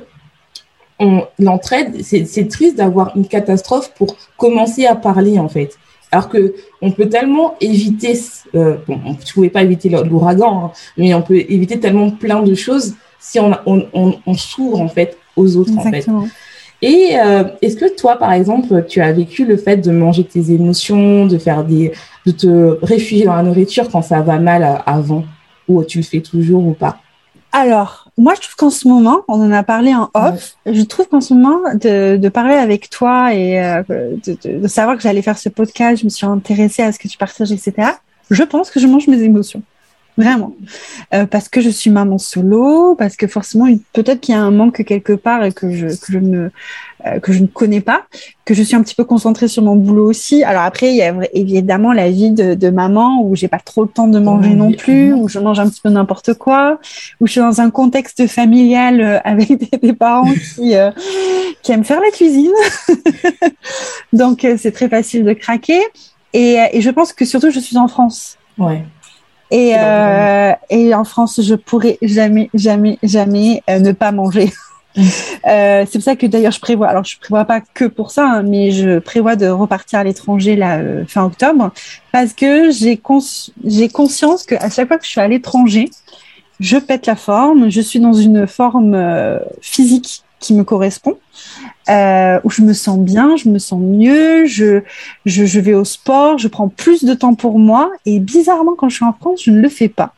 [1.39, 5.77] l'entraide, c'est triste d'avoir une catastrophe pour commencer à parler, en fait.
[6.14, 8.14] Alors que on peut tellement éviter,
[8.53, 12.43] euh, bon, on ne pouvait pas éviter l'ouragan, hein, mais on peut éviter tellement plein
[12.43, 16.05] de choses si on, on, s'ouvre en fait aux autres en fait.
[16.84, 20.51] Et euh, est-ce que toi, par exemple, tu as vécu le fait de manger tes
[20.51, 21.93] émotions, de faire des,
[22.28, 25.24] de te réfugier dans la nourriture quand ça va mal euh, avant,
[25.68, 26.99] ou tu le fais toujours ou pas?
[27.54, 31.08] Alors, moi, je trouve qu'en ce moment, on en a parlé en off, je trouve
[31.08, 35.22] qu'en ce moment, de, de, parler avec toi et euh, de, de, savoir que j'allais
[35.22, 37.91] faire ce podcast, je me suis intéressée à ce que tu partages, etc.
[38.32, 39.62] Je pense que je mange mes émotions.
[40.18, 40.56] Vraiment.
[41.14, 44.51] Euh, parce que je suis maman solo, parce que forcément, peut-être qu'il y a un
[44.51, 46.49] manque quelque part et que je, que je ne
[47.06, 48.04] euh, que je ne connais pas,
[48.45, 50.43] que je suis un petit peu concentrée sur mon boulot aussi.
[50.43, 53.84] Alors après, il y a évidemment la vie de, de maman où j'ai pas trop
[53.84, 56.80] le temps de manger non plus, où je mange un petit peu n'importe quoi,
[57.20, 60.91] où je suis dans un contexte familial euh, avec des, des parents qui euh,
[61.62, 62.51] qui aiment faire la cuisine.
[64.14, 65.82] Donc c'est très facile de craquer.
[66.34, 68.38] Et, et je pense que surtout, je suis en France.
[68.58, 68.84] Ouais.
[69.54, 74.51] Et, euh, et en France, je pourrais jamais, jamais, jamais euh, ne pas manger.
[74.98, 78.28] euh, c'est pour ça que d'ailleurs je prévois, alors je prévois pas que pour ça,
[78.28, 81.72] hein, mais je prévois de repartir à l'étranger là euh, fin octobre
[82.12, 85.89] parce que j'ai conscience que à chaque fois que je suis à l'étranger,
[86.60, 91.18] je pète la forme, je suis dans une forme euh, physique qui me correspond
[91.88, 94.82] où je me sens bien, je me sens mieux, je,
[95.26, 97.91] je, vais au sport, je prends plus de temps pour moi.
[98.06, 100.14] Et bizarrement, quand je suis en France, je ne le fais pas.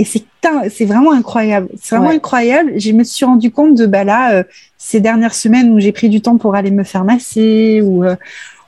[0.00, 0.24] Et c'est
[0.70, 1.68] c'est vraiment incroyable.
[1.80, 2.72] C'est vraiment incroyable.
[2.76, 4.42] Je me suis rendu compte de bah là euh,
[4.78, 8.16] ces dernières semaines où j'ai pris du temps pour aller me faire masser ou euh,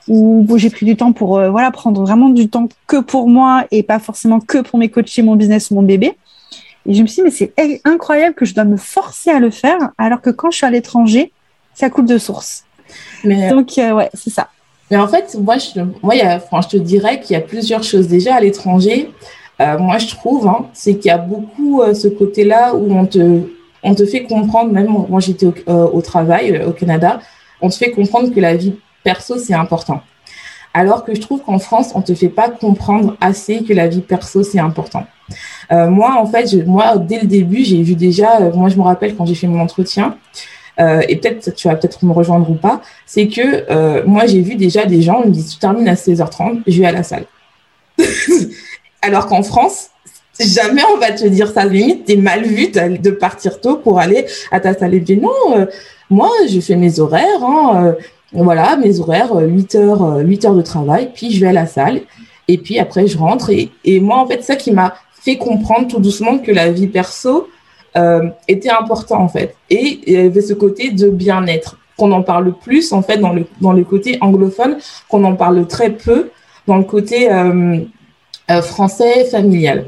[0.07, 3.65] où j'ai pris du temps pour euh, voilà prendre vraiment du temps que pour moi
[3.71, 6.13] et pas forcément que pour mes coachs, mon business, mon bébé.
[6.85, 9.49] Et je me suis dit mais c'est incroyable que je dois me forcer à le
[9.49, 11.31] faire alors que quand je suis à l'étranger,
[11.73, 12.65] ça coule de source.
[13.23, 14.49] Mais, Donc, euh, ouais, c'est ça.
[14.91, 16.13] Mais en fait, moi, je, moi,
[16.61, 18.07] je te dirais qu'il y a plusieurs choses.
[18.07, 19.09] Déjà, à l'étranger,
[19.61, 23.05] euh, moi, je trouve, hein, c'est qu'il y a beaucoup euh, ce côté-là où on
[23.05, 23.41] te,
[23.83, 27.19] on te fait comprendre, même moi, j'étais au, au, travail au Canada,
[27.61, 30.01] on te fait comprendre que la vie perso, c'est important.
[30.73, 34.01] Alors que je trouve qu'en France, on te fait pas comprendre assez que la vie
[34.01, 35.05] perso, c'est important.
[35.69, 39.15] moi, en fait, je, moi, dès le début, j'ai vu déjà, moi, je me rappelle
[39.15, 40.17] quand j'ai fait mon entretien,
[40.79, 44.41] euh, et peut-être tu vas peut-être me rejoindre ou pas, c'est que euh, moi j'ai
[44.41, 47.25] vu déjà des gens me disent tu termines à 16h30, je vais à la salle.
[49.03, 49.89] Alors qu'en France,
[50.39, 51.65] jamais on va te dire ça.
[51.65, 54.97] Limite, t'es mal vu de partir tôt pour aller à ta salle.
[54.99, 55.65] Bien non, euh,
[56.09, 57.43] moi je fais mes horaires.
[57.43, 57.95] Hein,
[58.31, 62.01] voilà, mes horaires, 8 heures, 8 heures de travail, puis je vais à la salle.
[62.47, 63.51] Et puis après, je rentre.
[63.51, 67.47] Et, moi, en fait, ça qui m'a fait comprendre tout doucement que la vie perso,
[67.95, 69.55] euh, était important en fait.
[69.69, 73.71] Et il y avait ce côté de bien-être qu'on en parle plus en fait dans
[73.71, 74.77] le côté anglophone,
[75.07, 76.31] qu'on en parle très peu
[76.65, 77.29] dans le côté
[78.53, 79.85] euh, euh, français familial.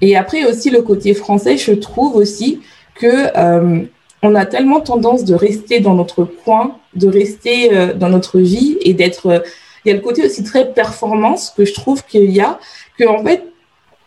[0.00, 2.60] Et après aussi le côté français, je trouve aussi
[2.94, 3.88] que
[4.22, 8.94] on a tellement tendance de rester dans notre coin, de rester dans notre vie et
[8.94, 9.44] d'être.
[9.84, 12.58] il y a le côté aussi très performance que je trouve qu'il y a,
[12.98, 13.44] que en fait,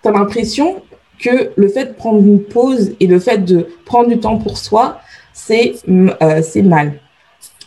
[0.03, 0.81] as l'impression
[1.19, 4.57] que le fait de prendre une pause et le fait de prendre du temps pour
[4.57, 4.99] soi,
[5.33, 6.99] c'est euh, c'est mal.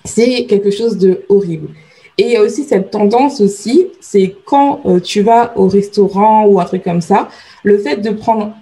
[0.04, 1.68] C'est quelque chose de horrible.
[2.18, 6.46] Et il y a aussi cette tendance aussi, c'est quand euh, tu vas au restaurant
[6.46, 7.28] ou un truc comme ça,
[7.62, 8.52] le fait de prendre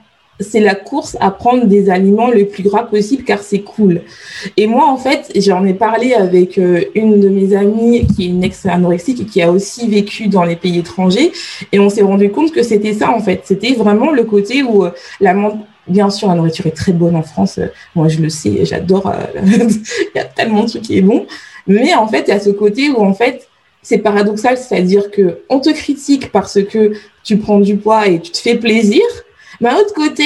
[0.40, 4.02] c'est la course à prendre des aliments le plus gras possible car c'est cool.
[4.56, 8.28] Et moi, en fait, j'en ai parlé avec euh, une de mes amies qui est
[8.28, 11.32] une ex-anorexique et qui a aussi vécu dans les pays étrangers.
[11.72, 13.42] Et on s'est rendu compte que c'était ça, en fait.
[13.44, 14.90] C'était vraiment le côté où euh,
[15.20, 15.34] la
[15.88, 17.58] Bien sûr, la nourriture est très bonne en France.
[17.96, 19.08] Moi, je le sais, j'adore.
[19.08, 21.26] Euh, il y a tellement de trucs qui est bon.
[21.66, 23.48] Mais en fait, il y a ce côté où, en fait,
[23.82, 26.92] c'est paradoxal, c'est-à-dire que on te critique parce que
[27.24, 29.02] tu prends du poids et tu te fais plaisir,
[29.60, 30.24] mais à l'autre côté,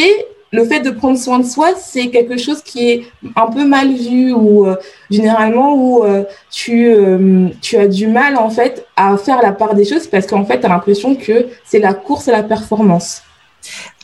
[0.55, 3.05] le fait de prendre soin de soi, c'est quelque chose qui est
[3.35, 4.76] un peu mal vu ou euh,
[5.11, 9.74] généralement où euh, tu, euh, tu as du mal en fait à faire la part
[9.74, 13.22] des choses parce qu'en fait, tu as l'impression que c'est la course à la performance.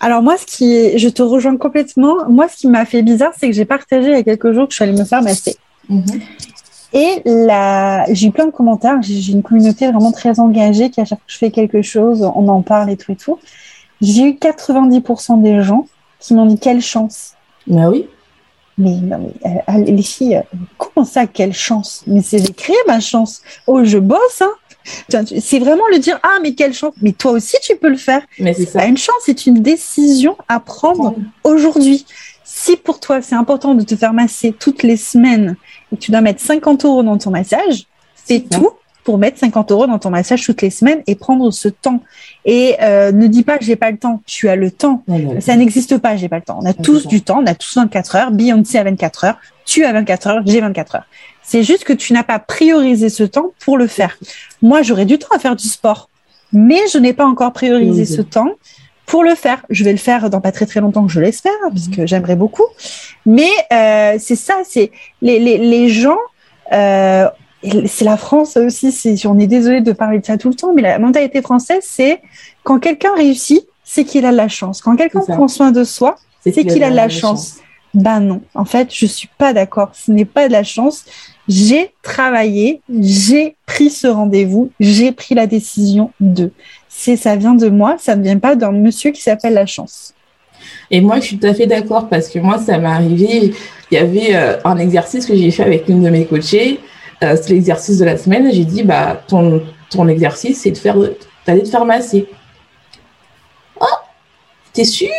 [0.01, 2.29] Alors moi, ce qui, je te rejoins complètement.
[2.29, 4.67] Moi, ce qui m'a fait bizarre, c'est que j'ai partagé il y a quelques jours
[4.67, 5.57] que je suis allée me faire masser.
[5.89, 6.21] Mhm.
[6.93, 9.01] Et là, j'ai eu plein de commentaires.
[9.01, 12.23] J'ai une communauté vraiment très engagée qui, à chaque fois que je fais quelque chose,
[12.35, 13.39] on en parle et tout et tout.
[14.01, 15.87] J'ai eu 90% des gens
[16.19, 17.35] qui m'ont dit quelle chance.
[17.67, 18.09] Bah oui.
[18.79, 22.03] Mais, non, mais euh, les filles, euh, comment ça, quelle chance?
[22.07, 23.43] Mais c'est d'écrire ma chance.
[23.67, 24.53] Oh, je bosse, hein
[24.85, 28.23] c'est vraiment le dire ah mais quelle chance mais toi aussi tu peux le faire
[28.39, 31.15] mais c'est pas une chance c'est une décision à prendre
[31.45, 32.07] aujourd'hui
[32.45, 35.57] si pour toi c'est important de te faire masser toutes les semaines
[35.99, 37.87] tu dois mettre 50 euros dans ton massage
[38.25, 38.71] c'est tout
[39.03, 42.03] pour mettre 50 euros dans ton massage toutes les semaines et prendre ce temps.
[42.45, 44.23] Et euh, ne dis pas que j'ai pas le temps.
[44.27, 45.03] Tu as le temps.
[45.41, 46.59] Ça n'existe pas, j'ai pas le temps.
[46.63, 47.41] On a tous du temps.
[47.43, 48.31] On a tous 24 heures.
[48.31, 49.39] Beyoncé a 24 heures.
[49.65, 50.43] Tu as 24 heures.
[50.47, 51.07] J'ai 24 heures.
[51.43, 54.17] C'est juste que tu n'as pas priorisé ce temps pour le faire.
[54.63, 56.09] Moi, j'aurais du temps à faire du sport,
[56.53, 58.51] mais je n'ai pas encore priorisé ce temps
[59.11, 59.67] pour le faire.
[59.69, 62.07] Je vais le faire dans pas très très longtemps, que je l'espère, puisque mhm.
[62.07, 62.67] j'aimerais beaucoup.
[63.27, 66.19] Mais euh, c'est ça, c'est les, les, les gens
[66.73, 67.29] euh,
[67.87, 70.73] c'est la France aussi, c'est, on est désolé de parler de ça tout le temps,
[70.73, 72.23] mais la mentalité française, c'est
[72.63, 74.81] quand quelqu'un réussit, c'est qu'il a de la chance.
[74.81, 77.59] Quand quelqu'un prend soin de soi, c'est, qu'il a de la, chance.
[77.93, 79.91] Ben non, en fait, je suis pas d'accord.
[79.95, 81.05] Ce n'est pas de la chance.
[81.49, 86.53] J'ai travaillé, j'ai pris ce rendez-vous, j'ai pris la décision de.
[86.93, 90.13] C'est ça vient de moi, ça ne vient pas d'un monsieur qui s'appelle la chance.
[90.91, 93.55] Et moi, je suis tout à fait d'accord parce que moi, ça m'est arrivé.
[93.91, 96.81] Il y avait euh, un exercice que j'ai fait avec une de mes coachées
[97.23, 98.51] euh, c'est l'exercice de la semaine.
[98.53, 100.97] J'ai dit, bah, ton, exercice, c'est de faire,
[101.47, 102.27] d'aller te faire masser.
[103.81, 103.85] Oh,
[104.73, 105.11] t'es sûr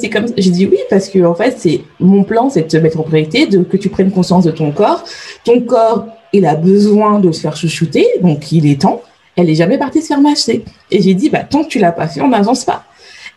[0.00, 2.76] C'est comme J'ai dit oui, parce que, en fait, c'est mon plan, c'est de te
[2.78, 5.04] mettre en priorité, de, que tu prennes conscience de ton corps.
[5.44, 9.02] Ton corps, il a besoin de se faire chouchouter, donc il est temps.
[9.36, 10.64] Elle est jamais partie se faire masser.
[10.90, 12.84] Et j'ai dit, bah, tant que tu l'as pas fait, on n'avance pas.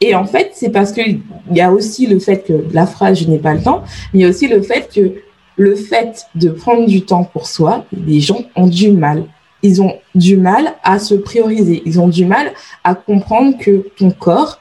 [0.02, 1.22] Et en fait, c'est parce qu'il
[1.52, 3.84] y a aussi le fait que la phrase je n'ai pas le temps,
[4.14, 5.14] mais il y a aussi le fait que
[5.56, 9.26] le fait de prendre du temps pour soi, les gens ont du mal.
[9.62, 11.84] Ils ont du mal à se prioriser.
[11.86, 12.52] Ils ont du mal
[12.84, 14.60] à comprendre que ton corps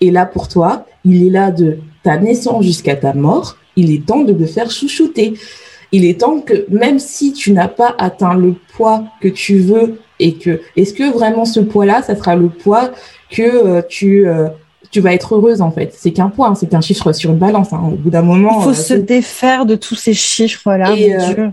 [0.00, 0.86] est là pour toi.
[1.04, 3.56] Il est là de ta naissance jusqu'à ta mort.
[3.76, 5.34] Il est temps de le faire chouchouter.
[5.92, 10.00] Il est temps que même si tu n'as pas atteint le poids que tu veux
[10.20, 12.90] et que est-ce que vraiment ce poids-là, ça sera le poids
[13.30, 14.48] que euh, tu euh,
[14.90, 15.92] tu vas être heureuse en fait?
[15.96, 17.72] C'est qu'un poids, hein, c'est qu'un chiffre sur une balance.
[17.72, 17.80] Hein.
[17.92, 20.94] Au bout d'un moment, il faut euh, se défaire de tous ces chiffres-là.
[20.96, 21.48] Et, euh,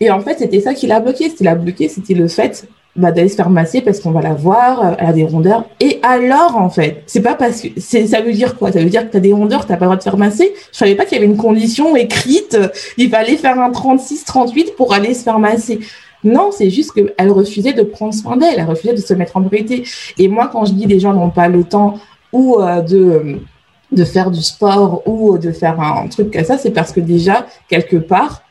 [0.00, 1.30] et, en fait, c'était ça qui l'a bloqué.
[1.30, 4.20] Ce qui l'a bloqué, c'était le fait bah, d'aller se faire masser parce qu'on va
[4.20, 5.64] la voir, elle a des rondeurs.
[5.80, 8.72] Et alors, en fait, c'est pas parce que c'est ça veut dire quoi?
[8.72, 10.52] Ça veut dire que tu as des rondeurs, t'as pas le droit de faire masser?
[10.72, 12.58] Je savais pas qu'il y avait une condition écrite.
[12.98, 15.80] Il fallait faire un 36, 38 pour aller se faire masser.
[16.24, 19.42] Non, c'est juste qu'elle refusait de prendre soin d'elle, elle refusait de se mettre en
[19.42, 19.84] priorité.
[20.18, 21.98] Et moi, quand je dis les gens n'ont pas le temps
[22.32, 26.92] ou euh, de faire du sport ou de faire un truc comme ça, c'est parce
[26.92, 28.42] que déjà, quelque part,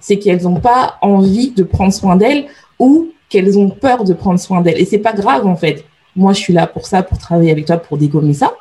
[0.00, 2.46] c'est qu'elles n'ont pas envie de prendre soin d'elles
[2.78, 4.80] ou qu'elles ont peur de prendre soin d'elles.
[4.80, 5.84] Et c'est pas grave, en fait.
[6.14, 8.54] Moi, je suis là pour ça, pour travailler avec toi, pour dégommer ça.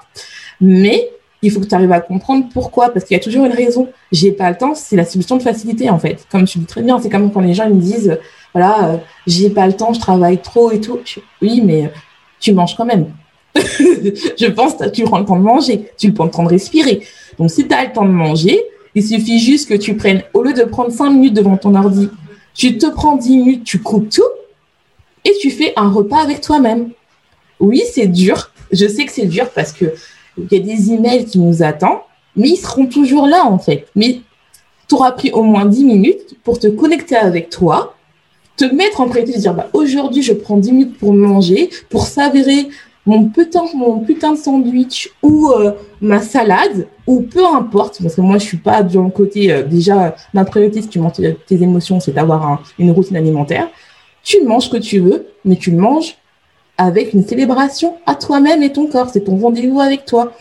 [0.59, 1.09] Mais
[1.45, 3.87] il faut que tu arrives à comprendre pourquoi, parce qu'il y a toujours une raison.
[4.11, 6.25] J'ai pas le temps, c'est la solution de facilité, en fait.
[6.31, 8.17] Comme tu dis très bien, c'est comme quand les gens me disent,
[8.53, 10.99] voilà, euh, j'ai pas le temps, je travaille trop et tout.
[11.41, 11.91] oui, mais
[12.39, 13.07] tu manges quand même.
[13.55, 17.01] je pense que tu prends le temps de manger, tu prends le temps de respirer.
[17.37, 18.61] Donc, si tu as le temps de manger,
[18.95, 22.09] il suffit juste que tu prennes, au lieu de prendre 5 minutes devant ton ordi,
[22.53, 24.23] tu te prends 10 minutes, tu coupes tout
[25.23, 26.89] et tu fais un repas avec toi-même.
[27.59, 28.51] Oui, c'est dur.
[28.71, 29.93] Je sais que c'est dur parce que
[30.37, 31.99] il y a des emails qui nous attendent,
[32.35, 33.87] mais ils seront toujours là en fait.
[33.95, 34.21] Mais
[34.87, 37.95] tu auras pris au moins 10 minutes pour te connecter avec toi,
[38.57, 42.69] te mettre en priorité, dire bah, aujourd'hui je prends 10 minutes pour manger, pour s'avérer
[43.05, 48.21] mon putain, mon putain de sandwich ou euh, ma salade ou peu importe parce que
[48.21, 51.61] moi je suis pas dans le côté euh, déjà ma priorité si tu manges tes
[51.61, 53.69] émotions c'est d'avoir une routine alimentaire
[54.23, 56.15] tu manges ce que tu veux mais tu manges
[56.77, 60.33] avec une célébration à toi-même et ton corps c'est ton rendez-vous avec toi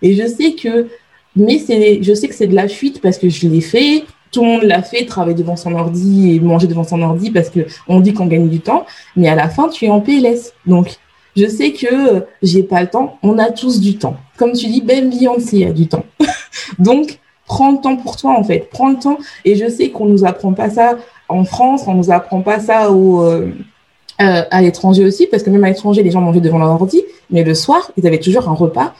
[0.00, 0.88] et je sais que
[1.36, 4.42] mais c'est je sais que c'est de la fuite parce que je l'ai fait tout
[4.42, 7.60] le monde l'a fait, travailler devant son ordi et manger devant son ordi parce que
[7.86, 10.54] on dit qu'on gagne du temps, mais à la fin, tu es en PLS.
[10.66, 10.96] Donc,
[11.36, 13.18] je sais que j'ai pas le temps.
[13.22, 14.16] On a tous du temps.
[14.38, 16.04] Comme tu dis, même Beyoncé a du temps.
[16.78, 18.68] Donc, prends le temps pour toi, en fait.
[18.70, 19.18] Prends le temps.
[19.44, 20.96] Et je sais qu'on nous apprend pas ça
[21.28, 23.52] en France, on nous apprend pas ça au, euh,
[24.20, 27.02] euh, à l'étranger aussi, parce que même à l'étranger, les gens mangeaient devant leur ordi.
[27.30, 28.92] Mais le soir, ils avaient toujours un repas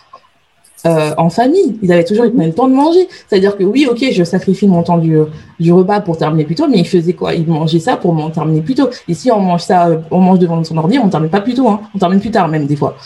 [0.86, 1.78] euh, en famille.
[1.82, 3.06] Ils avaient toujours le temps de manger.
[3.28, 5.16] C'est-à-dire que oui, ok, je sacrifie mon temps du,
[5.60, 7.34] du repas pour terminer plus tôt, mais ils faisaient quoi?
[7.34, 8.88] Ils mangeaient ça pour m'en terminer plus tôt.
[9.06, 11.80] Ici, on mange ça, on mange devant son ordi, on termine pas plus tôt, hein.
[11.94, 12.96] on termine plus tard même des fois.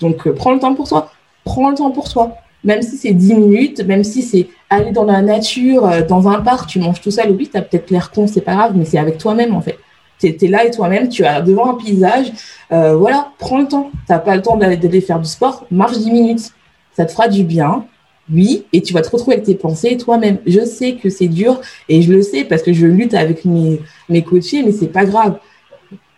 [0.00, 1.10] Donc, euh, prends le temps pour toi.
[1.44, 2.36] Prends le temps pour soi.
[2.64, 6.40] Même si c'est 10 minutes, même si c'est aller dans la nature, euh, dans un
[6.40, 8.84] parc, tu manges tout seul, oui, tu as peut-être l'air con, c'est pas grave, mais
[8.84, 9.78] c'est avec toi-même en fait.
[10.18, 12.32] Tu es, là et toi-même, tu as devant un paysage,
[12.70, 13.90] voilà, prends le temps.
[14.08, 16.52] Tu pas le temps d'aller faire du sport, marche 10 minutes
[16.96, 17.84] ça te fera du bien,
[18.32, 20.38] oui, et tu vas te retrouver avec tes pensées toi-même.
[20.46, 23.80] Je sais que c'est dur et je le sais parce que je lutte avec mes,
[24.08, 25.38] mes coachés, mais c'est pas grave.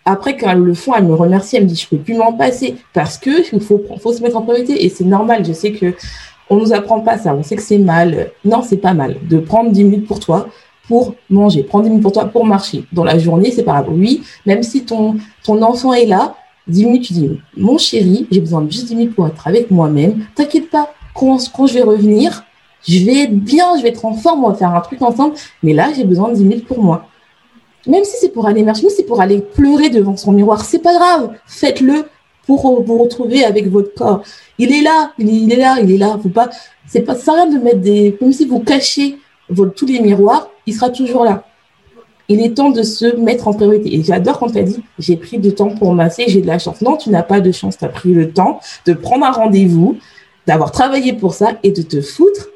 [0.05, 2.33] Après, quand elles le font, elles me remercient, elles me disent je peux plus m'en
[2.33, 5.45] passer parce que faut, faut se mettre en priorité et c'est normal.
[5.45, 5.93] Je sais que
[6.49, 8.31] on nous apprend pas ça, on sait que c'est mal.
[8.43, 10.47] Non, c'est pas mal de prendre 10 minutes pour toi
[10.89, 12.83] pour manger, prendre 10 minutes pour toi pour marcher.
[12.91, 13.85] Dans la journée, c'est grave.
[13.91, 16.35] Oui, même si ton, ton enfant est là,
[16.67, 19.69] 10 minutes, tu dis, mon chéri, j'ai besoin de juste 10 minutes pour être avec
[19.69, 20.25] moi-même.
[20.33, 22.43] T'inquiète pas, quand, quand je vais revenir,
[22.87, 25.35] je vais être bien, je vais être en forme, on va faire un truc ensemble.
[25.61, 27.05] Mais là, j'ai besoin de 10 minutes pour moi.
[27.85, 30.95] Même si c'est pour aller marcher, c'est pour aller pleurer devant son miroir, c'est pas
[30.95, 31.33] grave.
[31.45, 32.05] Faites-le
[32.47, 34.23] pour vous retrouver avec votre corps.
[34.57, 36.17] Il est là, il est, là, il est là.
[36.21, 36.49] Faut pas,
[36.87, 39.19] c'est pas, ça rien de mettre des, comme si vous cachez
[39.75, 41.43] tous les miroirs, il sera toujours là
[42.29, 43.93] il est temps de se mettre en priorité.
[43.95, 46.59] Et j'adore quand tu as dit, j'ai pris du temps pour masser, j'ai de la
[46.59, 46.79] chance.
[46.81, 47.77] Non, tu n'as pas de chance.
[47.77, 49.97] Tu as pris le temps de prendre un rendez-vous,
[50.45, 52.49] d'avoir travaillé pour ça et de te foutre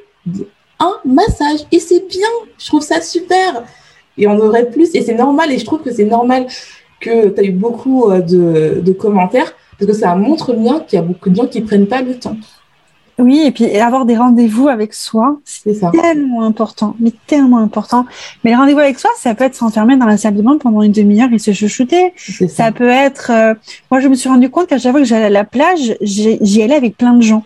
[0.79, 1.61] un massage.
[1.71, 2.27] Et c'est bien.
[2.59, 3.63] Je trouve ça super.
[4.15, 4.93] Et on aurait plus.
[4.93, 5.51] Et c'est normal.
[5.51, 6.45] Et je trouve que c'est normal
[7.01, 10.97] que tu as eu beaucoup euh, de, de commentaires parce que ça montre bien qu'il
[10.97, 12.37] y a beaucoup de gens qui ne prennent pas le temps.
[13.19, 18.05] Oui, et puis avoir des rendez-vous avec soi, c'est tellement important, mais tellement important.
[18.43, 20.81] Mais les rendez-vous avec soi, ça peut être s'enfermer dans la salle de bain pendant
[20.81, 22.13] une demi-heure et se chuchoter.
[22.17, 22.47] Ça.
[22.47, 22.71] ça.
[22.71, 23.31] peut être.
[23.31, 23.53] Euh,
[23.91, 26.61] moi, je me suis rendu compte qu'à chaque fois que j'allais à la plage, j'y
[26.61, 27.43] allais avec plein de gens.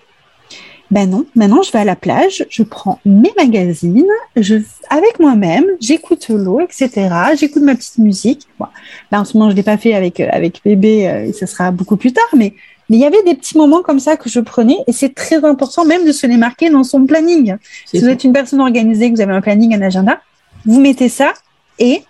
[0.90, 4.08] Ben non, maintenant je vais à la plage, je prends mes magazines,
[4.38, 4.56] je
[4.90, 7.10] avec moi-même, j'écoute l'eau, etc.
[7.38, 8.48] J'écoute ma petite musique.
[8.58, 8.68] Bon,
[9.12, 11.72] là en ce moment je l'ai pas fait avec euh, avec bébé, euh, ça sera
[11.72, 12.54] beaucoup plus tard, mais
[12.90, 15.44] mais il y avait des petits moments comme ça que je prenais et c'est très
[15.44, 17.58] important même de se les marquer dans son planning.
[17.86, 20.22] Si vous êtes une personne organisée, que vous avez un planning, un agenda,
[20.66, 21.34] vous mettez ça
[21.80, 22.04] et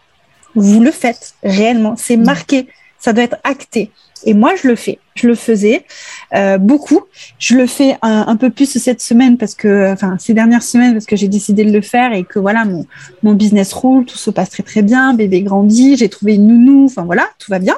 [0.55, 1.95] vous le faites réellement.
[1.97, 2.25] C'est mm.
[2.25, 2.67] marqué,
[2.99, 3.91] ça doit être acté.
[4.25, 4.99] Et moi, je le fais.
[5.15, 5.85] Je le faisais
[6.33, 7.01] euh, beaucoup.
[7.39, 11.05] Je le fais un, peu plus cette semaine parce que, enfin, ces dernières semaines parce
[11.05, 12.85] que j'ai décidé de le faire et que voilà, mon,
[13.23, 15.13] mon business roule, tout se passe très très bien.
[15.13, 16.85] Bébé grandit, j'ai trouvé une nounou.
[16.85, 17.75] Enfin voilà, tout va bien.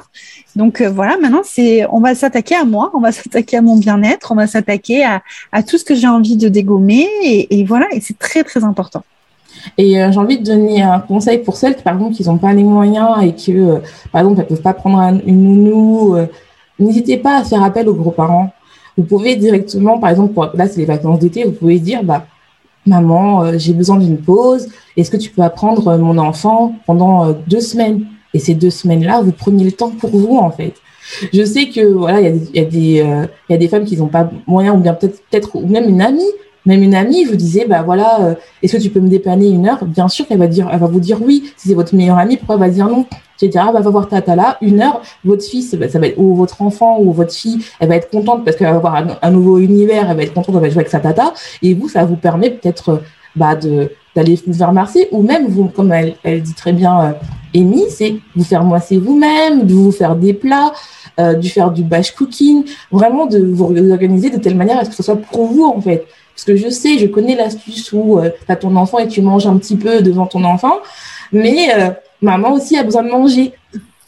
[0.55, 3.77] Donc euh, voilà, maintenant c'est, on va s'attaquer à moi, on va s'attaquer à mon
[3.77, 5.21] bien-être, on va s'attaquer à,
[5.63, 7.87] tout ce que j'ai envie de dégommer et voilà.
[7.91, 9.03] Et c'est très très important.
[9.77, 12.53] Et euh, j'ai envie de donner un conseil pour celles, par exemple, qui n'ont pas
[12.53, 13.79] les moyens et que, euh,
[14.11, 16.15] par exemple, elles ne peuvent pas prendre une nounou.
[16.15, 16.27] Euh,
[16.79, 18.51] n'hésitez pas à faire appel aux gros-parents.
[18.97, 22.25] Vous pouvez directement, par exemple, là, c'est les vacances d'été, vous pouvez dire, bah,
[22.85, 24.67] maman, j'ai besoin d'une pause.
[24.97, 28.05] Est-ce que tu peux apprendre mon enfant pendant deux semaines?
[28.33, 30.73] Et ces deux semaines-là, vous prenez le temps pour vous, en fait.
[31.33, 34.29] Je sais que voilà, il y a, y, y a des femmes qui n'ont pas
[34.45, 36.21] moyen, ou bien peut-être, peut-être, ou même une amie
[36.69, 39.67] même une amie, vous disais, bah voilà, euh, est-ce que tu peux me dépanner une
[39.67, 39.83] heure?
[39.85, 41.51] Bien sûr qu'elle va dire, elle va vous dire oui.
[41.57, 43.05] Si c'est votre meilleure amie, pourquoi elle va dire non?
[43.39, 45.99] Je vais dire, ah, bah, va voir Tata là, une heure, votre fils, bah, ça
[45.99, 48.75] va être, ou votre enfant ou votre fille, elle va être contente parce qu'elle va
[48.75, 51.33] avoir un, nouveau univers, elle va être contente, elle va jouer avec sa tata.
[51.61, 53.01] Et vous, ça vous permet peut-être
[53.35, 56.99] bah, de d'aller vous faire masser, ou même vous, comme elle, elle dit très bien,
[56.99, 57.11] euh,
[57.89, 60.73] c'est vous faire moisser vous-même, de vous faire des plats,
[61.19, 64.89] euh, de faire du batch cooking, vraiment de vous organiser de telle manière à ce
[64.89, 66.05] que ce soit pour vous en fait.
[66.39, 69.21] Parce que je sais, je connais l'astuce où euh, tu as ton enfant et tu
[69.21, 70.77] manges un petit peu devant ton enfant,
[71.33, 71.89] mais euh,
[72.21, 73.51] maman aussi a besoin de manger.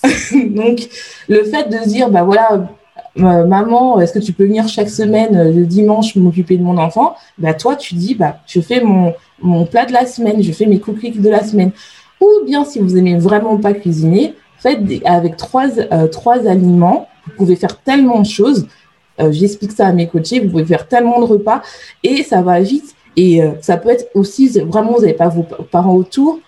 [0.34, 0.88] Donc,
[1.28, 2.70] le fait de dire, bah voilà,
[3.18, 7.18] euh, maman, est-ce que tu peux venir chaque semaine le dimanche m'occuper de mon enfant?
[7.38, 10.68] Bah toi, tu dis, bah je fais mon, mon plat de la semaine, je fais
[10.68, 11.74] mes cookies de la semaine.
[12.22, 15.68] Ou bien, si vous aimez vraiment pas cuisiner, faites avec trois,
[16.10, 18.68] trois aliments, vous pouvez faire tellement de choses.
[19.20, 20.40] Euh, j'explique ça à mes coachés.
[20.40, 21.62] Vous pouvez faire tellement de repas
[22.04, 22.96] et ça va vite.
[23.18, 26.40] Et euh, ça peut être aussi, vraiment, vous n'avez pas vos parents autour.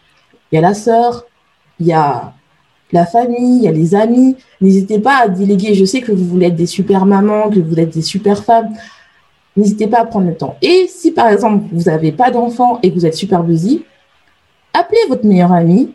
[0.51, 1.25] Il y a la sœur,
[1.79, 2.33] il y a
[2.91, 4.37] la famille, il y a les amis.
[4.61, 5.73] N'hésitez pas à déléguer.
[5.73, 8.69] Je sais que vous voulez être des super mamans, que vous êtes des super femmes.
[9.55, 10.55] N'hésitez pas à prendre le temps.
[10.61, 13.83] Et si par exemple vous n'avez pas d'enfant et que vous êtes super busy,
[14.73, 15.93] appelez votre meilleur ami.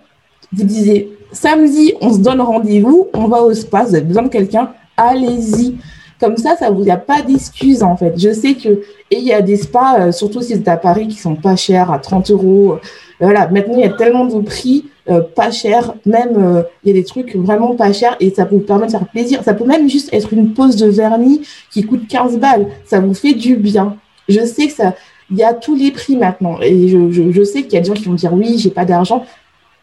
[0.53, 4.29] Vous disiez samedi, on se donne rendez-vous, on va au spa, vous avez besoin de
[4.29, 5.77] quelqu'un, allez-y.
[6.21, 8.15] Comme ça, ça vous, y a pas d'excuses en fait.
[8.17, 11.09] Je sais que et il y a des spas, euh, surtout si c'est à Paris,
[11.09, 12.73] qui sont pas chers, à 30 euros.
[12.73, 12.79] Euh,
[13.21, 16.95] voilà, maintenant il y a tellement de prix euh, pas chers, même il y a
[16.95, 19.43] des trucs vraiment pas chers et ça peut vous permettre de faire plaisir.
[19.45, 22.67] Ça peut même juste être une pose de vernis qui coûte 15 balles.
[22.85, 23.97] Ça vous fait du bien.
[24.29, 24.95] je sais que ça,
[25.31, 26.59] il y a tous les prix maintenant.
[26.61, 29.25] Et je, sais qu'il y a des gens qui vont dire oui, j'ai pas d'argent.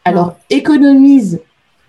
[0.04, 1.40] Alors, économise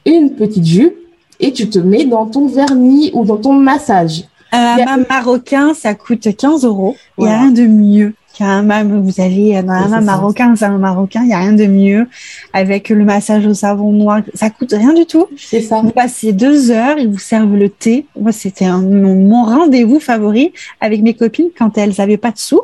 [0.06, 0.96] une petite jupe
[1.40, 4.24] et tu te mets dans ton vernis ou dans ton massage.
[4.52, 6.96] Un hammam marocain, ça coûte 15 euros.
[7.18, 9.02] Il n'y a rien de mieux qu'un hammam.
[9.02, 12.08] Vous allez dans un hammam marocain, un hammam marocain, il n'y a rien de mieux.
[12.54, 15.28] Avec le massage au savon noir, ça coûte rien du tout.
[15.38, 15.82] C'est ça.
[15.82, 18.06] Vous passez deux heures, ils vous servent le thé.
[18.20, 22.62] Moi, c'était mon rendez-vous favori avec mes copines quand elles n'avaient pas de sous.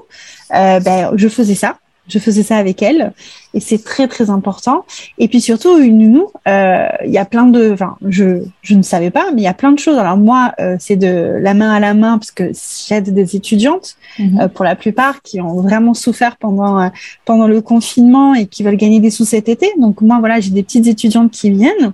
[0.55, 1.77] Euh, ben, je faisais ça
[2.07, 3.13] je faisais ça avec elle.
[3.53, 4.85] Et c'est très très important.
[5.19, 8.81] Et puis surtout une nounou euh, il y a plein de enfin je je ne
[8.81, 9.97] savais pas mais il y a plein de choses.
[9.97, 12.51] Alors moi euh, c'est de la main à la main parce que
[12.87, 14.41] j'aide des étudiantes mhm.
[14.41, 16.91] euh, pour la plupart qui ont vraiment souffert pendant
[17.25, 19.71] pendant le confinement et qui veulent gagner des sous cet été.
[19.79, 21.93] Donc moi voilà j'ai des petites étudiantes qui viennent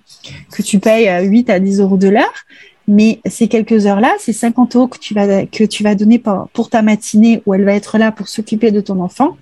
[0.52, 2.45] que tu payes 8 à 10 euros de l'heure.
[2.91, 6.49] Mais ces quelques heures-là, ces 50 euros que tu vas, que tu vas donner pour,
[6.53, 9.38] pour ta matinée où elle va être là pour s'occuper de ton enfant,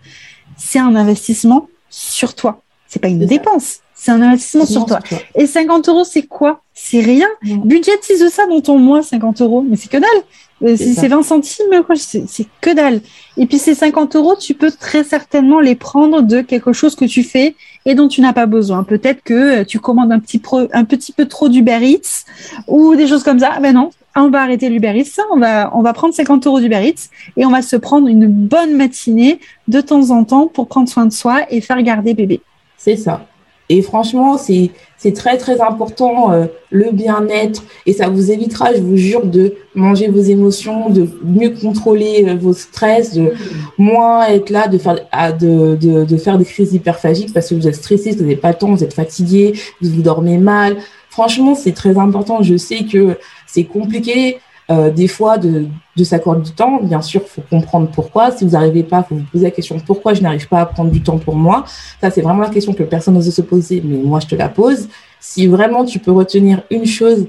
[0.58, 2.62] c'est un investissement sur toi.
[2.88, 5.00] C'est pas une dépense, c'est un investissement sur toi.
[5.36, 6.62] Et 50 euros, c'est quoi?
[6.74, 7.28] C'est rien.
[7.42, 9.66] Budgétise ça dans ton mois, 50 euros.
[9.68, 10.24] Mais c'est que dalle.
[10.64, 11.66] Euh, c'est 20 centimes,
[11.96, 13.02] c'est que dalle.
[13.38, 17.06] Et puis ces 50 euros, tu peux très certainement les prendre de quelque chose que
[17.06, 17.56] tu fais
[17.86, 18.84] et dont tu n'as pas besoin.
[18.84, 20.42] Peut-être que euh, tu commandes un petit,
[20.74, 22.26] un petit peu trop d'Uber Eats
[22.68, 23.60] ou des choses comme ça.
[23.62, 26.88] Ben non, on va arrêter l'Uber Eats, on va, on va prendre 50 euros d'Uber
[26.88, 30.90] Eats et on va se prendre une bonne matinée de temps en temps pour prendre
[30.90, 32.42] soin de soi et faire garder bébé.
[32.78, 33.26] C'est ça.
[33.70, 38.82] Et franchement, c'est c'est très très important euh, le bien-être et ça vous évitera, je
[38.82, 43.34] vous jure, de manger vos émotions, de mieux contrôler euh, vos stress, de
[43.78, 44.96] moins être là, de faire
[45.40, 48.50] de, de, de faire des crises hyperphagiques parce que vous êtes stressé, vous n'avez pas
[48.50, 50.78] le temps, vous êtes fatigué, vous vous dormez mal.
[51.10, 52.42] Franchement, c'est très important.
[52.42, 54.40] Je sais que c'est compliqué
[54.70, 55.66] euh, des fois de,
[55.96, 56.80] de s'accorder du temps.
[56.82, 58.32] Bien sûr, faut comprendre pourquoi.
[58.32, 60.92] Si vous n'arrivez pas, faut vous poser la question pourquoi je n'arrive pas à prendre
[60.92, 61.64] du temps pour moi?
[62.02, 64.50] Ça, c'est vraiment la question que personne n'ose se poser, mais moi, je te la
[64.50, 64.90] pose.
[65.20, 67.28] Si vraiment tu peux retenir une chose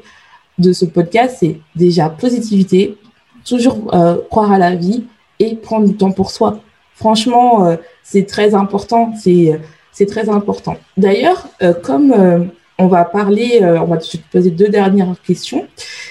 [0.59, 2.97] de ce podcast, c'est déjà positivité,
[3.45, 5.05] toujours euh, croire à la vie
[5.39, 6.59] et prendre du temps pour soi.
[6.95, 9.13] Franchement, euh, c'est très important.
[9.17, 9.61] C'est
[9.93, 10.77] c'est très important.
[10.97, 11.49] D'ailleurs,
[11.83, 15.67] comme on va parler, euh, on va te poser deux dernières questions.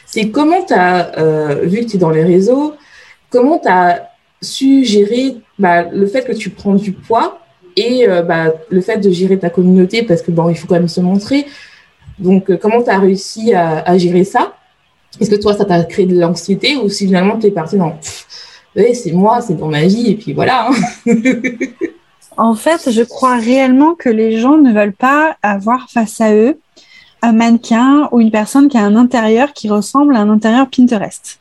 [0.06, 2.76] C'est comment tu as, euh, vu que tu es dans les réseaux,
[3.30, 4.10] comment tu as
[4.42, 7.40] su gérer bah, le fait que tu prends du poids
[7.76, 10.04] et euh, bah, le fait de gérer ta communauté?
[10.04, 11.46] Parce que bon, il faut quand même se montrer.
[12.20, 14.54] Donc, comment tu as réussi à, gérer ça?
[15.22, 17.98] Est-ce que toi, ça t'a créé de l'anxiété ou si finalement tu es parti dans
[18.94, 20.70] c'est moi, c'est dans ma vie et puis voilà.
[20.70, 21.14] Hein?
[22.38, 26.60] En fait, je crois réellement que les gens ne veulent pas avoir face à eux
[27.24, 31.40] un mannequin ou une personne qui a un intérieur qui ressemble à un intérieur Pinterest.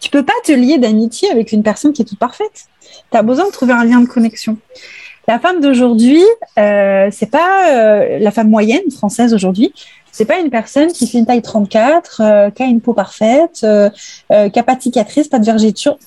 [0.00, 2.66] Tu peux pas te lier d'amitié avec une personne qui est toute parfaite.
[3.10, 4.56] Tu as besoin de trouver un lien de connexion.
[5.28, 6.24] La femme d'aujourd'hui,
[6.58, 9.72] euh, c'est pas euh, la femme moyenne française aujourd'hui.
[10.10, 13.60] C'est pas une personne qui fait une taille 34, euh, qui a une peau parfaite,
[13.60, 15.98] qui a pas de cicatrice, pas de vergeture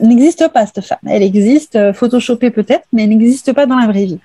[0.00, 0.98] n'existe pas, cette femme.
[1.06, 4.20] Elle existe, euh, photoshopée peut-être, mais elle n'existe pas dans la vraie vie.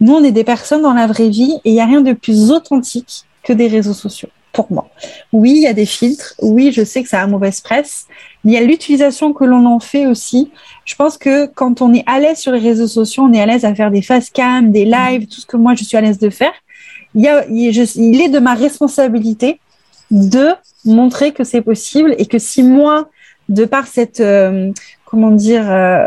[0.00, 2.12] Nous, on est des personnes dans la vraie vie et il n'y a rien de
[2.12, 4.88] plus authentique que des réseaux sociaux, pour moi.
[5.32, 6.34] Oui, il y a des filtres.
[6.40, 8.06] Oui, je sais que ça a mauvaise presse.
[8.44, 10.50] Mais il y a l'utilisation que l'on en fait aussi.
[10.84, 13.46] Je pense que quand on est à l'aise sur les réseaux sociaux, on est à
[13.46, 16.00] l'aise à faire des face cam, des lives, tout ce que moi, je suis à
[16.00, 16.52] l'aise de faire.
[17.14, 19.60] Il, y a, il est de ma responsabilité
[20.10, 20.48] de
[20.84, 23.08] montrer que c'est possible et que si moi,
[23.48, 24.72] de par cette euh,
[25.12, 26.06] comment dire, euh,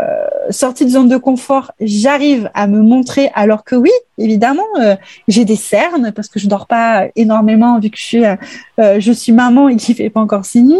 [0.50, 4.96] sortie de zone de confort, j'arrive à me montrer alors que oui, évidemment, euh,
[5.28, 9.12] j'ai des cernes parce que je dors pas énormément vu que je suis, euh, je
[9.12, 10.80] suis maman et qu'il fait pas encore six nuits.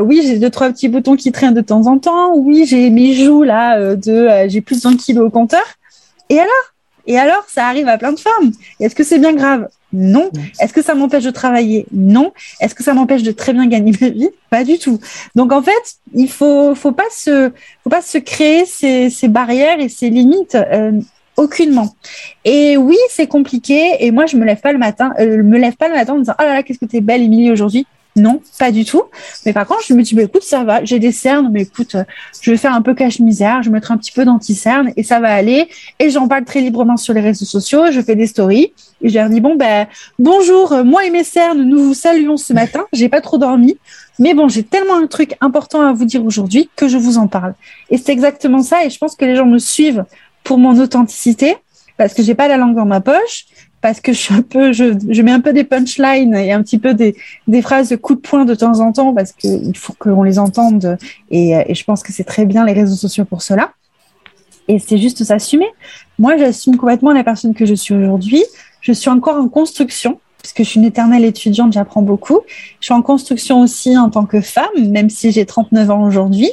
[0.00, 2.34] oui, j'ai deux trois petits boutons qui traînent de temps en temps.
[2.34, 5.66] Oui, j'ai mes joues là de, j'ai plus de 100 kilos au compteur.
[6.30, 6.66] Et alors?
[7.06, 8.52] Et alors, ça arrive à plein de femmes.
[8.78, 9.68] Est-ce que c'est bien grave?
[9.92, 10.30] Non.
[10.60, 11.86] Est-ce que ça m'empêche de travailler?
[11.92, 12.32] Non.
[12.60, 14.28] Est-ce que ça m'empêche de très bien gagner ma vie?
[14.50, 15.00] Pas du tout.
[15.34, 15.72] Donc en fait,
[16.14, 17.50] il faut faut pas se
[17.82, 20.92] faut pas se créer ces, ces barrières et ces limites euh,
[21.36, 21.94] aucunement.
[22.44, 23.96] Et oui, c'est compliqué.
[24.00, 26.18] Et moi, je me lève pas le matin, euh, me lève pas le matin en
[26.18, 27.86] disant oh là là, qu'est-ce que t'es belle, Émilie aujourd'hui.
[28.16, 29.04] Non, pas du tout.
[29.46, 31.96] Mais par contre, je me dis, bah, écoute, ça va, j'ai des cernes, mais écoute,
[32.40, 35.20] je vais faire un peu cache-misère, je vais mettre un petit peu d'anti-cernes et ça
[35.20, 35.68] va aller.
[36.00, 38.72] Et j'en parle très librement sur les réseaux sociaux, je fais des stories.
[39.02, 39.86] Et je leur dis, bon, ben,
[40.18, 42.84] bonjour, moi et mes cernes, nous vous saluons ce matin.
[42.92, 43.78] J'ai pas trop dormi.
[44.18, 47.28] Mais bon, j'ai tellement un truc important à vous dire aujourd'hui que je vous en
[47.28, 47.54] parle.
[47.90, 48.84] Et c'est exactement ça.
[48.84, 50.04] Et je pense que les gens me suivent
[50.44, 51.56] pour mon authenticité
[51.96, 53.44] parce que j'ai pas la langue dans ma poche,
[53.80, 56.62] parce que je suis un peu, je, je mets un peu des punchlines et un
[56.62, 57.16] petit peu des,
[57.48, 60.38] des phrases de coup de poing de temps en temps parce qu'il faut qu'on les
[60.38, 60.98] entende
[61.30, 63.72] et, et je pense que c'est très bien les réseaux sociaux pour cela.
[64.68, 65.66] Et c'est juste s'assumer.
[66.18, 68.44] Moi, j'assume complètement la personne que je suis aujourd'hui.
[68.80, 72.40] Je suis encore en construction puisque je suis une éternelle étudiante, j'apprends beaucoup.
[72.80, 76.50] Je suis en construction aussi en tant que femme, même si j'ai 39 ans aujourd'hui,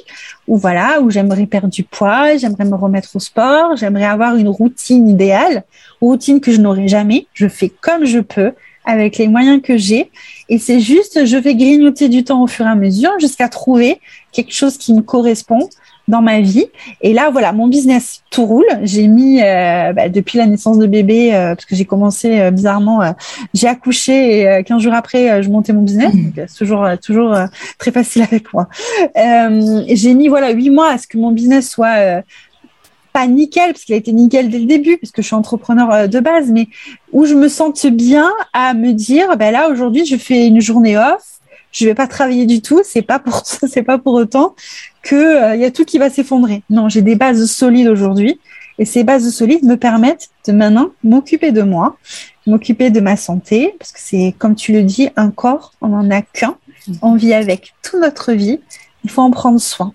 [0.47, 4.49] où voilà, où j'aimerais perdre du poids, j'aimerais me remettre au sport, j'aimerais avoir une
[4.49, 5.63] routine idéale,
[6.01, 7.27] routine que je n'aurai jamais.
[7.33, 8.53] Je fais comme je peux,
[8.85, 10.09] avec les moyens que j'ai.
[10.49, 13.99] Et c'est juste, je vais grignoter du temps au fur et à mesure jusqu'à trouver
[14.31, 15.69] quelque chose qui me correspond
[16.07, 16.65] dans ma vie.
[17.01, 18.65] Et là, voilà, mon business tout roule.
[18.83, 22.51] J'ai mis euh, bah, depuis la naissance de bébé, euh, parce que j'ai commencé euh,
[22.51, 23.01] bizarrement,
[23.53, 26.13] j'ai accouché et 15 jours après, je montais mon business.
[26.13, 26.31] Mmh.
[26.47, 27.35] C'est toujours toujours
[27.77, 28.69] très facile avec moi.
[29.15, 32.23] j'ai mis voilà huit mois à ce que mon business soit
[33.17, 36.07] pas nickel, parce qu'il a été nickel dès le début, parce que je suis entrepreneur
[36.07, 36.67] de base, mais
[37.13, 40.97] où je me sente bien à me dire, ben là aujourd'hui, je fais une journée
[40.97, 41.37] off
[41.71, 42.81] je vais pas travailler du tout.
[42.83, 44.55] C'est pas pour c'est pas pour autant
[45.03, 46.63] que il euh, y a tout qui va s'effondrer.
[46.69, 48.39] Non, j'ai des bases solides aujourd'hui
[48.79, 51.97] et ces bases solides me permettent de maintenant m'occuper de moi,
[52.45, 56.09] m'occuper de ma santé parce que c'est comme tu le dis un corps, on en
[56.11, 56.55] a qu'un.
[57.01, 58.59] On vit avec toute notre vie.
[59.03, 59.93] Il faut en prendre soin.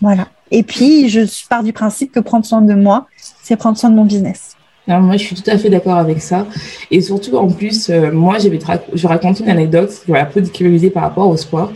[0.00, 0.28] Voilà.
[0.50, 3.06] Et puis, je pars du principe que prendre soin de moi,
[3.42, 4.56] c'est prendre soin de mon business
[4.98, 6.46] moi, je suis tout à fait d'accord avec ça.
[6.90, 8.58] Et surtout, en plus, euh, moi, je vais,
[8.94, 11.72] je raconter une anecdote qui va un peu déculpabiliser par rapport au sport.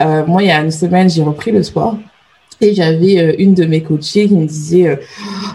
[0.00, 1.96] Euh, moi, il y a une semaine, j'ai repris le sport.
[2.60, 4.98] Et j'avais euh, une de mes coachées qui me disait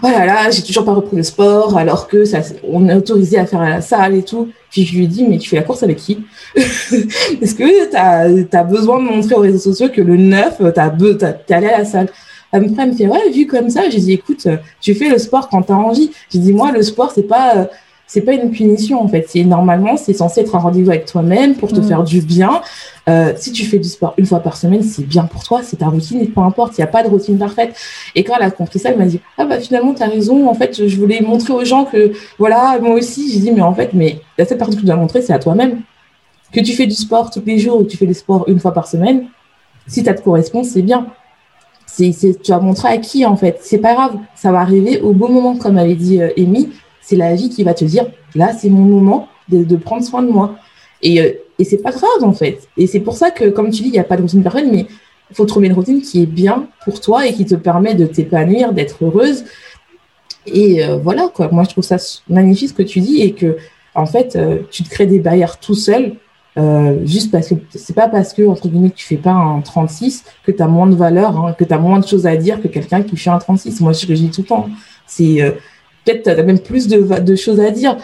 [0.02, 3.36] Oh là là, j'ai toujours pas repris le sport, alors que ça, on est autorisé
[3.36, 4.48] à faire à la salle et tout.
[4.70, 6.24] Puis je lui ai dit Mais tu fais la course avec qui?
[6.56, 10.64] Est-ce que tu as, as, besoin de montrer aux réseaux sociaux que le 9, tu
[10.64, 12.08] es allé à la salle
[12.54, 14.46] elle me fait, ouais, vu comme ça, j'ai dit, écoute,
[14.80, 16.10] tu fais le sport quand tu as envie.
[16.30, 17.64] J'ai dit, moi, le sport, c'est pas, euh,
[18.06, 19.26] c'est pas une punition, en fait.
[19.28, 21.82] C'est normalement, c'est censé être un rendez-vous avec toi-même pour te mm.
[21.82, 22.62] faire du bien.
[23.08, 25.78] Euh, si tu fais du sport une fois par semaine, c'est bien pour toi, c'est
[25.78, 27.74] ta routine et peu importe, il n'y a pas de routine parfaite.
[28.14, 30.48] Et quand elle a compris ça, elle m'a dit, ah bah finalement, tu as raison,
[30.48, 33.74] en fait, je voulais montrer aux gens que, voilà, moi aussi, j'ai dit, mais en
[33.74, 35.80] fait, mais la seule partie que tu dois montrer, c'est à toi-même.
[36.52, 38.60] Que tu fais du sport tous les jours ou que tu fais du sport une
[38.60, 39.26] fois par semaine,
[39.88, 41.08] si ça te correspond, c'est bien
[41.96, 43.58] c'est, tu vas montrer à qui en fait.
[43.60, 46.70] C'est pas grave, ça va arriver au bon moment, comme avait dit euh, Amy.
[47.00, 50.30] C'est la vie qui va te dire, là, c'est mon moment de, prendre soin de
[50.30, 50.56] moi.
[51.02, 52.68] Et, euh, et c'est pas grave en fait.
[52.76, 54.66] Et c'est pour ça que, comme tu dis, il n'y a pas de routine parfaite,
[54.70, 54.86] mais
[55.30, 58.06] il faut trouver une routine qui est bien pour toi et qui te permet de
[58.06, 59.44] t'épanouir, d'être heureuse.
[60.46, 61.48] Et euh, voilà quoi.
[61.52, 61.96] Moi, je trouve ça
[62.28, 63.56] magnifique ce que tu dis et que
[63.94, 64.36] en fait,
[64.72, 66.16] tu te crées des barrières tout seul
[66.56, 70.24] euh, juste parce que c'est pas parce que entre guillemets tu fais pas un 36
[70.44, 72.62] que tu as moins de valeur, hein, que tu as moins de choses à dire
[72.62, 73.80] que quelqu'un qui fait un 36.
[73.80, 74.68] Moi, je, je dis tout le temps.
[75.06, 75.50] C'est euh,
[76.04, 77.96] peut-être tu même plus de, de choses à dire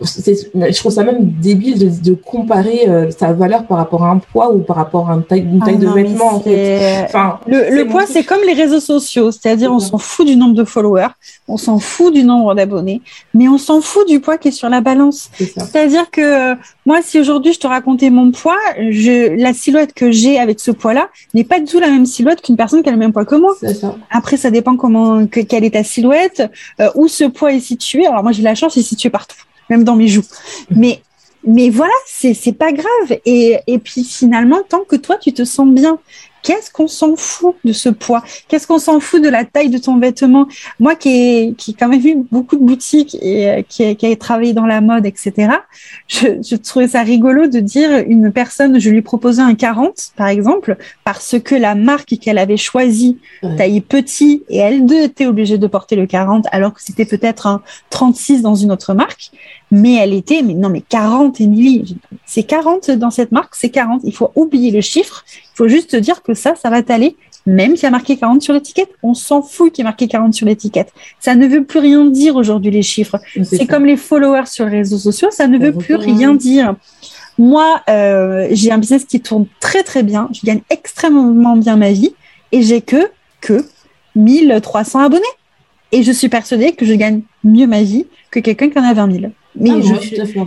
[0.00, 4.18] je trouve ça même débile de, de comparer euh, sa valeur par rapport à un
[4.18, 6.34] poids ou par rapport à une taille, une taille ah de vêtement.
[6.34, 7.04] En fait.
[7.04, 10.54] enfin, le, le poids, c'est comme les réseaux sociaux, c'est-à-dire on s'en fout du nombre
[10.54, 11.08] de followers,
[11.48, 13.02] on s'en fout du nombre d'abonnés,
[13.34, 15.30] mais on s'en fout du poids qui est sur la balance.
[15.38, 16.54] C'est-à-dire que euh,
[16.86, 20.70] moi, si aujourd'hui je te racontais mon poids, je, la silhouette que j'ai avec ce
[20.70, 23.24] poids-là n'est pas du tout la même silhouette qu'une personne qui a le même poids
[23.24, 23.54] que moi.
[23.60, 23.96] Ça.
[24.10, 26.42] Après, ça dépend comment, que, quelle est ta silhouette,
[26.80, 28.06] euh, où ce poids est situé.
[28.06, 29.36] Alors moi, j'ai la chance, il est situé partout
[29.70, 30.24] même dans mes joues.
[30.70, 31.00] Mais
[31.46, 33.18] mais voilà, c'est pas grave.
[33.24, 35.98] Et et puis finalement, tant que toi tu te sens bien,
[36.44, 38.22] qu'est-ce qu'on s'en fout de ce poids?
[38.46, 40.46] Qu'est-ce qu'on s'en fout de la taille de ton vêtement?
[40.78, 44.06] Moi qui ai, qui quand même vu beaucoup de boutiques et euh, qui a, qui
[44.06, 45.48] a travaillé dans la mode, etc.,
[46.06, 50.28] je, je trouvais ça rigolo de dire une personne, je lui proposais un 40, par
[50.28, 53.18] exemple, parce que la marque qu'elle avait choisie,
[53.56, 57.46] taille petit, et elle deux était obligée de porter le 40, alors que c'était peut-être
[57.46, 59.30] un 36 dans une autre marque
[59.74, 64.02] mais elle était, mais non, mais 40, Émilie, c'est 40 dans cette marque, c'est 40.
[64.04, 67.74] Il faut oublier le chiffre, il faut juste dire que ça, ça va t'aller, même
[67.74, 68.90] s'il y a marqué 40 sur l'étiquette.
[69.02, 70.92] On s'en fout qu'il y ait marqué 40 sur l'étiquette.
[71.18, 73.18] Ça ne veut plus rien dire aujourd'hui, les chiffres.
[73.42, 76.76] C'est comme les followers sur les réseaux sociaux, ça ne veut plus rien dire.
[77.36, 81.90] Moi, euh, j'ai un business qui tourne très très bien, je gagne extrêmement bien ma
[81.90, 82.14] vie
[82.52, 83.10] et j'ai que
[83.40, 83.64] que
[84.14, 85.24] 1300 abonnés.
[85.90, 88.94] Et je suis persuadée que je gagne mieux ma vie que quelqu'un qui en a
[88.94, 89.32] 20 000.
[89.56, 89.80] Mais ah,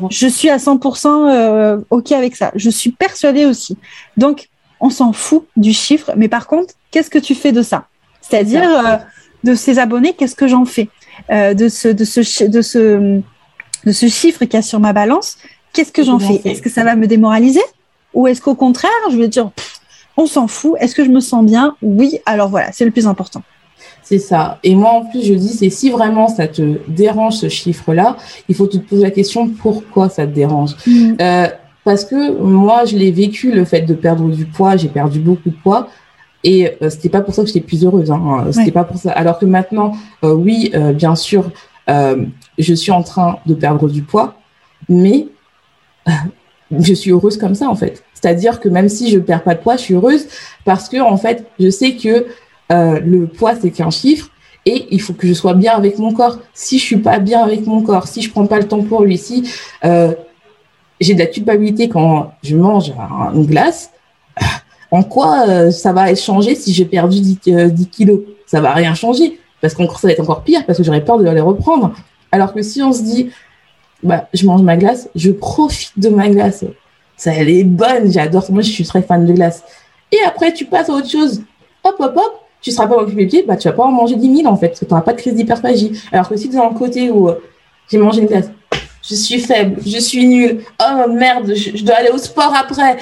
[0.09, 2.51] je, suis à 100% euh, OK avec ça.
[2.55, 3.77] Je suis persuadée aussi.
[4.17, 6.11] Donc, on s'en fout du chiffre.
[6.17, 7.87] Mais par contre, qu'est-ce que tu fais de ça?
[8.21, 8.97] C'est-à-dire, euh,
[9.43, 10.89] de ces abonnés, qu'est-ce que j'en fais?
[11.31, 13.21] Euh, de, ce, de, ce, de, ce,
[13.85, 15.37] de ce chiffre qu'il y a sur ma balance,
[15.73, 16.41] qu'est-ce que j'en fais?
[16.43, 17.63] Est-ce que ça va me démoraliser?
[18.13, 19.51] Ou est-ce qu'au contraire, je vais dire,
[20.17, 20.73] on s'en fout?
[20.79, 21.75] Est-ce que je me sens bien?
[21.81, 23.41] Oui, alors voilà, c'est le plus important.
[24.07, 24.57] C'est ça.
[24.63, 28.15] Et moi, en plus, je dis, c'est si vraiment ça te dérange ce chiffre-là,
[28.47, 30.77] il faut te poser la question pourquoi ça te dérange.
[30.87, 31.15] Mm.
[31.19, 31.47] Euh,
[31.83, 35.49] parce que moi, je l'ai vécu, le fait de perdre du poids, j'ai perdu beaucoup
[35.49, 35.89] de poids.
[36.45, 38.09] Et euh, c'était pas pour ça que j'étais plus heureuse.
[38.09, 38.45] Hein.
[38.51, 39.11] C'était pas pour ça.
[39.11, 39.91] Alors que maintenant,
[40.23, 41.51] euh, oui, euh, bien sûr,
[41.89, 44.35] je suis en train de perdre du poids,
[44.87, 45.27] mais
[46.71, 48.05] je suis heureuse comme ça en fait.
[48.13, 50.27] C'est-à-dire que même si je perds pas de poids, je suis heureuse
[50.63, 52.25] parce que en fait, je sais que
[52.69, 54.29] le poids c'est qu'un chiffre
[54.65, 56.39] et il faut que je sois bien avec mon corps.
[56.53, 59.03] Si je suis pas bien avec mon corps, si je prends pas le temps pour
[59.03, 59.49] lui, si
[59.81, 62.93] j'ai de la culpabilité quand je mange
[63.33, 63.91] une glace,
[64.91, 68.21] en quoi euh, ça va changer si j'ai perdu 10, 10 euh, kilos?
[68.45, 71.17] Ça va rien changer parce que ça va être encore pire parce que j'aurais peur
[71.17, 71.93] de les reprendre.
[72.31, 73.31] Alors que si on se dit,
[74.03, 76.63] bah, je mange ma glace, je profite de ma glace.
[77.17, 78.45] Ça, elle est bonne, j'adore.
[78.51, 79.63] Moi, je suis très fan de glace.
[80.11, 81.41] Et après, tu passes à autre chose.
[81.83, 82.43] Hop, hop, hop.
[82.61, 84.79] Tu seras pas occupé bah, tu vas pas en manger 10 000 en fait, parce
[84.79, 85.91] que tu n'auras pas de crise d'hyperphagie.
[86.11, 87.35] Alors que si tu es dans le côté où euh,
[87.89, 88.49] j'ai mangé une glace,
[89.07, 92.97] je suis faible, je suis nulle, oh merde, je dois aller au sport après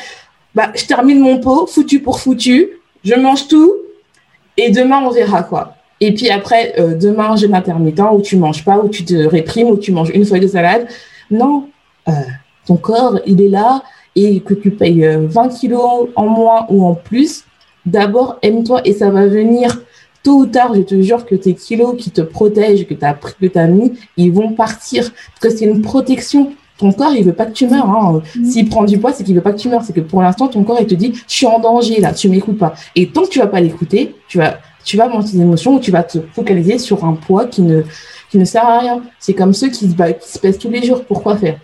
[0.55, 2.69] bah, je termine mon pot, foutu pour foutu,
[3.03, 3.73] je mange tout,
[4.57, 5.75] et demain, on verra quoi.
[5.99, 9.67] Et puis après, euh, demain, j'ai intermittent où tu manges pas, où tu te réprimes,
[9.67, 10.87] où tu manges une feuille de salade.
[11.29, 11.69] Non,
[12.07, 12.11] euh,
[12.65, 13.83] ton corps, il est là,
[14.15, 17.43] et que tu payes 20 euh, kilos en moins ou en plus,
[17.85, 19.81] d'abord, aime-toi, et ça va venir
[20.23, 23.13] tôt ou tard, je te jure que tes kilos qui te protègent, que tu as
[23.13, 25.11] pris, que tu as mis, ils vont partir.
[25.11, 27.89] Parce que c'est une protection ton corps, il veut pas que tu meurs.
[27.89, 28.21] Hein.
[28.35, 28.45] Mm.
[28.45, 29.83] S'il prend du poids, c'est qu'il veut pas que tu meurs.
[29.83, 32.29] C'est que pour l'instant, ton corps, il te dit, je suis en danger là, tu
[32.29, 32.73] m'écoutes pas.
[32.95, 35.79] Et tant que tu vas pas l'écouter, tu vas, tu vas monter tes émotions ou
[35.79, 37.83] tu vas te focaliser sur un poids qui ne,
[38.29, 39.01] qui ne sert à rien.
[39.19, 41.03] C'est comme ceux qui, bah, qui se pèsent tous les jours.
[41.05, 41.59] Pourquoi faire?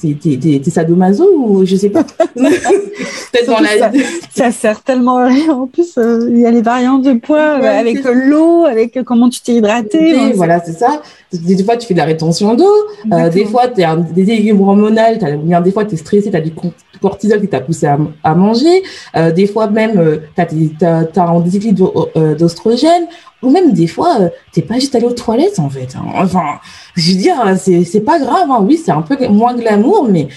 [0.00, 2.04] T'es sadomaso ou je sais pas.
[2.34, 3.90] Peut-être dans la...
[4.32, 5.52] ça, sert tellement à rien.
[5.52, 9.40] En plus, euh, il y a les variantes de poids avec l'eau, avec comment tu
[9.40, 10.32] t'es hydraté.
[10.34, 11.02] voilà, c'est ça.
[11.32, 12.72] Des fois, tu fais de la rétention d'eau.
[13.12, 15.18] Euh, des fois, tu as des légumes hormonales.
[15.64, 16.52] Des fois, tu es stressé, tu as du
[17.00, 18.82] cortisol qui t'a poussé à, manger.
[19.16, 22.08] Euh, des fois, même, tu as, as, un déséquilibre
[22.38, 23.06] d'ostrogène
[23.42, 25.96] ou même des fois, tu euh, t'es pas juste allé aux toilettes en fait.
[25.96, 26.04] Hein.
[26.14, 26.60] Enfin,
[26.94, 28.50] je veux dire, c'est c'est pas grave.
[28.50, 28.60] Hein.
[28.62, 30.28] Oui, c'est un peu moins glamour, mais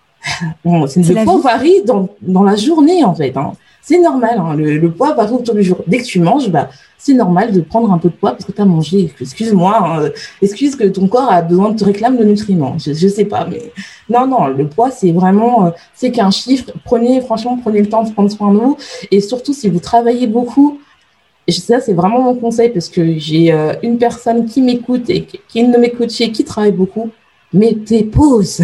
[0.64, 3.36] bon, c'est le poids varie dans dans la journée en fait.
[3.36, 3.52] Hein.
[3.80, 4.38] C'est normal.
[4.38, 4.54] Hein.
[4.54, 5.78] Le, le, poids varie autour du jour.
[5.86, 6.68] Dès que tu manges, bah
[7.02, 9.12] c'est normal de prendre un peu de poids parce que tu as mangé.
[9.20, 10.10] Excuse-moi, hein.
[10.40, 12.76] excuse que ton corps a besoin de te réclamer le nutriment.
[12.78, 13.72] Je, je sais pas, mais
[14.08, 16.70] non, non, le poids, c'est vraiment, euh, c'est qu'un chiffre.
[16.84, 18.76] Prenez, franchement, prenez le temps de prendre soin de vous.
[19.10, 20.78] Et surtout, si vous travaillez beaucoup,
[21.50, 25.40] ça, c'est vraiment mon conseil parce que j'ai euh, une personne qui m'écoute et qui
[25.58, 27.10] est une de mes coachées qui travaille beaucoup.
[27.52, 28.62] Mais tes pauses.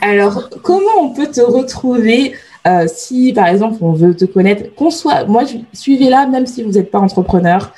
[0.00, 2.34] Alors, comment on peut te retrouver
[2.66, 5.42] euh, si, par exemple, on veut te connaître Qu'on soit, moi,
[5.72, 7.72] suivez-la même si vous n'êtes pas entrepreneur.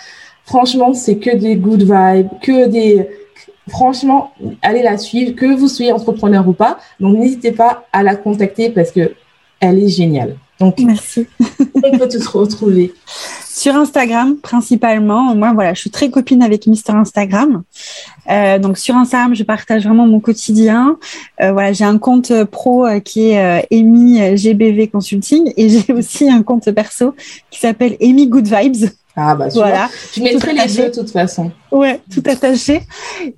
[0.45, 3.09] Franchement, c'est que des good vibes, que des.
[3.69, 6.79] Franchement, allez la suivre, que vous soyez entrepreneur ou pas.
[7.01, 9.13] Donc, n'hésitez pas à la contacter parce que
[9.59, 10.37] elle est géniale.
[10.61, 11.27] Donc, merci.
[11.75, 12.95] on peut te retrouver
[13.57, 15.35] sur Instagram principalement.
[15.35, 17.63] Moi, voilà, je suis très copine avec Mister Instagram.
[18.29, 20.99] Euh, donc sur Instagram, je partage vraiment mon quotidien.
[21.41, 26.29] Euh, voilà, j'ai un compte pro euh, qui est Amy GBV Consulting et j'ai aussi
[26.29, 27.15] un compte perso
[27.51, 28.91] qui s'appelle Amy Good Vibes.
[29.19, 29.89] Ah bah voilà.
[30.15, 31.51] Je mettrai les deux de toute façon.
[31.73, 32.83] Ouais, tout attaché.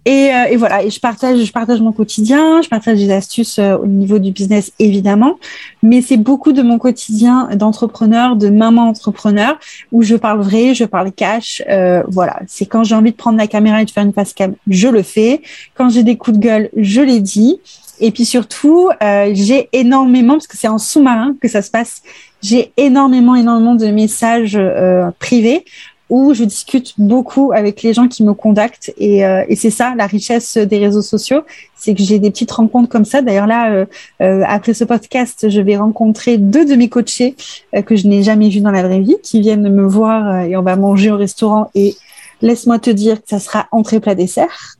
[0.04, 3.60] Et, euh, et, voilà, et je partage, je partage mon quotidien, je partage des astuces
[3.60, 5.38] euh, au niveau du business évidemment,
[5.82, 9.56] mais c'est beaucoup de mon quotidien d'entrepreneur, de maman entrepreneur,
[9.92, 11.62] où je parle vrai, je parle cash.
[11.68, 14.34] Euh, voilà, c'est quand j'ai envie de prendre la caméra et de faire une face
[14.34, 15.42] cam, je le fais.
[15.74, 17.60] Quand j'ai des coups de gueule, je les dis.
[18.00, 22.02] Et puis surtout, euh, j'ai énormément, parce que c'est en sous-marin que ça se passe,
[22.42, 25.64] j'ai énormément, énormément de messages euh, privés
[26.10, 29.94] où je discute beaucoup avec les gens qui me contactent et, euh, et c'est ça
[29.96, 31.42] la richesse des réseaux sociaux,
[31.76, 33.20] c'est que j'ai des petites rencontres comme ça.
[33.20, 33.84] D'ailleurs là, euh,
[34.22, 37.36] euh après ce podcast, je vais rencontrer deux de mes coachés
[37.74, 40.56] euh, que je n'ai jamais vus dans la vraie vie, qui viennent me voir et
[40.56, 41.94] on va manger au restaurant et
[42.40, 44.76] laisse-moi te dire que ça sera entrée plat dessert.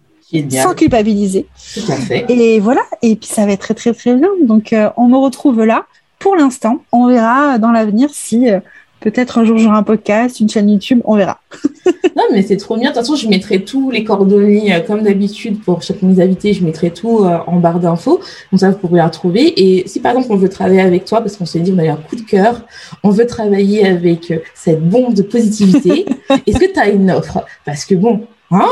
[0.51, 1.47] Sans culpabiliser.
[1.72, 2.26] Tout à fait.
[2.28, 2.82] Et voilà.
[3.01, 4.28] Et puis ça va être très très très bien.
[4.43, 5.86] Donc on me retrouve là
[6.19, 6.82] pour l'instant.
[6.93, 8.61] On verra dans l'avenir si euh,
[9.01, 11.40] peut-être un jour j'aurai un podcast, une chaîne YouTube, on verra.
[12.16, 12.90] non, mais c'est trop bien.
[12.90, 16.23] De toute façon, je mettrai tous les coordonnées, euh, comme d'habitude, pour chacun de mes
[16.23, 18.20] invités, je mettrai tout euh, en barre d'infos.
[18.51, 19.53] Comme ça, vous pourrez la retrouver.
[19.57, 21.85] Et si par exemple, on veut travailler avec toi, parce qu'on s'est dit, on a
[21.85, 22.62] eu un coup de cœur,
[23.03, 26.07] on veut travailler avec cette bombe de positivité,
[26.47, 27.45] est-ce que tu as une offre?
[27.65, 28.69] Parce que bon, hein?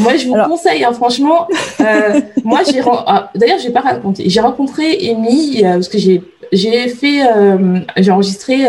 [0.00, 1.46] Moi, je vous conseille, hein, franchement.
[1.80, 4.28] Euh, moi, j'ai ah, d'ailleurs, j'ai pas raconté.
[4.28, 6.22] J'ai rencontré Amy euh, parce que j'ai
[6.52, 8.66] j'ai fait euh, j'ai enregistré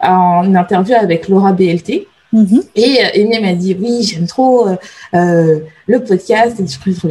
[0.00, 2.06] une interview avec Laura BLT.
[2.32, 2.62] Mm-hmm.
[2.76, 4.66] Et Amy m'a dit oui, j'aime trop
[5.12, 6.60] le podcast.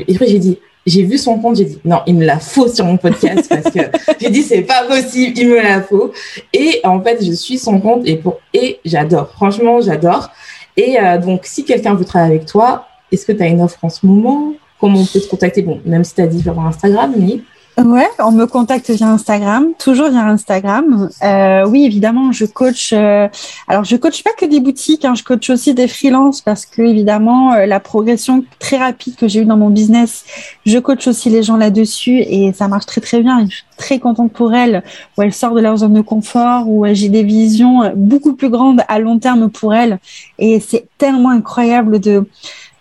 [0.07, 2.67] Et après, j'ai dit j'ai vu son compte, j'ai dit non, il me la faut
[2.67, 3.79] sur mon podcast parce que
[4.19, 6.11] j'ai dit c'est pas possible, il me la faut.
[6.53, 9.29] Et en fait, je suis son compte et pour et j'adore.
[9.31, 10.31] Franchement, j'adore.
[10.79, 13.79] Et euh, donc, si quelqu'un veut travailler avec toi, est-ce que tu as une offre
[13.83, 14.53] en ce moment?
[14.79, 15.61] Comment on peut te contacter?
[15.61, 17.41] Bon, même si tu as dit Instagram, mais
[17.85, 21.09] Ouais, on me contacte via Instagram, toujours via Instagram.
[21.23, 22.91] Euh, oui, évidemment, je coach.
[22.91, 23.29] Euh,
[23.69, 26.81] alors, je coach pas que des boutiques, hein, je coach aussi des freelances parce que
[26.81, 30.25] évidemment, euh, la progression très rapide que j'ai eue dans mon business,
[30.65, 33.45] je coach aussi les gens là-dessus et ça marche très très bien.
[33.45, 34.83] je suis très contente pour elles,
[35.17, 38.81] où elles sortent de leur zone de confort, où j'ai des visions beaucoup plus grandes
[38.89, 39.99] à long terme pour elles.
[40.37, 42.25] Et c'est tellement incroyable de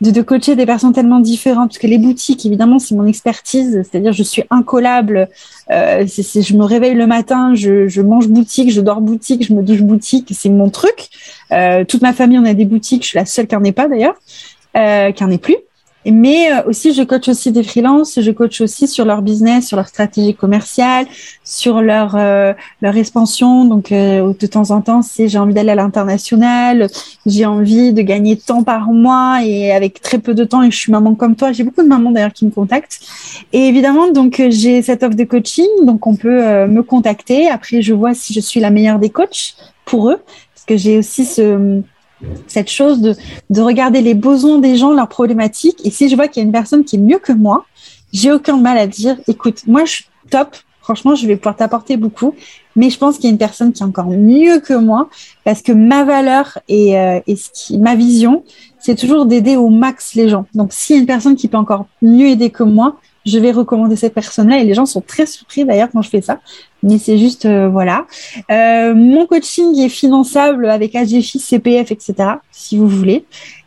[0.01, 3.83] de, de coacher des personnes tellement différentes, parce que les boutiques, évidemment, c'est mon expertise,
[3.83, 5.29] c'est-à-dire je suis incollable.
[5.70, 9.62] Euh, je me réveille le matin, je, je, mange boutique, je dors boutique, je me
[9.62, 11.09] douche boutique, c'est mon truc.
[11.53, 13.73] Euh, toute ma famille, on a des boutiques, je suis la seule qui en est
[13.73, 14.16] pas d'ailleurs,
[14.77, 15.57] euh, qui en est plus.
[16.07, 19.77] Mais euh, aussi, je coach aussi des freelances, je coach aussi sur leur business, sur
[19.77, 21.07] leur stratégie commerciale,
[21.45, 23.65] sur leur euh, leur expansion.
[23.65, 26.89] Donc, euh, de temps en temps, c'est j'ai envie d'aller à l'international,
[27.27, 30.77] j'ai envie de gagner tant par mois et avec très peu de temps et je
[30.77, 31.53] suis maman comme toi.
[31.53, 33.01] J'ai beaucoup de mamans d'ailleurs qui me contactent.
[33.53, 37.49] Et évidemment, donc j'ai cette offre de coaching, donc on peut me contacter.
[37.49, 40.20] Après, je vois si je suis la meilleure des coachs pour eux,
[40.55, 41.83] parce que j'ai aussi ce
[42.47, 43.15] cette chose de,
[43.51, 45.81] de regarder les besoins des gens, leurs problématiques.
[45.85, 47.66] Et si je vois qu'il y a une personne qui est mieux que moi,
[48.12, 51.97] j'ai aucun mal à dire, écoute, moi je suis top, franchement, je vais pouvoir t'apporter
[51.97, 52.35] beaucoup,
[52.74, 55.11] mais je pense qu'il y a une personne qui est encore mieux que moi,
[55.45, 58.45] parce que ma valeur et, euh, et ce qui, ma vision,
[58.78, 60.47] c'est toujours d'aider au max les gens.
[60.55, 62.97] Donc, s'il y a une personne qui peut encore mieux aider que moi,
[63.27, 66.23] je vais recommander cette personne-là et les gens sont très surpris d'ailleurs quand je fais
[66.23, 66.40] ça.
[66.82, 68.06] Mais c'est juste, euh, voilà.
[68.50, 72.14] Euh, mon coaching est finançable avec AGFI, CPF, etc.
[72.52, 73.24] si vous voulez.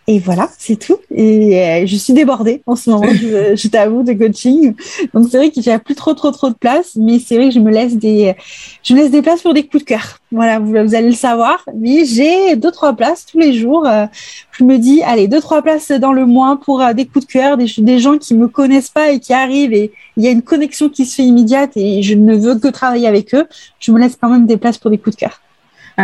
[0.08, 0.98] Et voilà, c'est tout.
[1.14, 4.74] Et euh, je suis débordée en ce moment, je, je t'avoue, de coaching.
[5.14, 7.50] Donc c'est vrai qu'il n'y a plus trop, trop, trop de place, mais c'est vrai
[7.50, 8.36] que je me laisse des,
[8.84, 10.18] je me laisse des places pour des coups de cœur.
[10.32, 11.64] Voilà, vous, vous allez le savoir.
[11.76, 13.86] Mais j'ai deux, trois places tous les jours.
[13.88, 14.08] Euh,
[14.52, 17.32] je me dis, allez, deux, trois places dans le mois pour euh, des coups de
[17.32, 20.32] cœur, des, des gens qui me connaissent pas et qui arrivent et il y a
[20.32, 23.46] une connexion qui se fait immédiate et je ne veux que travailler avec eux.
[23.80, 25.42] Je me laisse quand même des places pour des coups de cœur.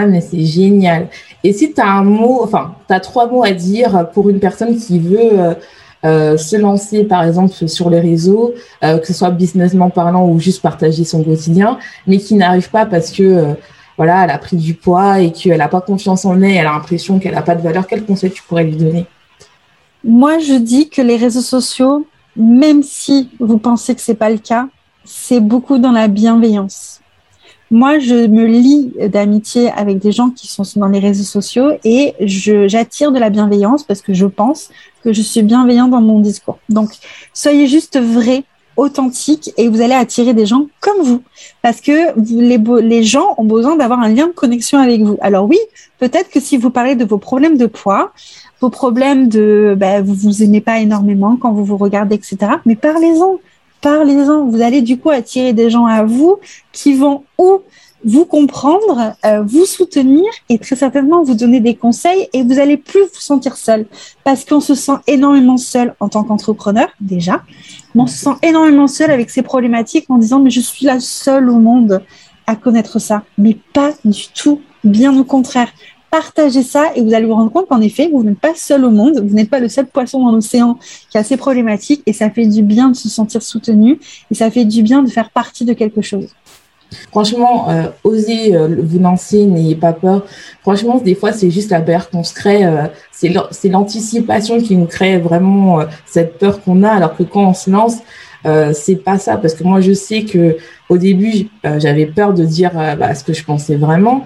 [0.05, 1.07] Mais c'est génial.
[1.43, 4.77] Et si tu as un mot, enfin, tu trois mots à dire pour une personne
[4.77, 5.53] qui veut euh,
[6.05, 8.53] euh, se lancer, par exemple, sur les réseaux,
[8.83, 12.85] euh, que ce soit businessment parlant ou juste partager son quotidien, mais qui n'arrive pas
[12.85, 13.55] parce que,
[13.97, 16.73] voilà, elle a pris du poids et qu'elle n'a pas confiance en elle, elle a
[16.73, 19.05] l'impression qu'elle n'a pas de valeur, quel conseil tu pourrais lui donner?
[20.03, 22.05] Moi, je dis que les réseaux sociaux,
[22.35, 24.67] même si vous pensez que c'est pas le cas,
[25.03, 27.01] c'est beaucoup dans la bienveillance
[27.69, 32.13] moi, je me lie d'amitié avec des gens qui sont dans les réseaux sociaux et
[32.21, 34.69] j'attire de la bienveillance parce que je pense
[35.03, 36.59] que je suis bienveillant dans mon discours.
[36.69, 36.91] Donc,
[37.33, 38.43] soyez juste vrai,
[38.77, 41.23] authentique et vous allez attirer des gens comme vous
[41.61, 45.17] parce que les, les gens ont besoin d'avoir un lien de connexion avec vous.
[45.21, 45.57] Alors oui,
[45.99, 48.13] peut-être que si vous parlez de vos problèmes de poids,
[48.61, 52.37] vos problèmes de ben, vous vous aimez pas énormément quand vous vous regardez, etc.
[52.65, 53.39] Mais parlez-en
[53.81, 54.45] parlez-en.
[54.45, 56.37] Vous allez du coup attirer des gens à vous
[56.71, 57.61] qui vont ou
[58.05, 62.77] vous comprendre, euh, vous soutenir et très certainement vous donner des conseils et vous allez
[62.77, 63.85] plus vous sentir seul.
[64.23, 67.43] Parce qu'on se sent énormément seul en tant qu'entrepreneur déjà,
[67.95, 71.49] on se sent énormément seul avec ces problématiques en disant mais je suis la seule
[71.49, 72.03] au monde
[72.45, 75.69] à connaître ça, mais pas du tout, bien au contraire
[76.09, 78.89] partagez ça et vous allez vous rendre compte qu'en effet, vous n'êtes pas seul au
[78.89, 80.77] monde, vous n'êtes pas le seul poisson dans l'océan
[81.09, 83.99] qui a ces problématiques et ça fait du bien de se sentir soutenu
[84.31, 86.29] et ça fait du bien de faire partie de quelque chose.
[87.11, 90.25] Franchement, euh, osez euh, vous lancer, n'ayez pas peur.
[90.61, 92.65] Franchement, des fois, c'est juste la peur qu'on se crée.
[92.65, 97.53] Euh, c'est l'anticipation qui nous crée vraiment cette peur qu'on a, alors que quand on
[97.53, 97.97] se lance,
[98.73, 99.37] c'est pas ça.
[99.37, 100.57] Parce que moi, je sais que
[100.87, 104.25] au début, j'avais peur de dire bah, ce que je pensais vraiment.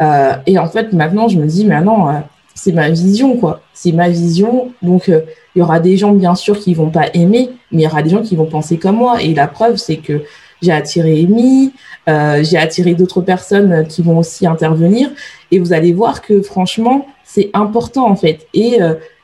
[0.00, 2.12] Euh, et en fait, maintenant, je me dis, mais non, euh,
[2.54, 3.60] c'est ma vision, quoi.
[3.74, 4.72] C'est ma vision.
[4.82, 5.20] Donc, euh,
[5.54, 8.02] il y aura des gens, bien sûr, qui vont pas aimer, mais il y aura
[8.02, 9.22] des gens qui vont penser comme moi.
[9.22, 10.22] Et la preuve, c'est que
[10.62, 11.72] j'ai attiré Amy,
[12.06, 15.10] j'ai attiré d'autres personnes qui vont aussi intervenir.
[15.50, 18.46] Et vous allez voir que, franchement, c'est important, en fait.
[18.52, 18.78] Et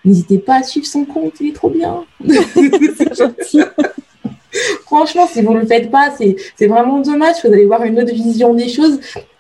[0.05, 2.05] n'hésitez pas à suivre son compte, il est trop bien.
[4.87, 7.37] Franchement, si vous ne le faites pas, c'est vraiment dommage.
[7.45, 8.99] Vous allez voir une autre vision des choses.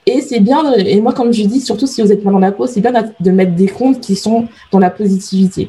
[0.09, 2.53] Et c'est bien, et moi, comme je dis, surtout si vous êtes mal dans la
[2.53, 5.69] peau, c'est bien de mettre des comptes qui sont dans la positivité.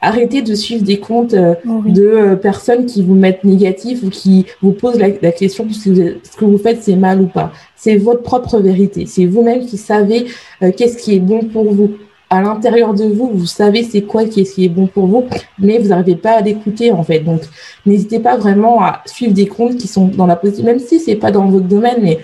[0.00, 1.54] Arrêtez de suivre des comptes euh,
[1.86, 6.36] de euh, personnes qui vous mettent négatif ou qui vous posent la, question si ce
[6.36, 7.52] que vous faites c'est mal ou pas.
[7.76, 9.04] C'est votre propre vérité.
[9.06, 10.26] C'est vous-même qui savez
[10.62, 11.92] euh, qu'est-ce qui est bon pour vous
[12.30, 15.06] à l'intérieur de vous, vous savez c'est quoi qui est, ce qui est bon pour
[15.06, 15.24] vous,
[15.58, 17.20] mais vous n'arrivez pas à l'écouter en fait.
[17.20, 17.42] Donc,
[17.86, 21.16] n'hésitez pas vraiment à suivre des comptes qui sont dans la positive, même si c'est
[21.16, 22.18] pas dans votre domaine, mais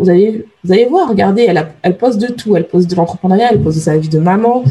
[0.00, 2.56] vous allez, vous allez voir, regardez, elle, elle poste de tout.
[2.56, 4.64] Elle poste de l'entrepreneuriat, elle poste de sa vie de maman.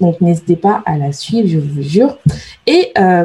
[0.00, 2.16] Donc, n'hésitez pas à la suivre, je vous jure.
[2.66, 3.24] Et euh,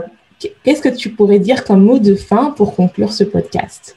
[0.64, 3.96] qu'est-ce que tu pourrais dire comme mot de fin pour conclure ce podcast?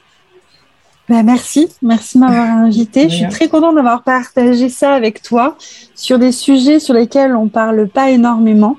[1.09, 3.09] Bah, merci, merci de m'avoir invité.
[3.09, 5.57] Je suis très contente d'avoir partagé ça avec toi
[5.95, 8.77] sur des sujets sur lesquels on parle pas énormément,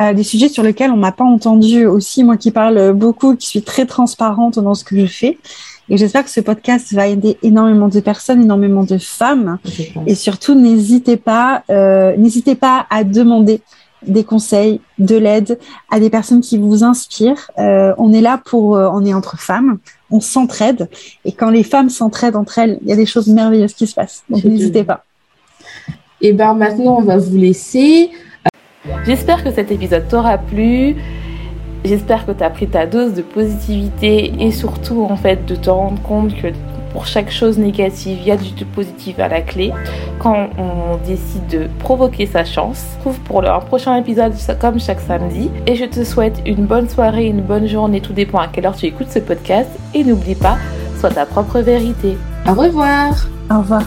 [0.00, 3.46] euh, des sujets sur lesquels on m'a pas entendu aussi, moi qui parle beaucoup, qui
[3.46, 5.38] suis très transparente dans ce que je fais.
[5.88, 9.58] Et j'espère que ce podcast va aider énormément de personnes, énormément de femmes.
[10.06, 13.60] Et surtout, n'hésitez pas, euh, n'hésitez pas à demander
[14.06, 15.58] des conseils, de l'aide
[15.90, 17.50] à des personnes qui vous inspirent.
[17.58, 19.78] Euh, on est là pour, euh, on est entre femmes,
[20.10, 20.88] on s'entraide.
[21.24, 23.94] Et quand les femmes s'entraident entre elles, il y a des choses merveilleuses qui se
[23.94, 24.24] passent.
[24.28, 25.04] Donc n'hésitez pas.
[26.20, 28.10] Et ben maintenant, on va vous laisser.
[29.04, 30.96] J'espère que cet épisode t'aura plu.
[31.84, 35.70] J'espère que tu as pris ta dose de positivité et surtout en fait de te
[35.70, 36.48] rendre compte que
[36.92, 39.70] pour chaque chose négative, il y a du positif à la clé.
[40.18, 45.50] Quand on décide de provoquer sa chance, trouve pour un prochain épisode comme chaque samedi.
[45.66, 48.76] Et je te souhaite une bonne soirée, une bonne journée, tout dépend à quelle heure
[48.76, 49.68] tu écoutes ce podcast.
[49.92, 50.56] Et n'oublie pas,
[50.98, 52.16] sois ta propre vérité.
[52.48, 53.28] Au revoir.
[53.50, 53.84] Au revoir.